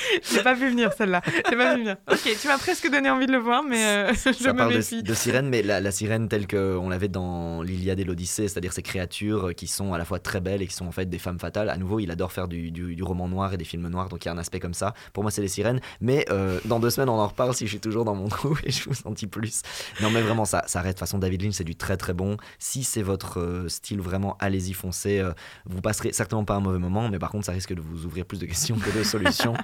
J'ai 0.32 0.42
pas 0.42 0.54
vu 0.54 0.70
venir 0.70 0.92
celle-là. 0.92 1.22
J'ai 1.48 1.56
pas 1.56 1.74
vu 1.74 1.80
venir. 1.82 1.96
Ok, 2.10 2.36
tu 2.40 2.48
m'as 2.48 2.58
presque 2.58 2.90
donné 2.90 3.10
envie 3.10 3.26
de 3.26 3.32
le 3.32 3.38
voir, 3.38 3.62
mais 3.62 3.84
euh, 3.84 4.12
je 4.14 4.32
Ça 4.32 4.52
me 4.52 4.58
parle 4.58 4.74
méfie. 4.74 5.02
de, 5.02 5.08
de 5.08 5.14
sirène, 5.14 5.48
mais 5.48 5.62
la, 5.62 5.80
la 5.80 5.90
sirène 5.90 6.28
telle 6.28 6.46
qu'on 6.46 6.88
l'avait 6.88 7.08
dans 7.08 7.62
l'Iliade 7.62 8.00
et 8.00 8.04
l'Odyssée, 8.04 8.48
c'est-à-dire 8.48 8.72
ces 8.72 8.82
créatures 8.82 9.54
qui 9.54 9.66
sont 9.66 9.92
à 9.92 9.98
la 9.98 10.04
fois 10.04 10.18
très 10.18 10.40
belles 10.40 10.62
et 10.62 10.66
qui 10.66 10.74
sont 10.74 10.86
en 10.86 10.92
fait 10.92 11.06
des 11.06 11.18
femmes 11.18 11.38
fatales. 11.38 11.68
À 11.70 11.76
nouveau, 11.76 12.00
il 12.00 12.10
adore 12.10 12.32
faire 12.32 12.48
du, 12.48 12.70
du- 12.70 12.94
du 12.96 13.02
roman 13.02 13.28
noir 13.28 13.52
et 13.52 13.56
des 13.56 13.64
films 13.64 13.88
noirs, 13.88 14.08
donc 14.08 14.24
il 14.24 14.28
y 14.28 14.30
a 14.30 14.34
un 14.34 14.38
aspect 14.38 14.60
comme 14.60 14.74
ça. 14.74 14.94
Pour 15.12 15.22
moi, 15.24 15.30
c'est 15.30 15.42
les 15.42 15.48
sirènes. 15.48 15.80
Mais 16.00 16.24
euh, 16.30 16.58
dans 16.64 16.80
deux 16.80 16.90
semaines, 16.90 17.08
on 17.08 17.18
en 17.18 17.26
reparle 17.26 17.54
si 17.54 17.64
je 17.66 17.70
suis 17.70 17.80
toujours 17.80 18.04
dans 18.04 18.14
mon 18.14 18.28
trou 18.28 18.56
et 18.64 18.70
je 18.70 18.88
vous 18.88 18.96
en 19.04 19.10
dis 19.10 19.26
plus. 19.26 19.62
Non, 20.00 20.10
mais 20.10 20.22
vraiment, 20.22 20.44
ça, 20.44 20.64
ça 20.66 20.78
arrête. 20.80 20.90
De 20.90 20.92
toute 20.94 21.00
façon, 21.00 21.18
David 21.18 21.42
Lynch, 21.42 21.54
c'est 21.54 21.64
du 21.64 21.76
très 21.76 21.96
très 21.96 22.14
bon. 22.14 22.36
Si 22.58 22.84
c'est 22.84 23.02
votre 23.02 23.40
euh, 23.40 23.68
style, 23.68 24.00
vraiment, 24.00 24.36
allez-y, 24.40 24.72
foncez. 24.72 25.18
Euh, 25.20 25.32
vous 25.66 25.80
passerez 25.80 26.12
certainement 26.12 26.44
pas 26.44 26.54
un 26.54 26.60
mauvais 26.60 26.78
moment, 26.78 27.08
mais 27.08 27.18
par 27.18 27.30
contre, 27.30 27.46
ça 27.46 27.52
risque 27.52 27.74
de 27.74 27.80
vous 27.80 28.04
ouvrir 28.06 28.24
plus 28.26 28.38
de 28.38 28.46
questions 28.46 28.76
que 28.78 28.96
de 28.96 29.02
solutions. 29.02 29.54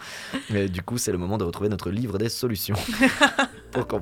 Mais 0.51 0.69
du 0.69 0.83
coup, 0.83 0.99
c'est 0.99 1.13
le 1.13 1.19
moment 1.19 1.39
de 1.39 1.45
retrouver 1.45 1.69
notre 1.69 1.91
livre 1.91 2.19
des 2.19 2.29
solutions. 2.29 2.77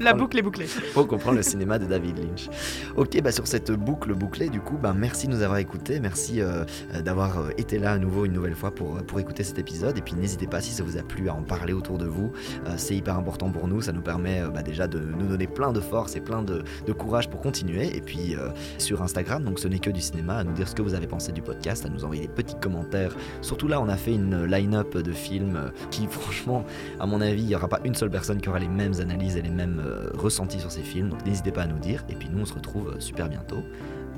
La 0.00 0.14
boucle 0.14 0.36
est 0.38 0.42
bouclée. 0.42 0.66
pour 0.94 1.06
comprendre 1.06 1.36
le 1.36 1.42
cinéma 1.44 1.78
de 1.78 1.86
David 1.86 2.18
Lynch. 2.18 2.48
Ok, 2.96 3.20
bah 3.22 3.30
sur 3.30 3.46
cette 3.46 3.70
boucle 3.70 4.12
bouclée, 4.14 4.48
du 4.48 4.60
coup, 4.60 4.76
bah 4.76 4.92
merci 4.96 5.28
de 5.28 5.32
nous 5.32 5.42
avoir 5.42 5.58
écoutés, 5.58 6.00
merci 6.00 6.40
euh, 6.40 6.64
euh, 6.94 7.02
d'avoir 7.02 7.38
euh, 7.38 7.50
été 7.56 7.78
là 7.78 7.92
à 7.92 7.98
nouveau 7.98 8.24
une 8.24 8.32
nouvelle 8.32 8.56
fois 8.56 8.74
pour, 8.74 8.96
pour 9.04 9.20
écouter 9.20 9.44
cet 9.44 9.60
épisode. 9.60 9.96
Et 9.96 10.00
puis 10.00 10.14
n'hésitez 10.14 10.48
pas 10.48 10.60
si 10.60 10.72
ça 10.72 10.82
vous 10.82 10.96
a 10.96 11.02
plu 11.02 11.28
à 11.28 11.34
en 11.34 11.42
parler 11.42 11.72
autour 11.72 11.98
de 11.98 12.06
vous, 12.06 12.32
Euh, 12.66 12.74
c'est 12.76 12.96
hyper 12.96 13.16
important 13.16 13.50
pour 13.50 13.68
nous, 13.68 13.80
ça 13.80 13.92
nous 13.92 14.02
permet 14.02 14.40
euh, 14.40 14.48
bah, 14.48 14.62
déjà 14.62 14.88
de 14.88 14.98
nous 14.98 15.26
donner 15.28 15.46
plein 15.46 15.72
de 15.72 15.80
force 15.80 16.16
et 16.16 16.20
plein 16.20 16.42
de, 16.42 16.62
de 16.86 16.92
courage 16.92 17.30
pour 17.30 17.40
continuer. 17.40 17.96
Et 17.96 18.00
puis 18.00 18.34
sur 18.78 19.02
Instagram, 19.02 19.44
donc 19.44 19.58
ce 19.60 19.68
n'est 19.68 19.78
que 19.78 19.90
du 19.90 20.00
cinéma, 20.00 20.38
à 20.38 20.44
nous 20.44 20.52
dire 20.52 20.66
ce 20.68 20.74
que 20.74 20.82
vous 20.82 20.94
avez 20.94 21.06
pensé 21.06 21.32
du 21.32 21.42
podcast, 21.42 21.86
à 21.86 21.88
nous 21.88 22.04
envoyer 22.04 22.22
des 22.22 22.28
petits 22.28 22.56
commentaires. 22.60 23.14
Surtout 23.40 23.68
là, 23.68 23.80
on 23.80 23.88
a 23.88 23.96
fait 23.96 24.14
une 24.14 24.44
line-up 24.46 24.96
de 24.96 25.12
films 25.12 25.70
qui, 25.90 26.06
franchement, 26.10 26.64
à 26.98 27.06
mon 27.06 27.20
avis, 27.20 27.42
il 27.42 27.46
n'y 27.46 27.54
aura 27.54 27.68
pas 27.68 27.80
une 27.84 27.94
seule 27.94 28.10
personne 28.10 28.40
qui 28.40 28.48
aura 28.48 28.58
les 28.58 28.68
mêmes 28.68 28.94
analyses 29.00 29.36
et 29.36 29.42
les 29.42 29.50
mêmes 29.50 29.82
euh, 29.84 30.10
ressentis 30.14 30.60
sur 30.60 30.70
ces 30.70 30.82
films. 30.82 31.10
Donc 31.10 31.24
n'hésitez 31.24 31.52
pas 31.52 31.62
à 31.62 31.66
nous 31.66 31.78
dire. 31.78 32.04
Et 32.08 32.14
puis 32.14 32.28
nous, 32.30 32.42
on 32.42 32.46
se 32.46 32.54
retrouve 32.54 32.94
euh, 32.96 33.00
super 33.00 33.28
bientôt. 33.28 33.62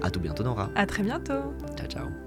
À 0.03 0.11
tout 0.11 0.20
bientôt, 0.20 0.43
Nora. 0.43 0.70
À 0.74 0.86
très 0.86 1.03
bientôt. 1.03 1.55
Ciao, 1.76 1.86
ciao. 1.86 2.22